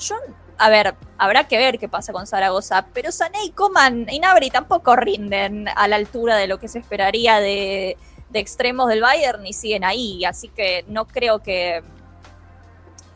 yo, 0.00 0.16
a 0.58 0.68
ver, 0.68 0.96
habrá 1.18 1.46
que 1.46 1.56
ver 1.56 1.78
qué 1.78 1.88
pasa 1.88 2.12
con 2.12 2.26
Zaragoza, 2.26 2.88
pero 2.92 3.12
Sané 3.12 3.44
y 3.44 3.52
Coman 3.52 4.08
y 4.10 4.18
Nabri 4.18 4.50
tampoco 4.50 4.96
rinden 4.96 5.68
a 5.68 5.86
la 5.86 5.94
altura 5.94 6.36
de 6.36 6.48
lo 6.48 6.58
que 6.58 6.66
se 6.66 6.80
esperaría 6.80 7.38
de, 7.38 7.96
extremos 8.34 8.88
del 8.88 9.02
Bayern 9.02 9.46
y 9.46 9.52
siguen 9.52 9.84
ahí. 9.84 10.24
Así 10.24 10.48
que 10.48 10.84
no 10.88 11.06
creo 11.06 11.38
que, 11.44 11.84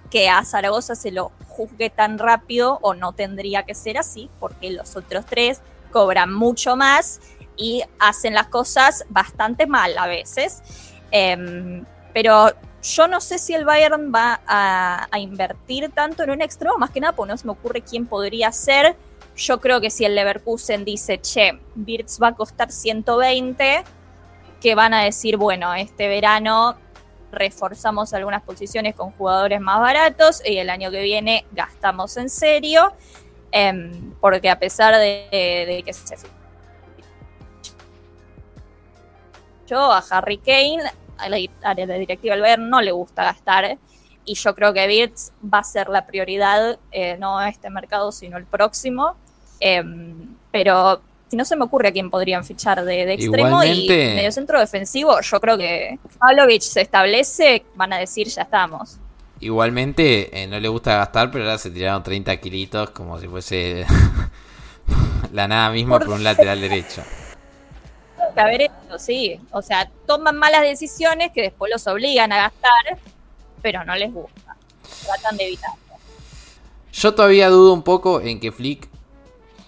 que 0.09 0.28
a 0.28 0.45
Zaragoza 0.45 0.95
se 0.95 1.11
lo 1.11 1.32
juzgue 1.49 1.90
tan 1.90 2.20
rápido 2.20 2.78
o 2.80 2.95
no 2.95 3.12
tendría 3.12 3.64
que 3.64 3.74
ser 3.74 3.99
así, 3.99 4.30
porque 4.38 4.70
los 4.70 4.95
otros 4.95 5.26
tres 5.26 5.62
cobran 5.90 6.32
mucho 6.32 6.76
más 6.76 7.20
y 7.57 7.82
hacen 7.99 8.34
las 8.34 8.47
cosas 8.47 9.05
bastante 9.09 9.66
mal 9.66 9.99
a 9.99 10.07
veces. 10.07 10.62
Em, 11.11 11.84
pero 12.12 12.53
yo 12.85 13.09
no 13.09 13.20
sé 13.20 13.39
si 13.39 13.55
el 13.55 13.64
Bayern 13.64 14.12
va 14.14 14.43
a, 14.47 15.09
invertir 15.18 15.91
tanto 15.91 16.22
en 16.22 16.30
un 16.30 16.43
extremo, 16.43 16.76
más 16.76 16.91
que 16.91 17.01
nada 17.01 17.14
porque 17.14 17.32
no 17.32 17.39
se 17.39 17.47
me 17.47 17.53
ocurre 17.53 17.80
quién 17.80 18.07
podría 18.07 18.53
ser. 18.53 18.95
Yo 19.37 19.59
creo 19.61 19.80
que 19.80 19.89
si 19.89 20.05
el 20.05 20.14
Leverkusen 20.14 20.85
dice, 20.85 21.18
che, 21.18 21.59
Birds 21.74 22.18
va 22.22 22.28
a 22.28 22.35
costar 22.35 22.70
120, 22.70 23.85
que 24.61 24.74
van 24.74 24.93
a 24.93 25.03
decir, 25.03 25.39
bueno, 25.39 25.74
este 25.74 26.09
verano 26.09 26.76
reforzamos 27.32 28.12
algunas 28.12 28.43
posiciones 28.43 28.95
con 28.95 29.12
jugadores 29.12 29.61
más 29.61 29.80
baratos 29.80 30.43
y 30.45 30.59
el 30.59 30.68
año 30.68 30.91
que 30.91 31.03
viene 31.03 31.47
gastamos 31.53 32.16
en 32.18 32.28
serio, 32.28 32.93
em, 33.51 34.12
porque 34.20 34.51
a 34.51 34.59
pesar 34.59 34.95
de, 34.95 35.28
de 35.32 35.82
que 35.85 35.93
se 35.93 36.16
yo 39.66 39.91
a 39.91 40.05
Harry 40.11 40.37
Kane 40.37 40.93
a 41.18 41.28
la, 41.28 41.36
directiva 41.98 42.34
del 42.34 42.42
Bayern 42.42 42.68
no 42.68 42.80
le 42.80 42.92
gusta 42.92 43.24
gastar. 43.24 43.78
Y 44.24 44.34
yo 44.34 44.54
creo 44.54 44.72
que 44.72 44.86
Birds 44.86 45.32
va 45.42 45.58
a 45.58 45.64
ser 45.64 45.88
la 45.88 46.06
prioridad, 46.06 46.78
eh, 46.92 47.16
no 47.18 47.42
este 47.42 47.68
mercado, 47.70 48.10
sino 48.10 48.36
el 48.38 48.44
próximo. 48.46 49.16
Em, 49.60 50.34
pero 50.50 51.00
Si 51.28 51.36
no 51.36 51.44
se 51.44 51.56
me 51.56 51.64
ocurre 51.64 51.88
a 51.88 51.92
quién 51.92 52.10
podrían 52.10 52.44
fichar 52.44 52.84
de, 52.84 53.06
de 53.06 53.14
extremo 53.14 53.62
Igualmente- 53.64 54.12
y 54.12 54.16
medio 54.16 54.30
centro 54.30 54.60
defensivo, 54.60 55.20
yo 55.20 55.40
creo 55.40 55.58
que 55.58 55.98
Pavlovich 56.18 56.62
se 56.62 56.82
establece, 56.82 57.64
van 57.74 57.92
a 57.92 57.98
decir 57.98 58.28
ya 58.28 58.42
estamos. 58.42 58.98
Igualmente, 59.40 60.42
eh, 60.42 60.46
no 60.46 60.60
le 60.60 60.68
gusta 60.68 60.96
gastar, 60.96 61.30
pero 61.30 61.44
ahora 61.44 61.58
se 61.58 61.70
tiraron 61.70 62.02
30 62.04 62.36
kilitos 62.36 62.90
como 62.90 63.18
si 63.18 63.26
fuese 63.26 63.84
la 65.32 65.48
nada 65.48 65.70
misma 65.70 65.98
por 65.98 66.10
un 66.10 66.22
lateral 66.22 66.60
derecho. 66.60 67.02
Que 68.35 68.41
haber 68.41 68.62
hecho, 68.62 68.99
sí. 68.99 69.41
O 69.53 69.62
sea, 69.62 69.91
toman 70.07 70.37
malas 70.37 70.62
decisiones 70.62 71.30
que 71.32 71.43
después 71.43 71.70
los 71.72 71.87
obligan 71.87 72.32
a 72.32 72.37
gastar, 72.37 72.99
pero 73.62 73.85
no 73.85 73.95
les 73.97 74.12
gusta. 74.12 74.57
Tratan 75.07 75.37
de 75.37 75.47
evitar. 75.47 75.70
Yo 76.93 77.14
todavía 77.14 77.49
dudo 77.49 77.72
un 77.72 77.82
poco 77.82 78.20
en 78.20 78.39
que 78.41 78.53
Flick 78.53 78.89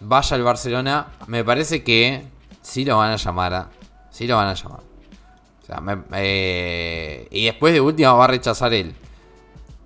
vaya 0.01 0.37
al 0.37 0.43
Barcelona. 0.43 1.09
Me 1.27 1.43
parece 1.45 1.83
que 1.83 2.25
sí 2.63 2.85
lo 2.85 2.99
van 2.99 3.13
a 3.13 3.17
llamar. 3.17 3.55
¿ah? 3.55 3.71
Sí 4.11 4.27
lo 4.27 4.37
van 4.37 4.49
a 4.49 4.55
llamar. 4.55 4.81
O 5.63 5.67
sea, 5.67 5.81
me- 5.81 6.03
eh, 6.15 7.27
y 7.31 7.47
después 7.47 7.73
de 7.75 7.81
última 7.81 8.13
va 8.13 8.25
a 8.25 8.29
rechazar 8.29 8.73
él. 8.75 8.95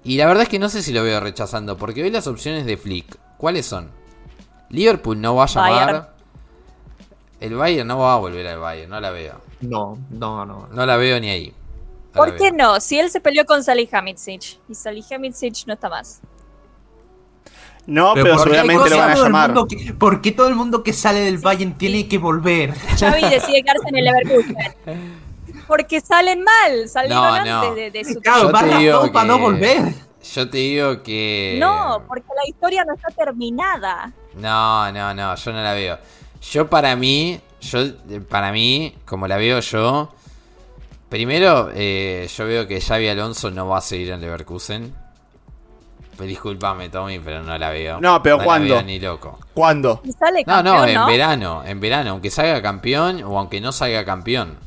Y 0.04 0.16
la 0.18 0.26
verdad 0.26 0.42
es 0.44 0.48
que 0.48 0.58
no 0.58 0.68
sé 0.68 0.82
si 0.82 0.92
lo 0.92 1.02
veo 1.02 1.20
rechazando. 1.20 1.76
Porque 1.78 2.02
hoy 2.02 2.10
las 2.10 2.26
opciones 2.26 2.66
de 2.66 2.76
Flick. 2.76 3.18
¿Cuáles 3.38 3.64
son? 3.66 3.90
Liverpool 4.68 5.18
no 5.20 5.34
va 5.36 5.44
a 5.44 5.46
llamar. 5.46 5.70
Bayern. 5.86 6.06
El 7.40 7.54
Bayern 7.54 7.88
no 7.88 7.98
va 7.98 8.14
a 8.14 8.18
volver 8.18 8.46
al 8.46 8.58
Bayern. 8.58 8.90
No 8.90 9.00
la 9.00 9.10
veo. 9.10 9.40
No, 9.62 9.98
no, 10.10 10.44
no. 10.44 10.68
No 10.70 10.86
la 10.86 10.96
veo 10.96 11.18
ni 11.20 11.30
ahí. 11.30 11.54
No 12.12 12.18
¿Por 12.18 12.36
qué 12.36 12.50
veo. 12.50 12.72
no? 12.74 12.80
Si 12.80 12.98
él 12.98 13.10
se 13.10 13.20
peleó 13.20 13.44
con 13.46 13.64
Salihamidzic 13.64 14.58
y 14.68 14.74
Salihamidzic 14.74 15.66
no 15.66 15.74
está 15.74 15.88
más. 15.88 16.20
No, 17.86 18.12
pero, 18.14 18.36
¿por 18.36 18.44
qué 18.50 18.56
seguramente 18.56 18.74
lo 18.84 18.88
todo 18.90 18.98
van 18.98 19.08
a 19.08 19.12
el 19.14 19.22
llamar. 19.22 19.48
mundo 19.52 19.66
que- 19.66 19.92
¿Por 19.94 20.20
qué 20.20 20.32
todo 20.32 20.48
el 20.48 20.54
mundo 20.54 20.82
que 20.82 20.92
sale 20.92 21.20
del 21.20 21.38
Bayern 21.38 21.76
tiene 21.78 22.06
que 22.06 22.18
volver? 22.18 22.74
Xavi 22.98 23.22
decide 23.22 23.62
quedarse 23.62 23.88
en 23.88 23.96
el 23.96 24.04
Leverkusen. 24.04 24.56
Porque 25.66 26.00
salen 26.00 26.42
mal, 26.42 26.88
salieron 26.88 27.22
No, 27.22 27.32
antes 27.34 27.52
no. 27.52 27.74
de, 27.74 27.90
de 27.90 28.04
su 28.04 28.20
Claro, 28.20 28.50
razón 28.50 29.12
para 29.12 29.26
no 29.26 29.38
volver. 29.38 29.94
Yo 30.34 30.50
te 30.50 30.58
digo 30.58 31.02
que. 31.02 31.56
No, 31.60 32.02
porque 32.06 32.26
la 32.36 32.48
historia 32.48 32.84
no 32.84 32.94
está 32.94 33.08
terminada. 33.08 34.12
No, 34.34 34.92
no, 34.92 35.14
no, 35.14 35.34
yo 35.34 35.52
no 35.52 35.62
la 35.62 35.72
veo. 35.72 35.98
Yo 36.40 36.68
para 36.70 36.96
mí, 36.96 37.40
yo 37.60 37.80
para 38.28 38.52
mí, 38.52 38.94
como 39.04 39.28
la 39.28 39.36
veo 39.36 39.60
yo, 39.60 40.12
primero 41.08 41.70
eh, 41.74 42.28
yo 42.34 42.46
veo 42.46 42.66
que 42.66 42.80
Xavi 42.80 43.08
Alonso 43.08 43.50
no 43.50 43.68
va 43.68 43.78
a 43.78 43.82
seguir 43.82 44.10
en 44.10 44.20
Leverkusen. 44.20 44.94
Pues 46.16 46.28
Discúlpame, 46.28 46.90
Tommy, 46.90 47.18
pero 47.18 47.42
no 47.42 47.56
la 47.56 47.70
veo. 47.70 47.98
No, 48.00 48.22
pero 48.22 48.36
la 48.38 48.44
¿cuándo? 48.44 48.74
veo 48.74 48.82
ni 48.82 48.98
loco. 49.00 49.38
¿Cuándo? 49.54 50.02
Sale 50.18 50.40
No, 50.46 50.52
campeón, 50.54 50.64
no, 50.64 50.80
¿no? 50.80 50.86
en 50.86 51.06
verano, 51.06 51.62
en 51.64 51.80
verano, 51.80 52.10
aunque 52.10 52.30
salga 52.30 52.60
campeón 52.60 53.22
o 53.22 53.38
aunque 53.38 53.60
no 53.60 53.72
salga 53.72 54.04
campeón. 54.04 54.58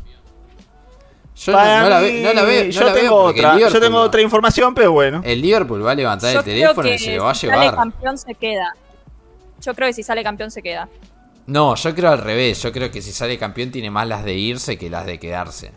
Yo 1.36 1.52
no, 1.52 1.58
no 1.82 1.90
la, 1.90 2.00
mí, 2.00 2.06
ve- 2.12 2.22
no 2.24 2.34
la 2.34 2.44
veo. 2.44 2.64
no 2.66 2.70
yo, 2.72 2.84
la 2.84 2.94
tengo 2.94 3.16
otra, 3.16 3.60
yo 3.60 3.80
tengo 3.80 4.00
otra 4.00 4.22
información, 4.22 4.74
pero 4.76 4.92
bueno. 4.92 5.22
El 5.24 5.42
Liverpool 5.42 5.86
va 5.86 5.92
a 5.92 5.96
levantar 5.96 6.32
Yo 6.34 6.40
el 6.40 6.46
teléfono 6.46 6.88
y 6.90 6.98
se 7.00 7.16
lo 7.18 7.24
va 7.26 7.32
a 7.32 7.36
si 7.36 7.48
sale 7.48 7.60
llevar. 7.62 7.76
campeón 7.76 8.18
se 8.18 8.34
queda. 8.36 8.74
Yo 9.62 9.74
creo 9.74 9.88
que 9.88 9.94
si 9.94 10.04
sale 10.04 10.24
campeón 10.24 10.52
se 10.52 10.62
queda. 10.62 10.88
No, 11.48 11.76
yo 11.76 11.96
creo 11.96 12.12
al 12.12 12.20
revés. 12.20 12.62
Yo 12.62 12.72
creo 12.72 12.90
que 12.92 13.02
si 13.02 13.12
sale 13.12 13.38
campeón 13.38 13.72
tiene 13.72 13.92
más 13.92 14.08
las 14.08 14.24
de 14.24 14.34
irse 14.34 14.78
que 14.78 14.90
las 14.90 15.06
de 15.06 15.20
quedarse. 15.20 15.72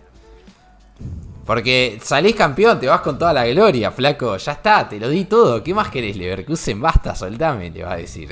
Porque 1.45 2.01
salís 2.03 2.35
campeón, 2.35 2.81
te 2.81 2.89
vas 2.89 3.01
con 3.01 3.19
toda 3.19 3.33
la 3.33 3.47
gloria, 3.47 3.93
flaco. 3.93 4.37
Ya 4.37 4.53
está, 4.53 4.89
te 4.89 4.99
lo 4.99 5.09
di 5.09 5.25
todo. 5.25 5.63
¿Qué 5.63 5.73
más 5.73 5.91
querés, 5.91 6.17
Leverkusen? 6.17 6.81
Basta, 6.81 7.15
soltame, 7.15 7.71
te 7.71 7.85
va 7.85 7.93
a 7.93 7.97
decir. 7.97 8.31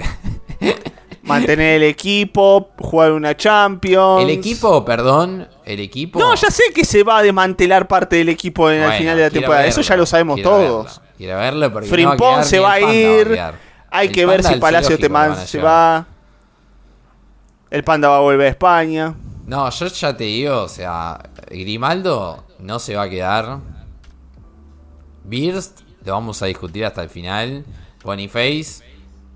Mantener 1.22 1.76
el 1.76 1.84
equipo, 1.84 2.70
jugar 2.76 3.12
una 3.12 3.36
Champions. 3.36 4.22
El 4.22 4.30
equipo, 4.30 4.84
perdón, 4.84 5.48
el 5.64 5.80
equipo. 5.80 6.18
No, 6.18 6.34
ya 6.34 6.50
sé 6.50 6.64
que 6.74 6.84
se 6.84 7.02
va 7.02 7.18
a 7.18 7.22
desmantelar 7.22 7.88
parte 7.88 8.16
del 8.16 8.28
equipo 8.28 8.70
en 8.70 8.82
el 8.82 8.92
final 8.92 9.16
de 9.16 9.22
la 9.22 9.30
temporada. 9.30 9.64
Eso 9.64 9.80
ya 9.80 9.96
lo 9.96 10.06
sabemos 10.06 10.34
quiero 10.34 10.50
todos. 10.50 10.84
verlo, 10.84 11.12
quiero 11.16 11.38
verlo 11.38 11.72
porque 11.72 12.02
no 12.02 12.08
va 12.10 12.16
quedar 12.16 12.44
se 12.44 12.58
va 12.58 12.72
a 12.72 12.80
ir. 12.80 13.40
Hay 13.90 14.08
El 14.08 14.12
que 14.12 14.26
ver 14.26 14.42
si 14.42 14.54
al 14.54 14.58
Palacio 14.58 14.98
Temán 14.98 15.32
a 15.32 15.46
se 15.46 15.60
va. 15.60 16.06
El 17.74 17.82
Panda 17.82 18.08
va 18.08 18.18
a 18.18 18.20
volver 18.20 18.46
a 18.46 18.50
España. 18.50 19.16
No, 19.46 19.68
yo 19.68 19.86
ya 19.88 20.16
te 20.16 20.22
digo, 20.22 20.62
o 20.62 20.68
sea, 20.68 21.18
Grimaldo 21.50 22.44
no 22.60 22.78
se 22.78 22.94
va 22.94 23.02
a 23.02 23.10
quedar. 23.10 23.58
Birst, 25.24 25.80
lo 26.04 26.12
vamos 26.12 26.40
a 26.40 26.46
discutir 26.46 26.84
hasta 26.84 27.02
el 27.02 27.08
final. 27.08 27.64
Boniface 28.04 28.84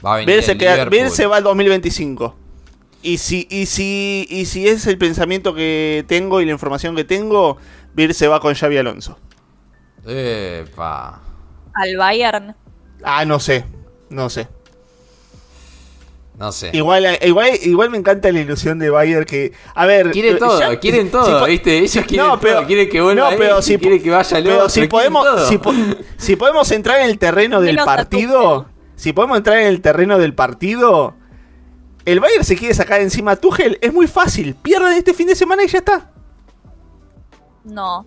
va 0.06 0.14
a 0.14 0.16
venir. 0.18 0.28
Biel 0.28 0.44
se, 0.44 0.52
el 0.52 0.58
queda-. 0.58 0.84
Biel 0.84 1.10
se 1.10 1.26
va 1.26 1.38
al 1.38 1.42
2025. 1.42 2.36
Y 3.02 3.18
si, 3.18 3.48
y, 3.50 3.66
si, 3.66 4.24
y 4.30 4.44
si 4.44 4.68
es 4.68 4.86
el 4.86 4.98
pensamiento 4.98 5.52
que 5.52 6.04
tengo 6.06 6.40
y 6.40 6.44
la 6.44 6.52
información 6.52 6.94
que 6.94 7.02
tengo, 7.02 7.56
Biel 7.92 8.14
se 8.14 8.28
va 8.28 8.38
con 8.38 8.54
Xavi 8.54 8.76
Alonso. 8.76 9.18
Epa. 10.06 11.20
Al 11.74 11.96
Bayern. 11.96 12.54
Ah, 13.02 13.24
no 13.24 13.40
sé. 13.40 13.64
No 14.10 14.30
sé. 14.30 14.46
No 16.38 16.52
sé. 16.52 16.70
Igual, 16.72 17.04
igual, 17.22 17.50
igual 17.62 17.90
me 17.90 17.98
encanta 17.98 18.30
la 18.30 18.38
ilusión 18.40 18.78
de 18.78 18.90
Bayer 18.90 19.26
que. 19.26 19.52
A 19.74 19.86
ver. 19.86 20.12
Quiere 20.12 20.30
eh, 20.30 20.34
todo, 20.36 20.60
ya- 20.60 20.78
quieren 20.78 21.10
todo, 21.10 21.40
po- 21.40 21.46
¿viste? 21.46 21.78
Ellos 21.78 22.04
quieren 22.06 22.26
No, 22.28 22.38
pero- 22.38 22.58
todo, 22.58 22.66
quieren 22.68 22.88
que 22.88 23.00
vuelva 23.00 23.24
no, 23.24 23.30
él, 23.32 23.38
pero 23.38 23.60
si 23.60 23.76
quieren 23.76 24.00
que 24.00 24.10
vaya 24.10 24.38
el 24.38 24.44
Pero 24.44 24.56
otro, 24.56 24.68
si 24.68 24.86
podemos, 24.86 25.26
si, 25.48 25.58
po- 25.58 25.74
si 26.16 26.36
podemos 26.36 26.70
entrar 26.70 27.00
en 27.00 27.06
el 27.10 27.18
terreno 27.18 27.60
del 27.60 27.76
partido, 27.78 28.66
si 28.94 29.12
podemos 29.12 29.38
entrar 29.38 29.58
en 29.58 29.66
el 29.66 29.80
terreno 29.80 30.16
del 30.18 30.32
partido, 30.34 31.14
el 32.04 32.20
Bayern 32.20 32.44
se 32.44 32.56
quiere 32.56 32.72
sacar 32.72 33.00
encima 33.00 33.32
a 33.32 33.36
Tuchel, 33.36 33.76
es 33.80 33.92
muy 33.92 34.06
fácil, 34.06 34.54
pierden 34.54 34.92
este 34.92 35.14
fin 35.14 35.26
de 35.26 35.34
semana 35.34 35.64
y 35.64 35.66
ya 35.66 35.78
está. 35.78 36.12
No, 37.64 38.06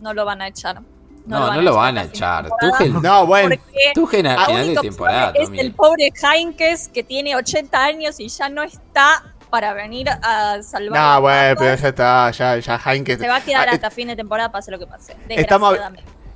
no 0.00 0.12
lo 0.14 0.24
van 0.26 0.42
a 0.42 0.48
echar. 0.48 0.82
No, 1.30 1.52
no 1.54 1.62
lo 1.62 1.74
van 1.76 1.96
a 1.98 2.02
echar. 2.04 2.48
Tuchel, 2.60 3.00
No, 3.00 3.26
bueno, 3.26 3.56
Tuchel 3.94 4.26
al 4.26 4.36
la 4.36 4.44
final 4.46 4.66
de 4.66 4.76
temporada, 4.76 5.32
es 5.34 5.48
el 5.54 5.72
pobre 5.72 6.12
Heinkes 6.22 6.88
que 6.88 7.02
tiene 7.02 7.36
80 7.36 7.82
años 7.84 8.20
y 8.20 8.28
ya 8.28 8.48
no 8.48 8.62
está 8.62 9.22
para 9.48 9.72
venir 9.72 10.08
a 10.08 10.58
salvar. 10.62 11.00
no, 11.00 11.20
bueno, 11.22 11.54
pero 11.58 11.74
ya 11.76 11.88
está, 11.88 12.30
ya, 12.30 12.58
ya 12.58 12.78
Heinke. 12.84 13.16
Se 13.18 13.26
va 13.28 13.36
a 13.36 13.40
quedar 13.40 13.68
Ah, 13.68 13.72
hasta 13.72 13.90
fin 13.90 14.06
de 14.08 14.16
temporada, 14.16 14.52
pase 14.52 14.70
lo 14.70 14.78
que 14.78 14.86
pase. 14.86 15.16
Estamos-. 15.28 15.76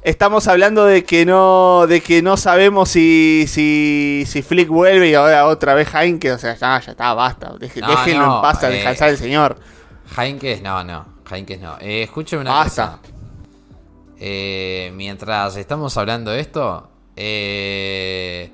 Estamos 0.03 0.47
hablando 0.49 0.85
de 0.85 1.03
que 1.05 1.25
no, 1.25 1.87
de 1.87 2.03
que 2.03 2.21
no 2.21 2.37
sabemos 2.37 2.91
si, 2.91 3.47
si, 3.49 4.25
si 4.27 4.43
Flick 4.43 4.69
vuelve 4.69 5.09
y 5.09 5.15
ahora 5.15 5.47
otra 5.47 5.73
vez 5.73 5.89
Heinke, 5.95 6.31
o 6.33 6.39
sea, 6.39 6.55
ya, 6.57 6.79
ya 6.79 6.91
está, 6.93 7.15
basta, 7.15 7.53
deje- 7.59 7.81
No, 7.81 7.89
déjenlo 7.89 8.27
no, 8.27 8.37
en 8.37 8.43
paz 8.43 8.63
a 8.65 8.69
eh, 8.69 8.73
descansar 8.75 9.09
el 9.09 9.17
señor. 9.17 9.57
Heinkes, 10.19 10.61
no, 10.61 10.85
no. 10.85 11.07
Heinkes 11.31 11.59
no. 11.59 11.79
Eh, 11.81 12.03
escúchame 12.03 12.43
una 12.43 12.51
Basta. 12.53 12.99
cosa. 13.03 13.14
Eh, 14.19 14.93
mientras 14.95 15.57
estamos 15.57 15.97
hablando 15.97 16.31
de 16.31 16.41
esto, 16.41 16.89
eh, 17.17 18.51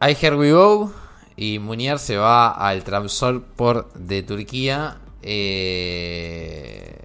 hay 0.00 0.16
Here 0.20 0.36
We 0.36 0.52
Go 0.52 0.92
y 1.36 1.58
Munier 1.58 1.98
se 1.98 2.16
va 2.16 2.50
al 2.50 2.82
Trabzonspor 2.84 3.92
de 3.94 4.22
Turquía. 4.22 4.98
eh, 5.22 6.98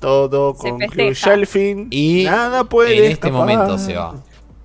Todo 0.00 0.54
concluye 0.54 1.30
al 1.30 1.46
fin 1.46 1.88
y 1.90 2.24
nada 2.24 2.64
puede 2.64 2.98
en 2.98 3.04
este 3.04 3.28
escapar. 3.28 3.32
momento 3.32 3.78
se 3.78 3.94
va. 3.96 4.14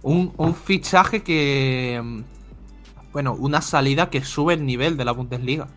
Un, 0.02 0.34
un 0.38 0.54
fichaje 0.56 1.24
que. 1.24 2.00
mm, 2.04 2.22
Bueno, 3.14 3.34
una 3.40 3.62
salida 3.62 4.10
que 4.10 4.24
sube 4.24 4.54
el 4.56 4.66
nivel 4.66 4.98
de 4.98 5.06
la 5.06 5.12
Bundesliga. 5.14 5.68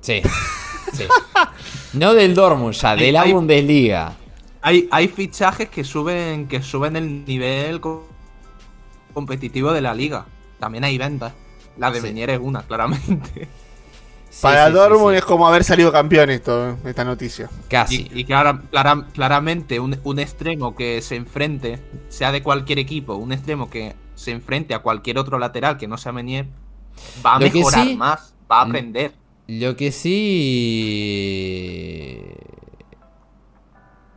Sí. 0.00 0.22
sí. 0.92 1.04
No 1.92 2.14
del 2.14 2.34
Dortmund 2.34 2.74
ya, 2.74 2.96
de 2.96 3.12
la 3.12 3.22
Hay- 3.22 3.32
Bundesliga. 3.32 4.12
Hay, 4.60 4.88
hay 4.90 5.08
fichajes 5.08 5.68
que 5.68 5.84
suben, 5.84 6.48
que 6.48 6.62
suben 6.62 6.96
el 6.96 7.24
nivel 7.24 7.80
co- 7.80 8.06
competitivo 9.14 9.72
de 9.72 9.80
la 9.80 9.94
liga. 9.94 10.26
También 10.58 10.84
hay 10.84 10.98
ventas. 10.98 11.32
La 11.76 11.90
de 11.92 12.00
Sí. 12.00 12.22
Es 12.22 12.38
una, 12.40 12.62
claramente. 12.62 13.48
Sí, 14.30 14.42
Para 14.42 14.66
sí, 14.66 14.72
Dortmund 14.74 15.12
sí. 15.14 15.18
es 15.18 15.24
como 15.24 15.48
haber 15.48 15.64
salido 15.64 15.90
campeón 15.90 16.28
esto, 16.28 16.76
esta 16.84 17.02
noticia. 17.02 17.48
Casi. 17.68 18.08
Y, 18.12 18.20
y 18.20 18.24
clara- 18.24 18.60
clara- 18.70 19.06
claramente 19.14 19.80
un, 19.80 19.98
un 20.04 20.18
extremo 20.18 20.76
que 20.76 21.00
se 21.00 21.16
enfrente, 21.16 21.80
sea 22.10 22.30
de 22.30 22.42
cualquier 22.42 22.78
equipo, 22.78 23.14
un 23.14 23.32
extremo 23.32 23.70
que 23.70 23.96
se 24.16 24.30
enfrente 24.32 24.74
a 24.74 24.80
cualquier 24.80 25.18
otro 25.18 25.38
lateral 25.38 25.78
que 25.78 25.88
no 25.88 25.96
sea 25.96 26.12
Menier, 26.12 26.46
va 27.24 27.36
a 27.36 27.40
Lo 27.40 27.46
mejorar 27.46 27.84
sí- 27.86 27.96
más, 27.96 28.34
va 28.52 28.60
a 28.60 28.64
Mm. 28.66 28.68
aprender. 28.68 29.12
Lo 29.48 29.76
que 29.76 29.92
sí. 29.92 32.22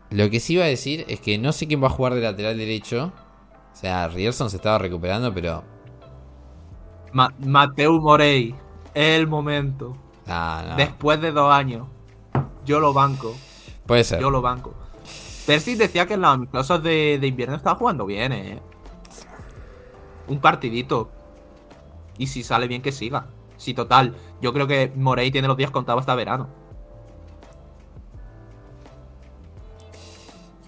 Lo 0.09 0.29
que 0.29 0.39
sí 0.41 0.53
iba 0.55 0.65
a 0.65 0.67
decir 0.67 1.05
es 1.07 1.21
que 1.21 1.37
no 1.37 1.53
sé 1.53 1.67
quién 1.67 1.81
va 1.81 1.87
a 1.87 1.91
jugar 1.91 2.13
de 2.13 2.21
lateral 2.21 2.57
derecho. 2.57 3.13
O 3.73 3.75
sea, 3.75 4.07
Rierson 4.09 4.49
se 4.49 4.57
estaba 4.57 4.77
recuperando, 4.77 5.33
pero. 5.33 5.63
Ma- 7.13 7.33
Mateu 7.39 7.99
Morey, 8.01 8.53
el 8.93 9.27
momento. 9.27 9.95
Ah, 10.27 10.65
no. 10.69 10.75
Después 10.75 11.21
de 11.21 11.31
dos 11.31 11.51
años, 11.51 11.87
yo 12.65 12.79
lo 12.81 12.91
banco. 12.93 13.33
Puede 13.85 14.03
ser. 14.03 14.19
Yo 14.19 14.29
lo 14.29 14.41
banco. 14.41 14.73
Percy 15.47 15.75
decía 15.75 16.05
que 16.05 16.13
en 16.15 16.21
las 16.21 16.83
de, 16.83 17.17
de 17.19 17.27
invierno 17.27 17.55
estaba 17.55 17.77
jugando 17.77 18.05
bien, 18.05 18.33
eh. 18.33 18.59
Un 20.27 20.39
partidito. 20.39 21.09
Y 22.17 22.27
si 22.27 22.43
sale 22.43 22.67
bien, 22.67 22.81
que 22.81 22.91
siga. 22.91 23.27
Sí, 23.57 23.73
total. 23.73 24.15
Yo 24.41 24.53
creo 24.53 24.67
que 24.67 24.91
Morey 24.95 25.31
tiene 25.31 25.47
los 25.47 25.57
días 25.57 25.71
contados 25.71 26.01
hasta 26.01 26.15
verano. 26.15 26.49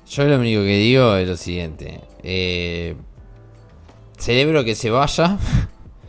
Yo 0.08 0.26
lo 0.26 0.38
único 0.38 0.62
que 0.62 0.78
digo 0.78 1.16
es 1.16 1.28
lo 1.28 1.36
siguiente. 1.36 2.02
Eh, 2.22 2.96
celebro 4.18 4.64
que 4.64 4.76
se 4.76 4.92
vaya. 4.92 5.40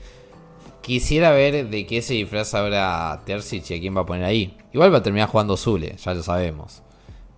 Quisiera 0.83 1.31
ver 1.31 1.71
de 1.71 1.87
qué 1.87 2.03
se 2.03 2.13
disfraza 2.13 2.61
ahora 2.61 3.23
Terzic 3.25 3.71
y 3.71 3.75
a 3.75 3.81
quién 3.81 3.97
va 3.97 4.03
a 4.03 4.07
poner 4.07 4.27
ahí. 4.27 4.59
Igual 4.75 4.93
va 4.93 4.99
a 4.99 5.03
terminar 5.03 5.31
jugando 5.31 5.57
Zule, 5.57 5.97
ya 5.97 6.13
lo 6.13 6.23
sabemos. 6.23 6.83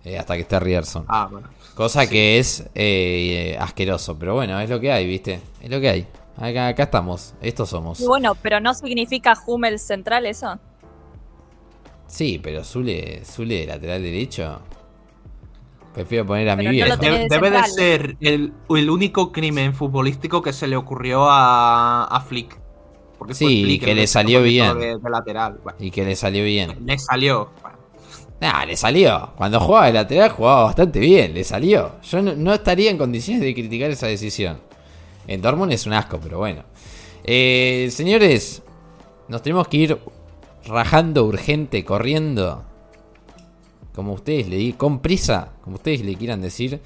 Eh, 0.03 0.17
hasta 0.17 0.35
que 0.35 0.41
esté 0.41 0.59
Rierson. 0.59 1.05
Ah, 1.07 1.29
bueno. 1.31 1.47
Cosa 1.73 2.09
que 2.09 2.39
es 2.39 2.65
eh, 2.75 3.55
asqueroso, 3.59 4.17
pero 4.19 4.33
bueno, 4.33 4.59
es 4.59 4.69
lo 4.69 4.79
que 4.81 4.91
hay, 4.91 5.07
¿viste? 5.07 5.39
Es 5.61 5.69
lo 5.69 5.79
que 5.79 5.89
hay. 5.89 6.07
Acá, 6.37 6.67
acá 6.69 6.83
estamos, 6.83 7.33
estos 7.41 7.69
somos. 7.69 7.99
Y 7.99 8.05
bueno, 8.05 8.35
pero 8.35 8.59
no 8.59 8.73
significa 8.73 9.33
Hummel 9.45 9.79
central 9.79 10.25
eso. 10.25 10.59
Sí, 12.07 12.39
pero 12.41 12.63
Zule, 12.63 13.23
Zule 13.25 13.59
de 13.61 13.67
lateral 13.67 14.01
derecho. 14.01 14.61
Prefiero 15.93 16.25
poner 16.25 16.49
a 16.49 16.55
mi 16.55 16.63
Pero 16.63 16.71
no 16.71 16.71
viejo. 16.71 16.87
lo 16.87 16.97
tiene 16.99 17.17
Debe, 17.17 17.27
de 17.29 17.29
debe 17.29 17.51
de 17.51 17.63
central. 17.63 17.71
ser 17.71 18.17
el, 18.21 18.53
el 18.69 18.89
único 18.89 19.31
crimen 19.31 19.73
futbolístico 19.73 20.41
que 20.41 20.53
se 20.53 20.67
le 20.67 20.75
ocurrió 20.77 21.25
a, 21.29 22.05
a 22.05 22.21
Flick. 22.21 22.59
Porque 23.17 23.35
fue 23.35 23.51
Sí, 23.51 23.61
Flick 23.61 23.83
que 23.83 23.95
le 23.95 24.07
salió 24.07 24.41
bien. 24.43 24.77
De, 24.79 24.97
de 24.97 25.09
lateral. 25.09 25.59
Bueno, 25.63 25.79
Y 25.79 25.91
que 25.91 26.05
le 26.05 26.15
salió 26.15 26.43
bien. 26.43 26.77
le 26.85 26.97
salió. 26.99 27.51
Bueno, 27.61 27.77
Nah, 28.39 28.65
le 28.65 28.77
salió. 28.77 29.33
Cuando 29.35 29.59
jugaba 29.59 29.87
de 29.87 29.93
lateral 29.93 30.29
jugaba 30.29 30.63
bastante 30.65 30.99
bien, 30.99 31.33
le 31.33 31.43
salió. 31.43 31.99
Yo 32.03 32.21
no, 32.21 32.35
no 32.35 32.53
estaría 32.53 32.91
en 32.91 32.97
condiciones 32.97 33.41
de 33.43 33.53
criticar 33.53 33.89
esa 33.91 34.07
decisión. 34.07 34.59
En 35.27 35.41
Dortmund 35.41 35.71
es 35.71 35.85
un 35.85 35.93
asco, 35.93 36.19
pero 36.21 36.39
bueno. 36.39 36.63
Eh, 37.23 37.89
señores, 37.91 38.63
nos 39.27 39.41
tenemos 39.41 39.67
que 39.67 39.77
ir 39.77 39.97
rajando 40.65 41.25
urgente, 41.25 41.83
corriendo. 41.83 42.63
Como 43.93 44.13
ustedes 44.13 44.47
le 44.47 44.57
di, 44.57 44.73
con 44.73 44.99
prisa, 44.99 45.53
como 45.61 45.75
ustedes 45.75 46.01
le 46.01 46.15
quieran 46.15 46.41
decir. 46.41 46.79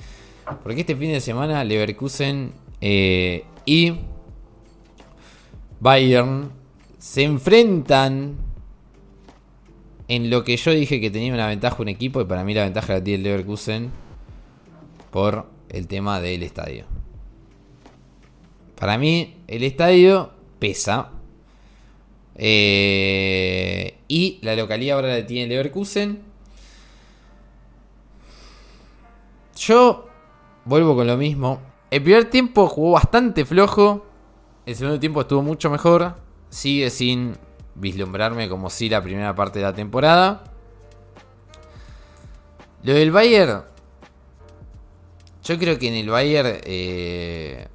Porque 0.63 0.81
este 0.81 0.95
fin 0.95 1.11
de 1.11 1.21
semana 1.21 1.63
Leverkusen 1.63 2.53
eh, 2.79 3.45
y 3.65 3.93
Bayern 5.79 6.51
se 6.97 7.23
enfrentan 7.23 8.37
en 10.07 10.29
lo 10.29 10.43
que 10.43 10.57
yo 10.57 10.71
dije 10.71 10.99
que 10.99 11.09
tenía 11.09 11.33
una 11.33 11.47
ventaja 11.47 11.81
un 11.81 11.87
equipo 11.87 12.21
y 12.21 12.25
para 12.25 12.43
mí 12.43 12.53
la 12.53 12.63
ventaja 12.63 12.93
la 12.93 13.03
tiene 13.03 13.23
Leverkusen 13.23 13.91
por 15.11 15.47
el 15.69 15.87
tema 15.87 16.19
del 16.19 16.43
estadio. 16.43 16.85
Para 18.81 18.97
mí 18.97 19.43
el 19.45 19.63
estadio 19.63 20.31
pesa. 20.57 21.11
Eh, 22.33 23.99
y 24.07 24.39
la 24.41 24.55
localidad 24.55 24.95
ahora 24.95 25.09
la 25.09 25.27
tiene 25.27 25.47
Leverkusen. 25.47 26.23
Yo 29.55 30.09
vuelvo 30.65 30.95
con 30.95 31.05
lo 31.05 31.15
mismo. 31.15 31.61
El 31.91 32.01
primer 32.01 32.31
tiempo 32.31 32.67
jugó 32.67 32.93
bastante 32.93 33.45
flojo. 33.45 34.03
El 34.65 34.75
segundo 34.75 34.99
tiempo 34.99 35.21
estuvo 35.21 35.43
mucho 35.43 35.69
mejor. 35.69 36.15
Sigue 36.49 36.89
sin 36.89 37.37
vislumbrarme 37.75 38.49
como 38.49 38.71
si 38.71 38.89
la 38.89 39.03
primera 39.03 39.35
parte 39.35 39.59
de 39.59 39.65
la 39.65 39.75
temporada. 39.75 40.43
Lo 42.81 42.95
del 42.95 43.11
Bayern. 43.11 43.61
Yo 45.43 45.59
creo 45.59 45.77
que 45.77 45.87
en 45.87 45.93
el 45.93 46.09
Bayern. 46.09 46.61
eh, 46.63 47.67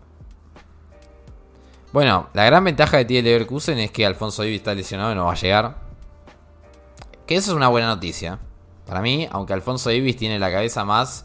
bueno, 1.92 2.28
la 2.34 2.44
gran 2.44 2.64
ventaja 2.64 2.98
que 2.98 3.04
tiene 3.04 3.28
Leverkusen 3.28 3.78
es 3.78 3.90
que 3.90 4.04
Alfonso 4.04 4.42
Davies 4.42 4.58
está 4.58 4.74
lesionado 4.74 5.12
y 5.12 5.14
no 5.14 5.26
va 5.26 5.32
a 5.32 5.36
llegar. 5.36 5.76
Que 7.26 7.36
eso 7.36 7.52
es 7.52 7.56
una 7.56 7.68
buena 7.68 7.88
noticia. 7.88 8.38
Para 8.86 9.00
mí, 9.00 9.28
aunque 9.30 9.52
Alfonso 9.52 9.90
Davies 9.90 10.16
tiene 10.16 10.38
la 10.38 10.50
cabeza 10.50 10.84
más 10.84 11.24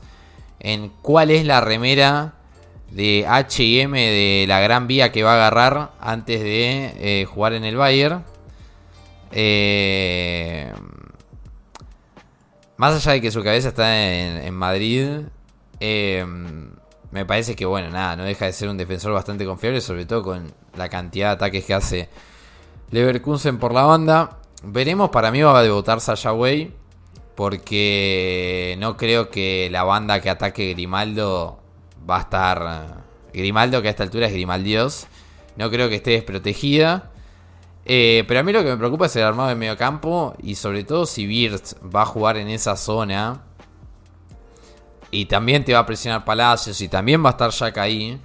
en 0.60 0.90
cuál 1.02 1.32
es 1.32 1.46
la 1.46 1.62
remera 1.62 2.36
de 2.90 3.26
HM 3.28 3.94
de 3.94 4.46
la 4.48 4.60
gran 4.60 4.88
vía 4.88 5.12
que 5.12 5.24
va 5.24 5.34
a 5.34 5.36
agarrar 5.36 5.92
antes 6.00 6.42
de 6.42 6.94
eh, 6.98 7.26
jugar 7.26 7.54
en 7.54 7.66
el 7.66 7.76
Bayern. 7.76 8.24
Eh, 9.32 10.72
más 12.78 12.96
allá 12.96 13.14
de 13.14 13.22
que 13.22 13.32
su 13.32 13.44
cabeza 13.44 13.70
está 13.70 14.06
en, 14.06 14.38
en 14.38 14.54
Madrid, 14.54 15.22
eh, 15.80 16.26
me 17.12 17.26
parece 17.26 17.56
que, 17.56 17.66
bueno, 17.66 17.90
nada, 17.90 18.16
no 18.16 18.24
deja 18.24 18.46
de 18.46 18.54
ser 18.54 18.70
un 18.70 18.78
defensor 18.78 19.14
bastante 19.14 19.46
confiable, 19.46 19.82
sobre 19.82 20.06
todo 20.06 20.24
con 20.24 20.54
la 20.76 20.90
cantidad 20.90 21.28
de 21.28 21.34
ataques 21.34 21.66
que 21.66 21.74
hace 21.74 22.10
Leverkusen 22.92 23.58
por 23.60 23.74
la 23.74 23.84
banda. 23.84 24.38
Veremos, 24.64 25.10
para 25.10 25.32
mí 25.32 25.42
va 25.42 25.60
a 25.60 25.64
debutar 25.64 26.00
Sasha 26.00 26.34
Way, 26.34 26.74
porque 27.36 28.78
no 28.80 28.96
creo 28.96 29.30
que 29.30 29.70
la 29.72 29.84
banda 29.84 30.22
que 30.22 30.30
ataque 30.30 30.74
Grimaldo 30.74 31.60
va 32.10 32.18
a 32.18 32.22
estar... 32.22 33.12
Grimaldo, 33.34 33.82
que 33.82 33.88
a 33.88 33.92
esta 33.92 34.04
altura 34.04 34.28
es 34.28 34.34
Grimaldios, 34.34 35.08
no 35.56 35.70
creo 35.70 35.88
que 35.88 35.96
esté 35.96 36.12
desprotegida. 36.12 37.12
Eh, 37.86 38.26
pero 38.28 38.42
a 38.42 38.44
mí 38.44 38.52
lo 38.52 38.64
que 38.64 38.70
me 38.70 38.78
preocupa 38.78 39.08
es 39.08 39.16
el 39.16 39.24
armado 39.24 39.50
de 39.50 39.56
medio 39.56 39.76
campo 39.76 40.36
y 40.42 40.56
sobre 40.56 40.84
todo 40.84 41.06
si 41.06 41.26
Wirtz 41.26 41.76
va 41.84 42.04
a 42.04 42.06
jugar 42.06 42.38
en 42.38 42.48
esa 42.50 42.76
zona 42.76 43.42
y 45.12 45.26
también 45.26 45.64
te 45.66 45.74
va 45.74 45.80
a 45.80 45.86
presionar 45.86 46.26
Palacios 46.26 46.80
y 46.82 46.88
también 46.88 47.24
va 47.24 47.30
a 47.30 47.32
estar 47.32 47.52
Jack 47.52 47.78
ahí. 47.78 48.20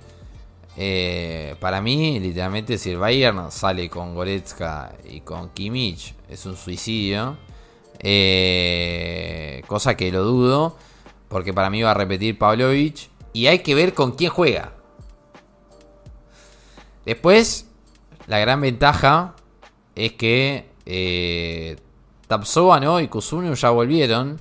eh, 0.76 1.56
para 1.60 1.80
mí, 1.80 2.20
literalmente, 2.20 2.78
si 2.78 2.90
el 2.90 2.98
Bayern 2.98 3.50
sale 3.50 3.90
con 3.90 4.14
Goretzka 4.14 4.94
y 5.04 5.20
con 5.20 5.50
Kimmich, 5.50 6.14
es 6.28 6.46
un 6.46 6.56
suicidio. 6.56 7.36
Eh, 7.98 9.62
cosa 9.66 9.96
que 9.96 10.12
lo 10.12 10.22
dudo, 10.22 10.76
porque 11.28 11.54
para 11.54 11.70
mí 11.70 11.82
va 11.82 11.92
a 11.92 11.94
repetir 11.94 12.38
Pavlovich. 12.38 13.10
Y 13.32 13.48
hay 13.48 13.60
que 13.60 13.74
ver 13.74 13.94
con 13.94 14.12
quién 14.12 14.30
juega. 14.30 14.72
Después, 17.04 17.66
la 18.26 18.38
gran 18.38 18.60
ventaja 18.60 19.34
es 19.94 20.12
que 20.12 20.68
eh, 20.86 21.76
¿no? 22.28 23.00
y 23.00 23.08
Kusunu 23.08 23.54
ya 23.54 23.70
volvieron. 23.70 24.40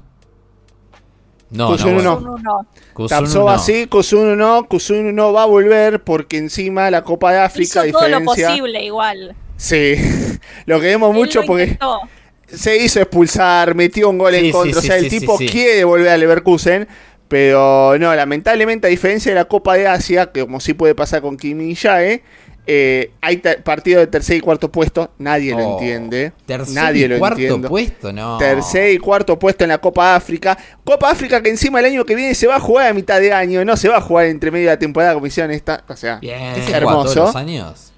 No, 1.49 1.77
no. 1.77 2.37
no. 2.39 2.67
Tapsova 3.07 3.53
no. 3.53 3.59
sí, 3.59 3.87
no, 4.35 4.67
Kusunu 4.67 5.11
no 5.11 5.31
va 5.33 5.43
a 5.43 5.45
volver 5.45 6.03
porque 6.03 6.37
encima 6.37 6.89
la 6.91 7.03
Copa 7.03 7.31
de 7.31 7.39
África, 7.39 7.85
Hizo 7.85 7.99
todo 7.99 8.09
lo 8.09 8.23
posible 8.23 8.83
igual. 8.83 9.35
Sí, 9.57 9.95
lo 10.65 10.79
queremos 10.81 11.11
Él 11.11 11.15
mucho 11.15 11.41
lo 11.41 11.45
porque 11.45 11.63
intentó. 11.63 11.99
se 12.47 12.77
hizo 12.77 12.99
expulsar, 12.99 13.75
metió 13.75 14.09
un 14.09 14.17
gol 14.17 14.33
Sí, 14.33 14.39
en 14.47 14.51
contra, 14.51 14.81
sí, 14.81 14.87
o 14.87 14.91
sea, 14.91 14.97
el 14.97 15.09
sí, 15.09 15.19
tipo 15.19 15.37
sí, 15.37 15.47
sí. 15.47 15.47
quiere 15.47 15.83
volver 15.83 16.09
a 16.09 16.17
Leverkusen, 16.17 16.87
pero 17.27 17.97
no, 17.97 18.13
lamentablemente 18.15 18.87
a 18.87 18.89
diferencia 18.89 19.31
de 19.31 19.35
la 19.35 19.45
Copa 19.45 19.75
de 19.75 19.87
Asia, 19.87 20.31
que 20.31 20.41
como 20.41 20.59
sí 20.59 20.73
puede 20.73 20.95
pasar 20.95 21.21
con 21.21 21.37
Kimi 21.37 21.71
y 21.71 21.75
Jae, 21.75 22.23
eh, 22.67 23.11
hay 23.21 23.37
partido 23.37 23.99
de 23.99 24.07
tercer 24.07 24.37
y 24.37 24.41
cuarto 24.41 24.71
puesto, 24.71 25.11
nadie 25.19 25.51
lo 25.51 25.65
Oh, 25.67 25.71
entiende, 25.79 26.31
Tercer 26.45 26.73
nadie 26.73 27.05
y 27.05 27.07
lo 27.07 27.19
cuarto 27.19 27.61
puesto, 27.61 28.11
no. 28.13 28.37
Tercer 28.37 28.91
y 28.93 28.97
cuarto 28.97 29.37
puesto 29.37 29.63
en 29.63 29.69
la 29.69 29.77
Copa 29.77 30.15
África. 30.15 30.57
Copa 30.83 31.11
África 31.11 31.41
que 31.41 31.49
encima 31.49 31.79
el 31.79 31.85
año 31.85 32.05
que 32.05 32.15
viene 32.15 32.33
se 32.35 32.47
va 32.47 32.55
a 32.55 32.59
jugar 32.59 32.87
a 32.87 32.93
mitad 32.93 33.19
de 33.19 33.31
año, 33.33 33.63
no 33.65 33.77
se 33.77 33.89
va 33.89 33.97
a 33.97 34.01
jugar 34.01 34.25
entre 34.27 34.51
medio 34.51 34.67
de 34.67 34.73
la 34.75 34.79
temporada 34.79 35.13
como 35.13 35.27
hicieron 35.27 35.51
esta. 35.51 35.83
O 35.87 35.95
sea, 35.95 36.17
bien. 36.17 36.39
¿Ese 36.55 36.71
Hermoso. 36.71 36.97
juega 37.01 37.13
todos 37.13 37.15
los 37.27 37.35
años? 37.35 37.91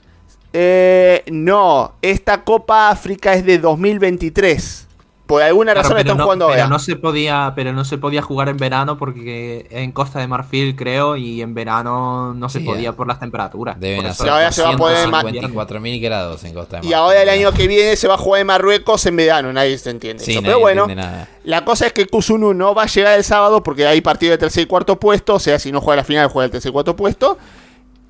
eh, 0.54 1.24
no, 1.28 1.94
esta 2.02 2.44
Copa 2.44 2.90
África 2.90 3.34
es 3.34 3.46
de 3.46 3.60
2023. 3.60 4.87
Por 5.28 5.44
alguna 5.44 5.74
razón 5.74 5.92
pero 5.92 6.00
están 6.00 6.18
no, 6.18 6.24
jugando 6.24 6.48
pero 6.48 6.62
ahora. 6.64 6.70
no 6.70 6.80
se 6.80 6.96
podía, 6.96 7.52
pero 7.56 7.74
no 7.74 7.84
se 7.86 7.98
podía 7.98 8.22
jugar 8.22 8.50
en 8.50 8.58
verano 8.58 8.98
porque 8.98 9.68
en 9.70 9.92
Costa 9.92 10.20
de 10.20 10.28
Marfil 10.28 10.76
creo 10.76 11.18
y 11.18 11.42
en 11.42 11.54
verano 11.54 12.34
no 12.34 12.50
se 12.50 12.60
Sí, 12.60 12.66
podía 12.66 12.90
eh. 12.90 12.94
por 12.94 13.08
las 13.08 13.20
temperaturas. 13.20 13.80
Deben 13.80 14.06
hacer 14.06 14.30
ahora 14.30 14.52
se 14.52 14.62
va 14.64 14.70
a 14.72 14.78
poder 14.78 15.08
ma- 15.10 15.22
54.000 15.24 16.02
grados 16.02 16.44
en 16.46 16.54
Costa 16.54 16.78
de 16.78 16.88
Y 16.88 16.90
Marfil. 16.90 16.94
ahora 16.96 17.22
el 17.22 17.30
año 17.30 17.52
que 17.52 17.68
viene 17.68 17.96
se 17.96 18.08
va 18.08 18.14
a 18.16 18.18
jugar 18.18 18.42
en 18.42 18.48
Marruecos 18.48 19.06
en 19.06 19.16
verano, 19.18 19.52
nadie 19.54 19.78
se 19.78 19.90
entiende. 19.90 20.24
Sí, 20.24 20.32
eso. 20.32 20.42
nadie 20.42 20.50
Pero 20.54 20.60
bueno, 20.62 20.82
entiende 20.84 21.04
nada. 21.04 21.28
la 21.44 21.66
cosa 21.66 21.86
es 21.88 21.94
que 21.94 22.08
Kusunu 22.08 22.54
no 22.54 22.74
va 22.74 22.84
a 22.84 22.88
llegar 22.88 23.18
el 23.18 23.24
sábado 23.24 23.62
porque 23.64 23.86
hay 23.86 24.02
partido 24.02 24.32
de 24.32 24.38
tercer 24.38 24.64
y 24.64 24.66
cuarto 24.66 25.00
puesto, 25.00 25.36
o 25.36 25.40
sea, 25.40 25.60
si 25.60 25.72
no 25.72 25.82
juega 25.82 25.98
la 25.98 26.04
final, 26.06 26.28
juega 26.30 26.46
el 26.46 26.52
tercer 26.52 26.70
y 26.70 26.74
cuarto 26.74 26.96
puesto. 26.96 27.38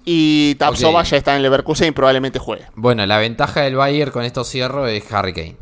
Y 0.05 0.55
Tapsova 0.55 1.01
Ok. 1.01 1.05
ya 1.07 1.18
está 1.18 1.36
en 1.36 1.41
Leverkusen 1.41 1.89
y 1.89 1.91
probablemente 1.91 2.39
juegue. 2.39 2.63
Bueno, 2.76 3.05
la 3.05 3.18
ventaja 3.18 3.61
del 3.61 3.76
Bayern 3.76 4.11
con 4.11 4.24
esto 4.24 4.43
cierro 4.45 4.88
es 4.88 5.11
Harry 5.11 5.34
Kane. 5.34 5.57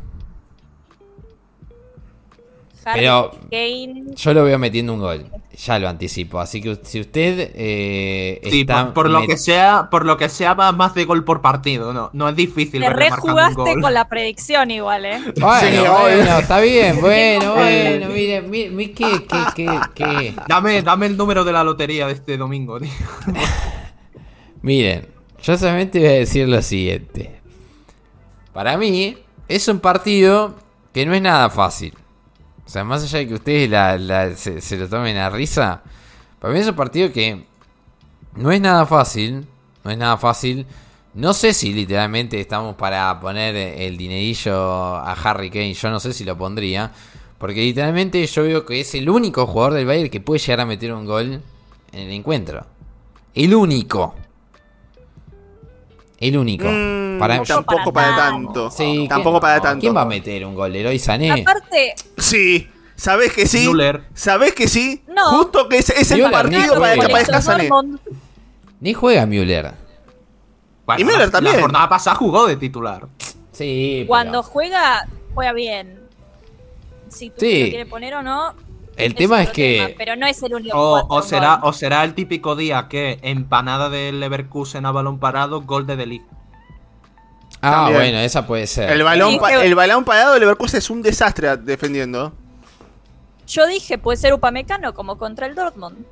Harry 2.86 3.00
Pero- 3.00 3.32
Kane. 3.50 4.04
Yo 4.14 4.32
lo 4.32 4.44
veo 4.44 4.58
metiendo 4.60 4.94
un 4.94 5.00
gol. 5.00 5.26
Ya 5.56 5.78
lo 5.80 5.88
anticipo. 5.88 6.38
Así 6.38 6.60
que 6.62 6.78
si 6.84 7.00
usted 7.00 7.50
eh, 7.54 8.40
Sí, 8.48 8.60
está 8.60 8.84
por, 8.86 8.94
por 8.94 9.10
lo 9.10 9.26
que 9.26 9.36
sea, 9.36 9.88
por 9.90 10.04
lo 10.04 10.16
que 10.16 10.28
sea 10.28 10.54
va 10.54 10.70
más 10.70 10.94
de 10.94 11.04
gol 11.04 11.24
por 11.24 11.40
partido, 11.40 11.92
no, 11.92 12.10
no 12.12 12.28
es 12.28 12.36
difícil 12.36 12.80
Te 12.80 12.90
rejugaste 12.90 13.80
con 13.80 13.92
la 13.92 14.06
predicción 14.08 14.70
igual, 14.70 15.04
¿eh? 15.04 15.18
Bueno, 15.40 15.60
Sí, 15.60 15.78
bueno, 15.78 16.38
está 16.38 16.60
bien, 16.60 17.00
bueno, 17.00 17.54
bueno, 17.54 18.08
mire, 18.10 18.42
mire, 18.42 18.70
mire, 18.70 18.92
qué, 18.92 19.26
qué, 19.26 19.38
qué, 19.56 19.80
qué. 19.94 20.34
Dame, 20.46 20.82
dame 20.82 21.06
el 21.06 21.16
número 21.16 21.42
de 21.42 21.52
la 21.52 21.64
lotería 21.64 22.06
de 22.06 22.12
este 22.12 22.36
domingo, 22.36 22.78
tío. 22.78 22.90
Miren, 24.62 25.08
yo 25.42 25.58
solamente 25.58 25.98
voy 25.98 26.08
a 26.08 26.12
decir 26.12 26.48
lo 26.48 26.60
siguiente. 26.62 27.40
Para 28.52 28.76
mí, 28.76 29.16
es 29.48 29.66
un 29.68 29.80
partido 29.80 30.54
que 30.92 31.04
no 31.06 31.14
es 31.14 31.22
nada 31.22 31.50
fácil. 31.50 31.94
O 32.66 32.68
sea, 32.68 32.84
más 32.84 33.02
allá 33.04 33.18
de 33.20 33.28
que 33.28 33.34
ustedes 33.34 33.70
la- 33.70 34.34
se, 34.34 34.60
se 34.60 34.76
lo 34.76 34.88
tomen 34.88 35.16
a 35.16 35.30
risa, 35.30 35.82
para 36.40 36.52
mí 36.52 36.60
es 36.60 36.66
un 36.68 36.74
partido 36.74 37.12
que 37.12 37.44
no 38.34 38.50
es 38.52 38.60
nada 38.60 38.84
fácil. 38.86 39.46
No 39.84 39.90
es 39.90 39.98
nada 39.98 40.16
fácil. 40.16 40.66
No 41.14 41.32
sé 41.32 41.54
si 41.54 41.72
literalmente 41.72 42.40
estamos 42.40 42.74
para 42.74 43.18
poner 43.20 43.54
el 43.56 43.96
dinerillo 43.96 44.96
a 44.96 45.12
Harry 45.12 45.48
Kane. 45.48 45.72
Yo 45.74 45.90
no 45.90 46.00
sé 46.00 46.12
si 46.12 46.24
lo 46.24 46.36
pondría. 46.36 46.92
Porque 47.38 47.60
literalmente 47.60 48.26
yo 48.26 48.42
veo 48.42 48.66
que 48.66 48.80
es 48.80 48.94
el 48.94 49.08
único 49.08 49.46
jugador 49.46 49.74
del 49.74 49.86
Bayern 49.86 50.10
que 50.10 50.20
puede 50.20 50.40
llegar 50.40 50.60
a 50.60 50.66
meter 50.66 50.92
un 50.92 51.06
gol 51.06 51.40
en 51.92 52.00
el 52.00 52.10
encuentro. 52.10 52.66
El 53.34 53.54
único. 53.54 54.14
El 56.18 56.36
único. 56.38 56.66
Mm, 56.66 57.18
para, 57.18 57.42
tampoco 57.42 57.92
para 57.92 58.08
para 58.08 58.16
tanto. 58.16 58.52
tanto. 58.52 58.70
Sí, 58.70 59.06
tampoco 59.08 59.34
¿quién- 59.38 59.40
para 59.42 59.60
tanto. 59.60 59.80
¿Quién 59.80 59.96
va 59.96 60.02
a 60.02 60.06
meter 60.06 60.44
un 60.46 60.54
gol? 60.54 60.72
¿Leroy 60.72 60.98
Sané? 60.98 61.42
Aparte, 61.42 61.94
Sí, 62.16 62.68
¿sabés 62.94 63.32
que 63.32 63.46
sí? 63.46 63.68
Müller. 63.68 64.02
¿Sabés 64.14 64.54
que 64.54 64.66
sí? 64.68 65.02
No. 65.08 65.24
Justo 65.38 65.68
que 65.68 65.78
es, 65.78 65.90
es 65.90 66.10
el 66.10 66.30
partido 66.30 66.80
para 66.80 66.94
que 66.94 67.04
aparezca 67.04 67.42
Sané. 67.42 67.68
Ni 68.80 68.94
juega 68.94 69.26
Müller. 69.26 69.72
Bueno, 70.86 71.00
Y 71.00 71.04
Müller 71.04 71.30
también. 71.30 71.56
La 71.56 71.62
jornada 71.62 71.88
pasada 71.88 72.16
jugó 72.16 72.46
de 72.46 72.56
titular. 72.56 73.06
Sí, 73.52 73.96
pero 74.00 74.08
cuando 74.08 74.42
juega, 74.42 75.06
juega 75.34 75.52
bien. 75.52 76.00
Si 77.08 77.30
tú 77.30 77.36
Sí. 77.40 77.64
lo 77.64 77.68
quieres 77.70 77.86
poner 77.88 78.14
o 78.14 78.22
no. 78.22 78.54
El 78.96 79.14
tema 79.14 79.42
es 79.42 79.50
que... 79.50 79.82
tema, 79.86 79.94
pero 79.98 80.16
no 80.16 80.26
es 80.26 80.42
el 80.42 80.54
único. 80.54 80.76
O, 80.76 81.22
será, 81.22 81.56
gol. 81.56 81.70
o 81.70 81.72
será 81.72 82.04
el 82.04 82.14
típico 82.14 82.56
día 82.56 82.86
que 82.88 83.18
empanada 83.22 83.90
del 83.90 84.20
Leverkusen 84.20 84.86
a 84.86 84.92
balón 84.92 85.18
parado, 85.18 85.62
gol 85.62 85.86
de 85.86 85.96
Delic. 85.96 86.22
Ah, 87.62 87.70
También. 87.72 87.96
bueno, 87.96 88.18
esa 88.18 88.46
puede 88.46 88.66
ser. 88.66 88.90
El 88.90 89.02
balón, 89.02 89.32
Sí, 89.32 89.38
el 89.62 89.74
balón 89.74 90.04
parado 90.04 90.34
de 90.34 90.40
Leverkusen 90.40 90.78
es 90.78 90.90
un 90.90 91.02
desastre 91.02 91.56
defendiendo. 91.56 92.32
Yo 93.46 93.66
dije, 93.66 93.98
puede 93.98 94.16
ser 94.16 94.34
Upamecano 94.34 94.94
como 94.94 95.18
contra 95.18 95.46
el 95.46 95.54
Dortmund. 95.54 96.04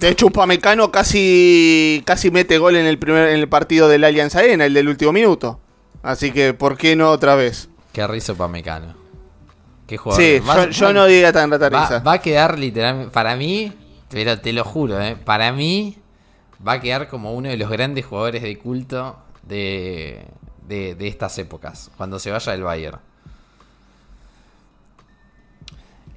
De 0.00 0.08
hecho, 0.08 0.26
Upamecano 0.26 0.90
casi 0.90 2.02
casi 2.06 2.30
mete 2.30 2.58
gol 2.58 2.76
en 2.76 2.86
el 2.86 2.98
primer 2.98 3.28
en 3.28 3.40
el 3.40 3.48
partido 3.48 3.88
del 3.88 4.04
Allianz 4.04 4.34
Arena, 4.34 4.64
el 4.64 4.74
del 4.74 4.88
último 4.88 5.12
minuto. 5.12 5.60
Así 6.02 6.32
que, 6.32 6.54
¿por 6.54 6.76
qué 6.76 6.96
no 6.96 7.10
otra 7.10 7.34
vez? 7.34 7.68
Qué 7.92 8.06
risa 8.06 8.34
para 8.34 8.48
Mecano. 8.48 9.03
Qué 9.86 9.96
jugador. 9.96 10.22
Sí, 10.22 10.38
Va- 10.40 10.64
yo, 10.64 10.70
yo 10.70 10.86
va- 10.86 10.92
no 10.92 11.06
diría 11.06 11.32
tan 11.32 11.50
rata 11.50 11.68
va, 11.68 11.80
risa. 11.82 11.98
va 12.00 12.12
a 12.14 12.18
quedar 12.18 12.58
literalmente... 12.58 13.10
Para 13.12 13.36
mí, 13.36 13.72
pero 14.08 14.40
te 14.40 14.52
lo 14.52 14.64
juro, 14.64 15.00
eh, 15.00 15.16
para 15.16 15.52
mí 15.52 15.96
va 16.66 16.72
a 16.74 16.80
quedar 16.80 17.08
como 17.08 17.32
uno 17.34 17.48
de 17.50 17.56
los 17.56 17.68
grandes 17.68 18.06
jugadores 18.06 18.42
de 18.42 18.56
culto 18.58 19.18
de, 19.42 20.24
de, 20.66 20.94
de 20.94 21.08
estas 21.08 21.36
épocas, 21.38 21.90
cuando 21.98 22.18
se 22.18 22.30
vaya 22.30 22.52
del 22.52 22.62
Bayern. 22.62 22.98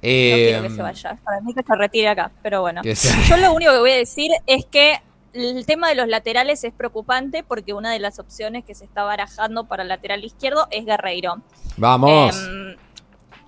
quiero 0.00 0.60
que 0.62 0.66
Em, 0.68 0.76
se 0.76 0.82
vaya. 0.82 1.18
Para 1.24 1.40
mí 1.40 1.52
que 1.54 1.62
se 1.62 1.74
retire 1.74 2.08
acá. 2.08 2.30
Pero 2.42 2.60
bueno. 2.60 2.82
Yo 2.84 3.36
lo 3.36 3.52
único 3.52 3.72
que 3.72 3.78
voy 3.78 3.90
a 3.90 3.96
decir 3.96 4.30
es 4.46 4.64
que 4.64 5.00
el 5.32 5.66
tema 5.66 5.88
de 5.88 5.96
los 5.96 6.06
laterales 6.08 6.62
es 6.64 6.72
preocupante 6.72 7.42
porque 7.42 7.72
una 7.74 7.90
de 7.92 7.98
las 7.98 8.18
opciones 8.20 8.64
que 8.64 8.74
se 8.74 8.84
está 8.84 9.02
barajando 9.02 9.64
para 9.66 9.82
el 9.82 9.88
lateral 9.88 10.24
izquierdo 10.24 10.68
es 10.70 10.86
Guerreiro. 10.86 11.38
Vamos, 11.76 12.36
Em, 12.36 12.76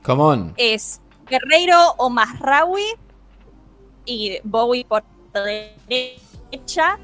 come 0.03 0.23
on. 0.23 0.55
es 0.57 1.01
Guerreiro 1.27 1.95
o 1.97 2.11
Masraoui 2.11 2.85
y 4.05 4.39
Bowie 4.45 4.85
por 4.85 5.05
derecha. 5.33 6.99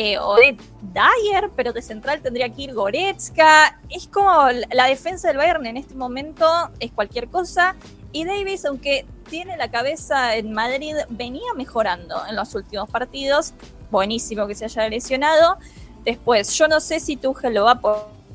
Eh, 0.00 0.16
o 0.16 0.36
de 0.36 0.56
Dyer, 0.80 1.50
pero 1.56 1.72
de 1.72 1.82
central 1.82 2.22
tendría 2.22 2.48
que 2.48 2.62
ir 2.62 2.72
Goretzka. 2.72 3.80
Es 3.90 4.06
como 4.06 4.46
la 4.70 4.86
defensa 4.86 5.26
del 5.26 5.38
Bayern 5.38 5.66
en 5.66 5.76
este 5.76 5.96
momento 5.96 6.46
es 6.78 6.92
cualquier 6.92 7.28
cosa. 7.28 7.74
Y 8.12 8.24
Davis, 8.24 8.64
aunque 8.64 9.06
tiene 9.28 9.56
la 9.56 9.72
cabeza 9.72 10.36
en 10.36 10.52
Madrid, 10.52 10.94
venía 11.10 11.52
mejorando 11.56 12.14
en 12.28 12.36
los 12.36 12.54
últimos 12.54 12.88
partidos. 12.88 13.54
Buenísimo 13.90 14.46
que 14.46 14.54
se 14.54 14.66
haya 14.66 14.88
lesionado. 14.88 15.58
Después, 16.04 16.54
yo 16.56 16.68
no 16.68 16.78
sé 16.78 17.00
si 17.00 17.16
Tuchel 17.16 17.54
lo 17.54 17.64
va 17.64 17.72
a 17.72 17.80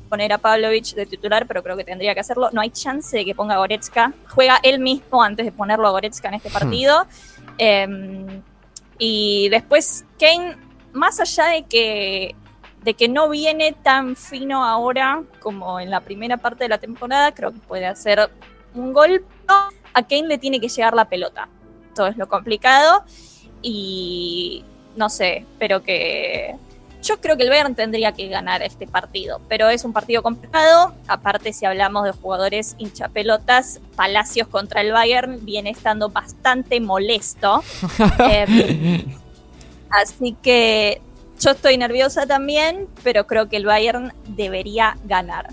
poner 0.08 0.32
a 0.32 0.38
Pavlovich 0.38 0.94
de 0.94 1.06
titular, 1.06 1.46
pero 1.46 1.62
creo 1.62 1.76
que 1.76 1.84
tendría 1.84 2.14
que 2.14 2.20
hacerlo. 2.20 2.50
No 2.52 2.60
hay 2.60 2.70
chance 2.70 3.16
de 3.16 3.24
que 3.24 3.34
ponga 3.34 3.54
a 3.54 3.58
Goretzka. 3.58 4.12
Juega 4.28 4.60
él 4.62 4.78
mismo 4.78 5.22
antes 5.22 5.44
de 5.44 5.52
ponerlo 5.52 5.88
a 5.88 5.90
Goretzka 5.90 6.28
en 6.28 6.34
este 6.34 6.50
partido. 6.50 7.06
Eh, 7.58 8.40
y 8.98 9.48
después, 9.48 10.04
Kane, 10.18 10.56
más 10.92 11.20
allá 11.20 11.46
de 11.46 11.64
que, 11.64 12.34
de 12.82 12.94
que 12.94 13.08
no 13.08 13.28
viene 13.28 13.72
tan 13.72 14.16
fino 14.16 14.64
ahora 14.64 15.22
como 15.40 15.80
en 15.80 15.90
la 15.90 16.00
primera 16.00 16.36
parte 16.36 16.64
de 16.64 16.68
la 16.68 16.78
temporada, 16.78 17.32
creo 17.34 17.52
que 17.52 17.58
puede 17.58 17.86
hacer 17.86 18.30
un 18.74 18.92
gol. 18.92 19.24
A 19.48 20.02
Kane 20.02 20.28
le 20.28 20.38
tiene 20.38 20.60
que 20.60 20.68
llegar 20.68 20.94
la 20.94 21.08
pelota. 21.08 21.48
Todo 21.94 22.06
es 22.06 22.16
lo 22.16 22.28
complicado. 22.28 23.04
Y 23.62 24.64
no 24.96 25.08
sé, 25.08 25.46
pero 25.58 25.82
que. 25.82 26.56
Yo 27.04 27.20
creo 27.20 27.36
que 27.36 27.42
el 27.42 27.50
Bayern 27.50 27.74
tendría 27.74 28.12
que 28.12 28.28
ganar 28.28 28.62
este 28.62 28.86
partido, 28.86 29.38
pero 29.46 29.68
es 29.68 29.84
un 29.84 29.92
partido 29.92 30.22
complicado. 30.22 30.94
Aparte, 31.06 31.52
si 31.52 31.66
hablamos 31.66 32.04
de 32.04 32.12
jugadores 32.12 32.76
hinchapelotas, 32.78 33.80
Palacios 33.94 34.48
contra 34.48 34.80
el 34.80 34.90
Bayern 34.90 35.44
viene 35.44 35.68
estando 35.68 36.08
bastante 36.08 36.80
molesto. 36.80 37.62
Eh, 38.30 39.04
así 39.90 40.36
que 40.42 41.02
yo 41.38 41.50
estoy 41.50 41.76
nerviosa 41.76 42.26
también, 42.26 42.88
pero 43.02 43.26
creo 43.26 43.48
que 43.48 43.56
el 43.56 43.66
Bayern 43.66 44.12
debería 44.28 44.96
ganar. 45.04 45.48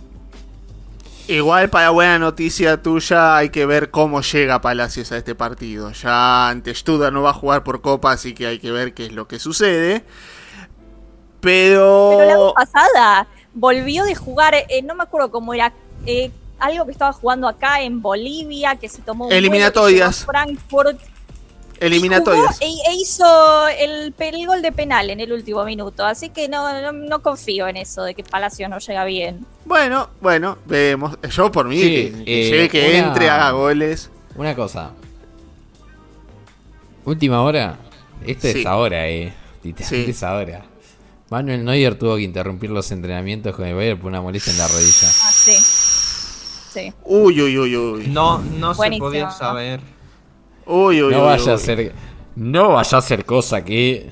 Igual 1.28 1.70
para 1.70 1.89
buena 1.89 2.18
noticia 2.18 2.82
tuya 2.82 3.38
hay 3.38 3.49
que 3.49 3.66
ver 3.66 3.91
cómo 3.91 4.22
llega 4.22 4.62
Palacios 4.62 5.12
a 5.12 5.18
este 5.18 5.36
partido. 5.36 5.91
Ya 5.91 6.49
ante 6.49 6.74
Stuttgart 6.74 7.14
no 7.14 7.22
va 7.22 7.32
a 7.32 7.34
jugar 7.34 7.64
por 7.64 7.82
Copa, 7.82 8.14
así 8.14 8.34
que 8.34 8.47
hay 8.47 8.60
que 8.60 8.72
ver 8.72 8.93
qué 8.93 9.08
es 9.08 9.12
lo 9.12 9.28
que 9.28 9.38
sucede. 9.38 10.06
Pero... 11.42 12.16
Pero 12.18 12.26
la 12.30 12.38
vez 12.38 12.54
pasada 12.56 13.28
volvió 13.54 14.04
de 14.06 14.16
jugar, 14.16 14.54
eh, 14.56 14.82
no 14.84 14.96
me 14.96 15.04
acuerdo 15.04 15.32
cómo 15.32 15.54
era, 15.54 15.74
eh, 16.06 16.32
algo 16.60 16.86
que 16.86 16.92
estaba 16.92 17.12
jugando 17.14 17.48
acá 17.48 17.82
en 17.82 18.02
Bolivia, 18.02 18.76
que 18.76 18.88
se 18.88 19.02
tomó 19.02 19.26
un 19.28 19.34
Eliminatorias. 19.34 20.24
Frankfurt. 20.26 21.00
Eliminatorias. 21.80 22.60
Jugó 22.60 22.72
E, 22.88 22.92
e 22.92 22.96
hizo 22.96 23.68
el, 23.70 24.14
el 24.16 24.46
gol 24.48 24.62
de 24.62 24.72
penal 24.72 25.10
en 25.10 25.20
el 25.20 25.34
último 25.34 25.64
minuto, 25.66 26.06
así 26.06 26.30
que 26.30 26.48
no, 26.48 26.80
no, 26.80 26.92
no 26.92 27.24
confío 27.24 27.68
en 27.68 27.78
eso 27.78 28.04
de 28.04 28.14
que 28.14 28.24
Palacio 28.24 28.70
no 28.70 28.78
llega 28.78 29.04
bien. 29.06 29.44
Bueno, 29.66 30.10
bueno, 30.22 30.60
vemos. 30.68 31.18
Yo 31.32 31.52
por 31.52 31.66
mí, 31.68 31.82
Sí, 31.82 31.89
que, 31.89 32.24
que 32.24 32.42
eh, 32.42 32.50
llegue, 32.52 32.70
que 32.70 33.00
una- 33.00 33.08
entre, 33.08 33.30
haga 33.32 33.50
goles. 33.52 34.12
Una 34.36 34.56
cosa. 34.56 34.92
Última 37.04 37.42
hora. 37.42 37.78
Esto 38.26 38.48
Sí. 38.48 38.60
es 38.60 38.66
ahora, 38.68 39.08
eh. 39.10 39.34
Literalmente 39.64 40.06
Sí. 40.06 40.12
es 40.12 40.24
ahora. 40.24 40.64
Manuel 41.32 41.63
Neuer 41.63 41.97
tuvo 41.97 42.17
que 42.17 42.23
interrumpir 42.23 42.69
los 42.71 42.91
entrenamientos 42.91 43.55
con 43.55 43.65
el 43.65 43.73
Bayern 43.73 43.97
por 43.99 44.09
una 44.09 44.19
molestia 44.21 44.51
en 44.51 44.59
la 44.59 44.67
rodilla. 44.67 45.07
Ah, 45.07 45.32
sí. 45.32 45.53
Sí. 46.73 46.93
Uy, 47.05 47.41
uy, 47.41 47.57
uy, 47.57 47.75
uy. 47.77 48.07
No, 48.07 48.39
no 48.39 48.73
se 48.73 48.91
podía 48.97 49.32
saber. 49.32 49.79
Uy, 50.65 51.01
uy, 51.01 51.13
No 51.13 51.19
uy, 51.19 51.25
vaya 51.25 51.43
uy. 51.45 51.51
a 51.51 51.57
ser. 51.57 51.95
No 52.36 52.69
vaya 52.73 52.97
a 52.97 53.01
ser 53.01 53.23
cosa 53.25 53.63
que. 53.63 54.11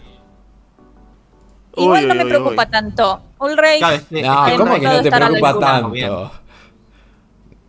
Igual 1.76 2.04
Uy, 2.04 2.08
no 2.08 2.14
uy, 2.14 2.18
me 2.20 2.24
uy, 2.24 2.30
preocupa 2.30 2.64
uy. 2.64 2.70
tanto. 2.72 3.22
Ulreich 3.40 3.80
Claro, 3.80 4.58
No, 4.58 4.58
¿cómo 4.64 4.76
que 4.80 4.86
no 4.88 5.02
te 5.02 5.12
preocupa 5.12 5.60
tanto? 5.60 6.32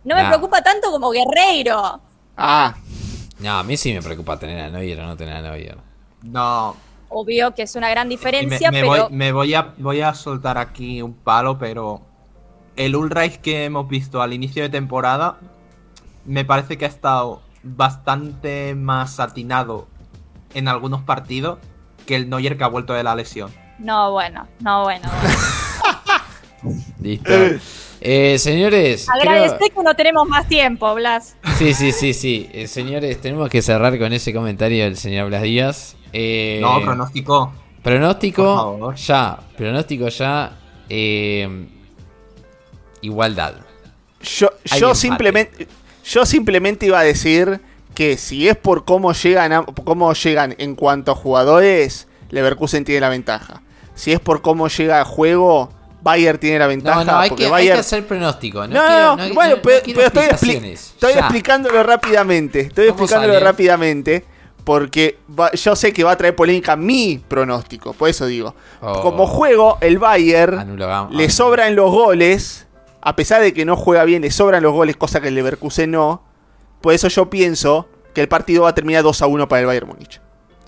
no 0.03 0.15
me 0.15 0.21
Nah. 0.23 0.29
preocupa 0.29 0.61
tanto 0.61 0.91
como 0.91 1.11
Guerreiro. 1.11 2.01
Ah, 2.37 2.73
No, 3.39 3.59
a 3.59 3.63
mí 3.63 3.75
sí 3.75 3.93
me 3.93 4.01
preocupa 4.01 4.39
tener 4.39 4.61
a 4.63 4.69
Neuer 4.69 4.99
o 5.01 5.07
no 5.07 5.17
tener 5.17 5.35
a 5.35 5.41
Neuer. 5.41 5.77
No, 6.23 6.75
Obvio 7.11 7.53
que 7.53 7.63
es 7.63 7.75
una 7.75 7.89
gran 7.89 8.07
me, 8.07 8.15
diferencia, 8.15 8.71
me 8.71 8.79
pero 8.81 8.87
voy, 8.87 8.99
me 9.11 9.31
voy 9.33 9.53
a, 9.53 9.73
voy 9.77 10.01
a 10.01 10.13
soltar 10.13 10.57
aquí 10.57 11.01
un 11.01 11.13
palo, 11.13 11.57
pero 11.59 12.01
el 12.77 12.95
Ulreich 12.95 13.41
que 13.41 13.65
hemos 13.65 13.87
visto 13.87 14.21
al 14.21 14.31
inicio 14.33 14.63
de 14.63 14.69
temporada 14.69 15.37
me 16.25 16.45
parece 16.45 16.77
que 16.77 16.85
ha 16.85 16.87
estado 16.87 17.41
bastante 17.63 18.73
más 18.75 19.19
atinado 19.19 19.87
en 20.53 20.67
algunos 20.67 21.01
partidos 21.01 21.59
que 22.05 22.15
el 22.15 22.29
Neuer 22.29 22.57
que 22.57 22.63
ha 22.63 22.67
vuelto 22.67 22.93
de 22.93 23.03
la 23.03 23.13
lesión. 23.15 23.51
no, 23.79 24.11
bueno, 24.11 24.47
no, 24.61 24.83
bueno. 24.83 25.09
Listo. 26.99 27.31
Eh, 27.99 28.37
señores. 28.39 29.07
creo- 29.19 29.31
Agradecé 29.33 29.69
que 29.71 29.83
no 29.83 29.95
tenemos 29.95 30.27
más 30.27 30.47
tiempo, 30.47 30.93
Blas. 30.95 31.35
Sí, 31.57 31.73
sí, 31.73 31.91
sí, 31.91 32.13
sí. 32.13 32.49
Eh, 32.53 32.67
señores, 32.67 33.19
tenemos 33.19 33.49
que 33.49 33.61
cerrar 33.61 33.97
con 33.99 34.13
ese 34.13 34.33
comentario 34.33 34.83
del 34.83 34.97
señor 34.97 35.27
Blas 35.27 35.41
Díaz. 35.43 35.95
Eh, 36.13 36.59
No, 36.61 36.81
pronóstico. 36.81 37.53
Pronóstico 37.83 38.93
ya. 38.95 39.39
Pronóstico 39.57 40.07
ya. 40.09 40.51
eh, 40.89 41.67
igualdad. 43.01 43.53
yo, 44.21 44.49
yo 44.79 44.93
simplemente 44.95 45.67
yo 46.03 46.25
simplemente 46.25 46.85
iba 46.87 46.99
a 46.99 47.03
decir 47.03 47.59
que 47.93 48.17
si 48.17 48.47
es 48.47 48.55
por 48.57 48.85
cómo 48.85 49.13
llegan 49.13 49.51
a- 49.53 49.63
cómo 49.65 50.13
llegan 50.13 50.55
en 50.57 50.75
cuanto 50.75 51.11
a 51.11 51.15
jugadores, 51.15 52.07
Leverkusen 52.29 52.85
tiene 52.85 53.01
la 53.01 53.09
ventaja. 53.09 53.61
Si 53.95 54.11
es 54.11 54.19
por 54.19 54.41
cómo 54.41 54.67
llega 54.67 55.01
a 55.01 55.05
juego, 55.05 55.69
Bayern 56.01 56.39
tiene 56.39 56.59
la 56.59 56.67
ventaja. 56.67 57.03
No, 57.03 57.11
no, 57.11 57.17
hay 57.19 57.29
porque 57.29 57.41
que, 57.43 57.45
hay 57.47 57.51
Bayern... 57.51 57.75
que 57.75 57.79
hacer 57.81 58.07
pronóstico. 58.07 58.65
No, 58.67 58.67
No, 58.67 58.87
quiero, 58.87 59.15
no, 59.17 59.27
no- 59.27 59.33
bueno, 59.35 59.55
no- 59.57 59.61
pero, 59.61 59.81
pero 59.85 60.01
estoy, 60.07 60.23
expli- 60.23 60.31
explicaciones. 60.31 60.87
estoy 60.93 61.13
explicándolo 61.13 61.83
rápidamente. 61.83 62.59
Estoy 62.61 62.87
explicándolo 62.87 63.39
rápidamente 63.39 64.25
porque 64.63 65.17
va- 65.37 65.51
yo 65.51 65.75
sé 65.75 65.91
que 65.93 66.03
va 66.03 66.11
a 66.11 66.17
traer 66.17 66.35
polémica 66.35 66.75
mi 66.75 67.17
pronóstico. 67.27 67.93
Por 67.93 68.09
eso 68.09 68.25
digo. 68.25 68.55
Oh. 68.81 69.01
Como 69.01 69.27
juego, 69.27 69.77
el 69.81 69.99
Bayern 69.99 70.77
le 71.11 71.29
sobran 71.29 71.75
los 71.75 71.91
goles. 71.91 72.67
A 73.01 73.15
pesar 73.15 73.41
de 73.41 73.53
que 73.53 73.65
no 73.65 73.75
juega 73.75 74.03
bien, 74.05 74.21
le 74.21 74.29
sobran 74.31 74.61
los 74.61 74.73
goles, 74.73 74.95
cosa 74.95 75.19
que 75.21 75.29
el 75.29 75.35
Leverkusen 75.35 75.89
no. 75.91 76.23
Por 76.81 76.93
eso 76.93 77.07
yo 77.07 77.29
pienso 77.29 77.87
que 78.13 78.21
el 78.21 78.27
partido 78.27 78.63
va 78.63 78.69
a 78.69 78.75
terminar 78.75 79.01
2 79.03 79.21
a 79.21 79.27
1 79.27 79.47
para 79.47 79.61
el 79.61 79.65
Bayern 79.67 79.87
Múnich. 79.87 80.21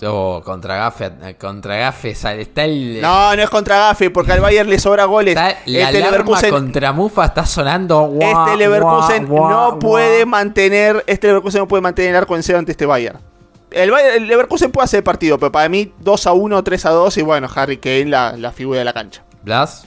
Oh, 0.06 0.42
contra 0.44 0.76
Gafe, 0.76 1.36
contra 1.38 1.76
Gafe 1.76 2.14
sale- 2.14 2.42
está 2.42 2.64
el, 2.64 3.00
No, 3.00 3.34
no 3.36 3.42
es 3.42 3.48
contra 3.48 3.78
Gafe, 3.78 4.10
porque 4.10 4.32
al 4.32 4.40
Bayern 4.40 4.68
le 4.68 4.78
sobra 4.78 5.04
goles. 5.04 5.36
está 5.36 5.56
la 5.66 5.80
Este 5.88 6.00
Leverkusen, 6.00 6.50
contra 6.50 6.92
Mufa 6.92 7.24
está 7.26 7.46
sonando. 7.46 8.10
este 8.20 8.56
Leverkusen 8.56 9.28
no 9.28 9.78
puede 9.78 10.26
mantener. 10.26 11.04
Este 11.06 11.28
Leverkusen 11.28 11.60
no 11.60 11.68
puede 11.68 11.80
mantener 11.80 12.10
el 12.10 12.16
arco 12.16 12.34
en 12.36 12.42
cero 12.42 12.58
ante 12.58 12.72
este 12.72 12.84
Bayern. 12.84 13.18
El, 13.74 13.90
Bayern- 13.90 14.16
el 14.16 14.26
Leverkusen 14.26 14.70
puede 14.70 14.84
hacer 14.84 15.02
partido, 15.04 15.38
pero 15.38 15.50
para 15.52 15.68
mí 15.68 15.92
2 16.00 16.26
a 16.26 16.32
1, 16.32 16.62
3 16.64 16.86
a 16.86 16.90
2 16.90 17.16
y 17.18 17.22
bueno, 17.22 17.48
Harry 17.54 17.76
Kane 17.78 18.06
la, 18.06 18.36
la 18.36 18.52
figura 18.52 18.78
de 18.78 18.84
la 18.84 18.92
cancha. 18.92 19.24
Blas. 19.42 19.86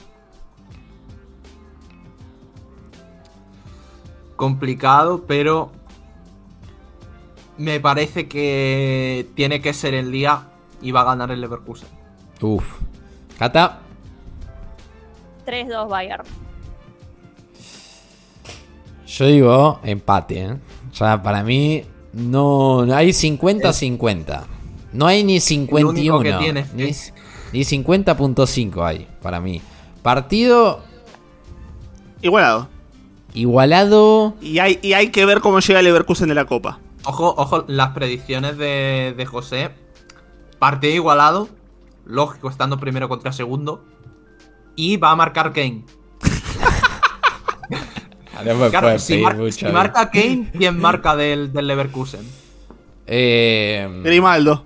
complicado, 4.36 5.24
pero 5.28 5.72
me 7.58 7.80
parece 7.80 8.28
que 8.28 9.28
tiene 9.36 9.62
que 9.62 9.74
ser 9.74 9.94
el 9.96 10.12
día 10.12 10.44
y 10.82 10.92
va 10.92 11.02
a 11.02 11.06
ganar 11.06 11.32
el 11.32 11.42
Leverkusen. 11.42 11.88
Uf. 12.42 12.64
Cata. 13.40 13.80
3-2 15.46 15.90
Bayern. 15.90 16.24
Yo 19.08 19.26
digo 19.26 19.80
empate. 19.84 20.40
¿eh? 20.44 20.58
O 20.92 20.94
sea, 20.96 21.24
para 21.24 21.42
mí 21.44 21.84
no, 22.18 22.86
no 22.86 22.96
hay 22.96 23.10
50-50. 23.10 24.44
No 24.94 25.06
hay 25.06 25.24
ni 25.24 25.40
51. 25.40 26.20
que 26.22 26.34
tiene. 26.34 26.66
Ni, 26.74 26.86
ni 27.54 27.60
50.5 27.64 28.84
hay 28.86 29.08
para 29.22 29.40
mí. 29.40 29.62
Partido 30.02 30.82
Igualado. 32.22 32.68
igualado. 33.34 34.34
Y 34.42 34.58
hay, 34.60 34.80
y 34.82 34.94
hay 34.94 35.12
que 35.12 35.26
ver 35.26 35.42
cómo 35.42 35.60
llega 35.60 35.80
el 35.80 35.86
Leverkusen 35.86 36.28
de 36.28 36.34
la 36.36 36.46
Copa. 36.46 36.80
Ojo, 37.06 37.36
ojo, 37.38 37.66
las 37.68 37.90
predicciones 37.92 38.58
de, 38.58 39.14
de 39.16 39.26
José. 39.26 39.70
Partido 40.58 40.96
igualado. 40.96 41.48
Lógico, 42.06 42.50
estando 42.50 42.80
primero 42.80 43.08
contra 43.10 43.32
segundo. 43.32 43.84
Y 44.76 44.98
va 44.98 45.12
a 45.12 45.16
marcar 45.16 45.54
Kane. 45.54 45.86
Me 48.44 48.70
Claro, 48.70 49.00
si, 49.00 49.14
pedir 49.14 49.24
mar- 49.26 49.38
mucho, 49.38 49.52
si 49.68 49.74
marca 49.74 50.10
Kane, 50.10 50.52
¿quién 50.58 50.80
marca 50.80 51.16
del, 51.16 51.52
del 51.54 51.68
Leverkusen? 51.68 52.22
Eh, 53.06 53.88
Grimaldo. 54.04 54.66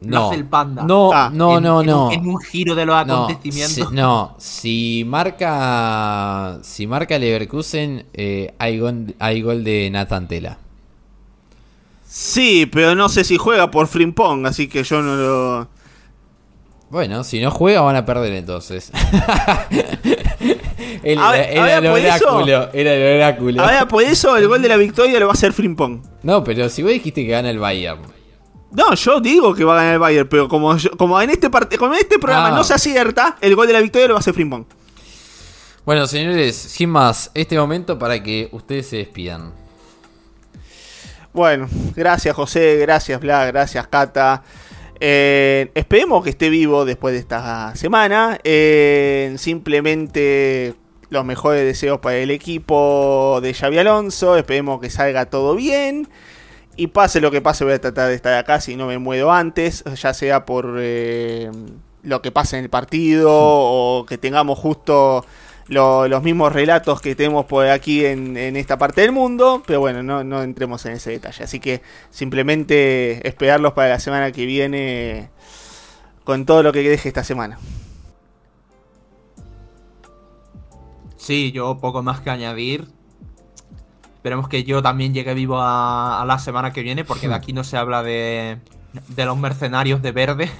No, 0.00 0.32
el 0.32 0.44
Panda. 0.44 0.84
no, 0.84 1.10
Ah, 1.12 1.28
no, 1.32 1.56
En- 1.56 1.64
no, 1.64 1.80
en 1.80 1.86
no. 1.88 2.06
un- 2.06 2.12
En 2.12 2.28
un 2.28 2.38
giro 2.38 2.74
de 2.76 2.86
los 2.86 3.06
No, 3.06 3.24
acontecimientos. 3.24 3.88
si, 3.88 3.94
no, 3.94 4.34
si 4.38 5.04
marca 5.06 6.58
si 6.62 6.86
marca 6.86 7.18
Leverkusen 7.18 8.06
eh, 8.14 8.54
hay, 8.58 8.78
gol, 8.78 9.14
hay 9.18 9.42
gol 9.42 9.64
de 9.64 9.90
Nathan 9.90 10.28
Tela. 10.28 10.58
Sí, 12.06 12.66
pero 12.66 12.94
no 12.94 13.08
sé 13.08 13.24
si 13.24 13.36
juega 13.38 13.70
por 13.70 13.86
Frimpong, 13.88 14.46
así 14.46 14.68
que 14.68 14.82
yo 14.84 15.02
no 15.02 15.16
lo. 15.16 15.68
Bueno, 16.90 17.22
si 17.24 17.40
no 17.40 17.50
juega 17.50 17.80
van 17.82 17.96
a 17.96 18.06
perder 18.06 18.32
entonces. 18.34 18.92
Él 21.02 21.18
A 21.18 21.22
era, 21.22 21.30
ver, 21.30 21.50
era 21.50 21.62
a 21.62 21.80
ver, 21.80 21.84
el 21.84 22.06
eso- 22.06 22.40
era 22.72 22.94
el 22.94 23.16
oráculo. 23.20 23.62
A 23.62 23.70
ver, 23.70 23.88
por 23.88 24.02
eso 24.02 24.36
el 24.36 24.48
gol 24.48 24.62
de 24.62 24.68
la 24.68 24.76
victoria 24.76 25.18
lo 25.20 25.26
va 25.26 25.32
a 25.32 25.34
hacer 25.34 25.52
Frimpong. 25.52 26.02
No, 26.22 26.42
pero 26.44 26.68
si 26.68 26.82
vos 26.82 26.92
dijiste 26.92 27.24
que 27.24 27.30
gana 27.32 27.50
el 27.50 27.58
Bayern. 27.58 28.02
No, 28.70 28.94
yo 28.94 29.20
digo 29.20 29.54
que 29.54 29.64
va 29.64 29.74
a 29.74 29.76
ganar 29.76 29.92
el 29.94 29.98
Bayern, 29.98 30.28
pero 30.28 30.48
como, 30.48 30.76
yo- 30.76 30.90
como 30.92 31.20
en 31.20 31.30
este 31.30 31.48
como 31.78 31.94
en 31.94 32.00
este 32.00 32.18
programa 32.18 32.48
Ah. 32.48 32.52
no 32.52 32.64
se 32.64 32.74
acierta, 32.74 33.36
el 33.40 33.54
gol 33.56 33.66
de 33.66 33.72
la 33.72 33.80
victoria 33.80 34.08
lo 34.08 34.14
va 34.14 34.18
a 34.18 34.20
hacer 34.20 34.34
Frimpong. 34.34 34.64
Bueno, 35.84 36.06
señores, 36.06 36.54
sin 36.54 36.90
más, 36.90 37.30
este 37.32 37.56
momento 37.58 37.98
para 37.98 38.22
que 38.22 38.48
ustedes 38.52 38.88
se 38.88 38.96
despidan. 38.96 39.52
Bueno, 41.32 41.68
gracias 41.94 42.34
José, 42.34 42.76
gracias 42.76 43.20
Bla, 43.20 43.46
gracias 43.46 43.86
Cata. 43.86 44.42
Eh, 45.00 45.70
esperemos 45.74 46.24
que 46.24 46.30
esté 46.30 46.50
vivo 46.50 46.84
después 46.84 47.12
de 47.14 47.20
esta 47.20 47.74
semana. 47.76 48.38
Eh, 48.44 49.34
simplemente 49.38 50.74
los 51.10 51.24
mejores 51.24 51.64
deseos 51.64 52.00
para 52.00 52.16
el 52.18 52.30
equipo 52.30 53.40
de 53.42 53.54
Xavi 53.54 53.78
Alonso. 53.78 54.36
Esperemos 54.36 54.80
que 54.80 54.90
salga 54.90 55.26
todo 55.26 55.54
bien. 55.54 56.08
Y 56.76 56.88
pase 56.88 57.20
lo 57.20 57.30
que 57.30 57.40
pase, 57.40 57.64
voy 57.64 57.72
a 57.74 57.80
tratar 57.80 58.08
de 58.08 58.14
estar 58.14 58.34
acá 58.34 58.60
si 58.60 58.76
no 58.76 58.86
me 58.86 58.98
muero 58.98 59.32
antes. 59.32 59.84
Ya 60.00 60.14
sea 60.14 60.44
por 60.44 60.76
eh, 60.78 61.50
lo 62.02 62.22
que 62.22 62.30
pase 62.30 62.56
en 62.56 62.64
el 62.64 62.70
partido 62.70 63.30
o 63.32 64.06
que 64.06 64.18
tengamos 64.18 64.58
justo 64.58 65.24
lo- 65.68 66.08
los 66.08 66.22
mismos 66.22 66.52
relatos 66.52 67.00
que 67.00 67.14
tenemos 67.14 67.44
por 67.46 67.66
aquí 67.68 68.04
en, 68.04 68.36
en 68.36 68.56
esta 68.56 68.78
parte 68.78 69.02
del 69.02 69.12
mundo. 69.12 69.62
Pero 69.66 69.80
bueno, 69.80 70.02
no, 70.02 70.24
no 70.24 70.42
entremos 70.42 70.84
en 70.86 70.92
ese 70.92 71.10
detalle. 71.12 71.44
Así 71.44 71.60
que 71.60 71.82
simplemente 72.10 73.26
esperarlos 73.28 73.72
para 73.72 73.88
la 73.90 74.00
semana 74.00 74.32
que 74.32 74.46
viene 74.46 75.30
con 76.24 76.44
todo 76.46 76.62
lo 76.62 76.72
que 76.72 76.82
deje 76.88 77.08
esta 77.08 77.24
semana. 77.24 77.58
Sí, 81.16 81.52
yo 81.52 81.78
poco 81.78 82.02
más 82.02 82.20
que 82.20 82.30
añadir. 82.30 82.86
Esperemos 84.14 84.48
que 84.48 84.64
yo 84.64 84.82
también 84.82 85.14
llegue 85.14 85.32
vivo 85.34 85.60
a, 85.60 86.20
a 86.20 86.24
la 86.24 86.38
semana 86.38 86.72
que 86.72 86.82
viene, 86.82 87.04
porque 87.04 87.28
de 87.28 87.34
aquí 87.34 87.52
no 87.52 87.64
se 87.64 87.76
habla 87.76 88.02
de, 88.02 88.58
de 89.08 89.24
los 89.24 89.36
mercenarios 89.38 90.02
de 90.02 90.12
verde. 90.12 90.50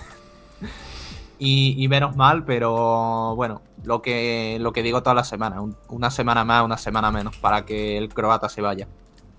Y, 1.38 1.74
y 1.82 1.88
menos 1.88 2.16
mal, 2.16 2.44
pero 2.44 3.34
bueno, 3.36 3.62
lo 3.84 4.02
que, 4.02 4.58
lo 4.60 4.72
que 4.72 4.82
digo 4.82 5.02
toda 5.02 5.14
la 5.14 5.24
semana, 5.24 5.60
un- 5.60 5.76
una 5.88 6.10
semana 6.10 6.44
más, 6.44 6.64
una 6.64 6.76
semana 6.78 7.10
menos, 7.12 7.36
para 7.36 7.64
que 7.64 7.96
el 7.96 8.08
croata 8.12 8.48
se 8.48 8.60
vaya. 8.60 8.88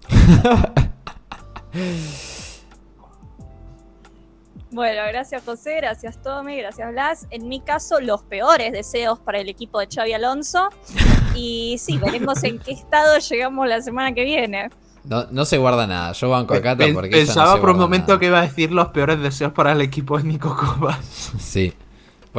Bueno, 4.72 5.02
gracias 5.08 5.44
José, 5.44 5.78
gracias 5.78 6.22
Tommy, 6.22 6.58
gracias 6.58 6.92
Blas. 6.92 7.28
En 7.32 7.48
mi 7.50 7.60
caso, 7.60 8.00
los 8.00 8.22
peores 8.22 8.72
deseos 8.72 9.18
para 9.20 9.40
el 9.40 9.50
equipo 9.50 9.80
de 9.80 9.88
Xavi 9.88 10.14
Alonso. 10.14 10.70
Y 11.34 11.78
sí, 11.80 11.98
veremos 11.98 12.44
en 12.44 12.60
qué 12.60 12.72
estado 12.74 13.18
llegamos 13.18 13.68
la 13.68 13.82
semana 13.82 14.14
que 14.14 14.24
viene. 14.24 14.70
No, 15.06 15.26
no 15.32 15.46
se 15.46 15.58
guarda 15.58 15.88
nada, 15.88 16.12
yo 16.12 16.30
banco 16.30 16.54
a 16.54 16.62
Cata 16.62 16.86
porque 16.94 17.10
no 17.10 17.18
Pensaba 17.18 17.60
por 17.60 17.72
un 17.72 17.80
momento 17.80 18.08
nada. 18.10 18.20
que 18.20 18.26
iba 18.28 18.40
a 18.40 18.42
decir 18.44 18.72
los 18.72 18.90
peores 18.90 19.20
deseos 19.20 19.54
para 19.54 19.72
el 19.72 19.82
equipo 19.82 20.18
de 20.20 20.26
Nico 20.26 20.56
Kovac. 20.56 21.02
Sí. 21.02 21.74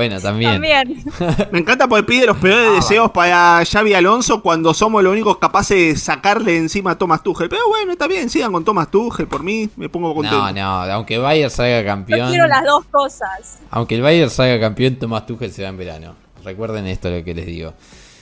Bueno, 0.00 0.18
también. 0.18 0.52
También. 0.52 1.04
Me 1.52 1.58
encanta 1.58 1.86
porque 1.86 2.04
pide 2.04 2.24
los 2.24 2.38
peores 2.38 2.68
Ah, 2.70 2.74
deseos 2.76 3.10
para 3.10 3.62
Xavi 3.70 3.92
Alonso 3.92 4.40
cuando 4.40 4.72
somos 4.72 5.02
los 5.02 5.12
únicos 5.12 5.36
capaces 5.36 5.76
de 5.76 5.94
sacarle 5.96 6.56
encima 6.56 6.92
a 6.92 6.98
Thomas 6.98 7.22
Tuchel. 7.22 7.50
Pero 7.50 7.68
bueno, 7.68 7.92
está 7.92 8.06
bien, 8.06 8.30
sigan 8.30 8.50
con 8.50 8.64
Thomas 8.64 8.90
Tuchel, 8.90 9.28
por 9.28 9.42
mí 9.42 9.68
me 9.76 9.90
pongo 9.90 10.14
contento. 10.14 10.38
No, 10.38 10.52
no, 10.52 10.92
aunque 10.92 11.18
Bayern 11.18 11.50
salga 11.50 11.80
Yo 11.82 11.86
campeón. 11.86 12.30
quiero 12.30 12.46
las 12.46 12.64
dos 12.64 12.86
cosas. 12.90 13.58
Aunque 13.70 13.96
el 13.96 14.00
Bayern 14.00 14.30
salga 14.30 14.58
campeón, 14.58 14.96
Tomás 14.96 15.26
Tuchel 15.26 15.52
se 15.52 15.62
va 15.64 15.68
en 15.68 15.76
verano. 15.76 16.14
Recuerden 16.44 16.86
esto 16.86 17.10
lo 17.10 17.22
que 17.22 17.34
les 17.34 17.44
digo. 17.44 17.74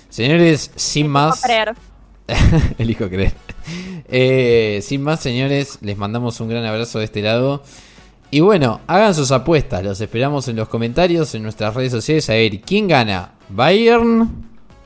Señores, 0.09 0.73
sin 0.75 1.07
más. 1.07 1.41
creer. 1.43 1.77
Elijo 2.79 3.09
creer. 3.09 3.35
Eh, 4.09 4.81
sin 4.83 5.03
más, 5.03 5.21
señores, 5.21 5.79
les 5.81 5.97
mandamos 5.97 6.41
un 6.41 6.49
gran 6.49 6.65
abrazo 6.65 6.99
de 6.99 7.05
este 7.05 7.23
lado. 7.23 7.63
Y 8.31 8.41
bueno, 8.41 8.81
hagan 8.87 9.15
sus 9.15 9.33
apuestas. 9.33 9.83
Los 9.83 10.01
esperamos 10.01 10.49
en 10.49 10.57
los 10.57 10.69
comentarios, 10.69 11.35
en 11.35 11.43
nuestras 11.43 11.75
redes 11.75 11.93
sociales. 11.93 12.29
A 12.29 12.35
ver, 12.35 12.61
¿quién 12.61 12.87
gana? 12.87 13.33
¿Bayern 13.49 14.29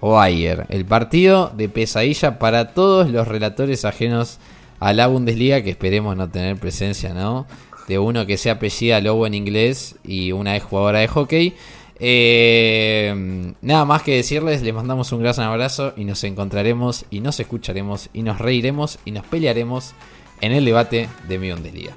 o 0.01 0.13
Bayern? 0.13 0.67
El 0.69 0.85
partido 0.85 1.53
de 1.57 1.69
pesadilla 1.69 2.39
para 2.39 2.73
todos 2.73 3.11
los 3.11 3.27
relatores 3.27 3.85
ajenos 3.85 4.39
a 4.79 4.93
la 4.93 5.09
Bundesliga, 5.09 5.63
que 5.63 5.71
esperemos 5.71 6.17
no 6.17 6.29
tener 6.29 6.57
presencia, 6.57 7.15
¿no? 7.15 7.47
De 7.89 7.99
uno 7.99 8.27
que 8.27 8.37
se 8.37 8.49
apellida 8.49 9.01
Lobo 9.01 9.27
en 9.27 9.35
inglés 9.35 9.97
y 10.05 10.31
una 10.31 10.55
es 10.55 10.63
jugadora 10.63 11.01
de 11.01 11.09
hockey. 11.09 11.55
Eh, 11.99 13.53
nada 13.61 13.85
más 13.85 14.03
que 14.03 14.17
decirles, 14.17 14.63
les 14.63 14.75
mandamos 14.75 15.11
un 15.13 15.23
gran 15.23 15.39
abrazo 15.41 15.95
y 15.97 16.05
nos 16.05 16.23
encontraremos 16.25 17.07
y 17.11 17.21
nos 17.21 17.39
escucharemos 17.41 18.09
y 18.13 18.23
nos 18.23 18.39
reiremos 18.39 18.99
y 19.05 19.11
nos 19.11 19.25
pelearemos 19.27 19.95
en 20.41 20.53
el 20.53 20.65
debate 20.65 21.09
de 21.29 21.39
mi 21.39 21.51
Bundesliga. 21.53 21.95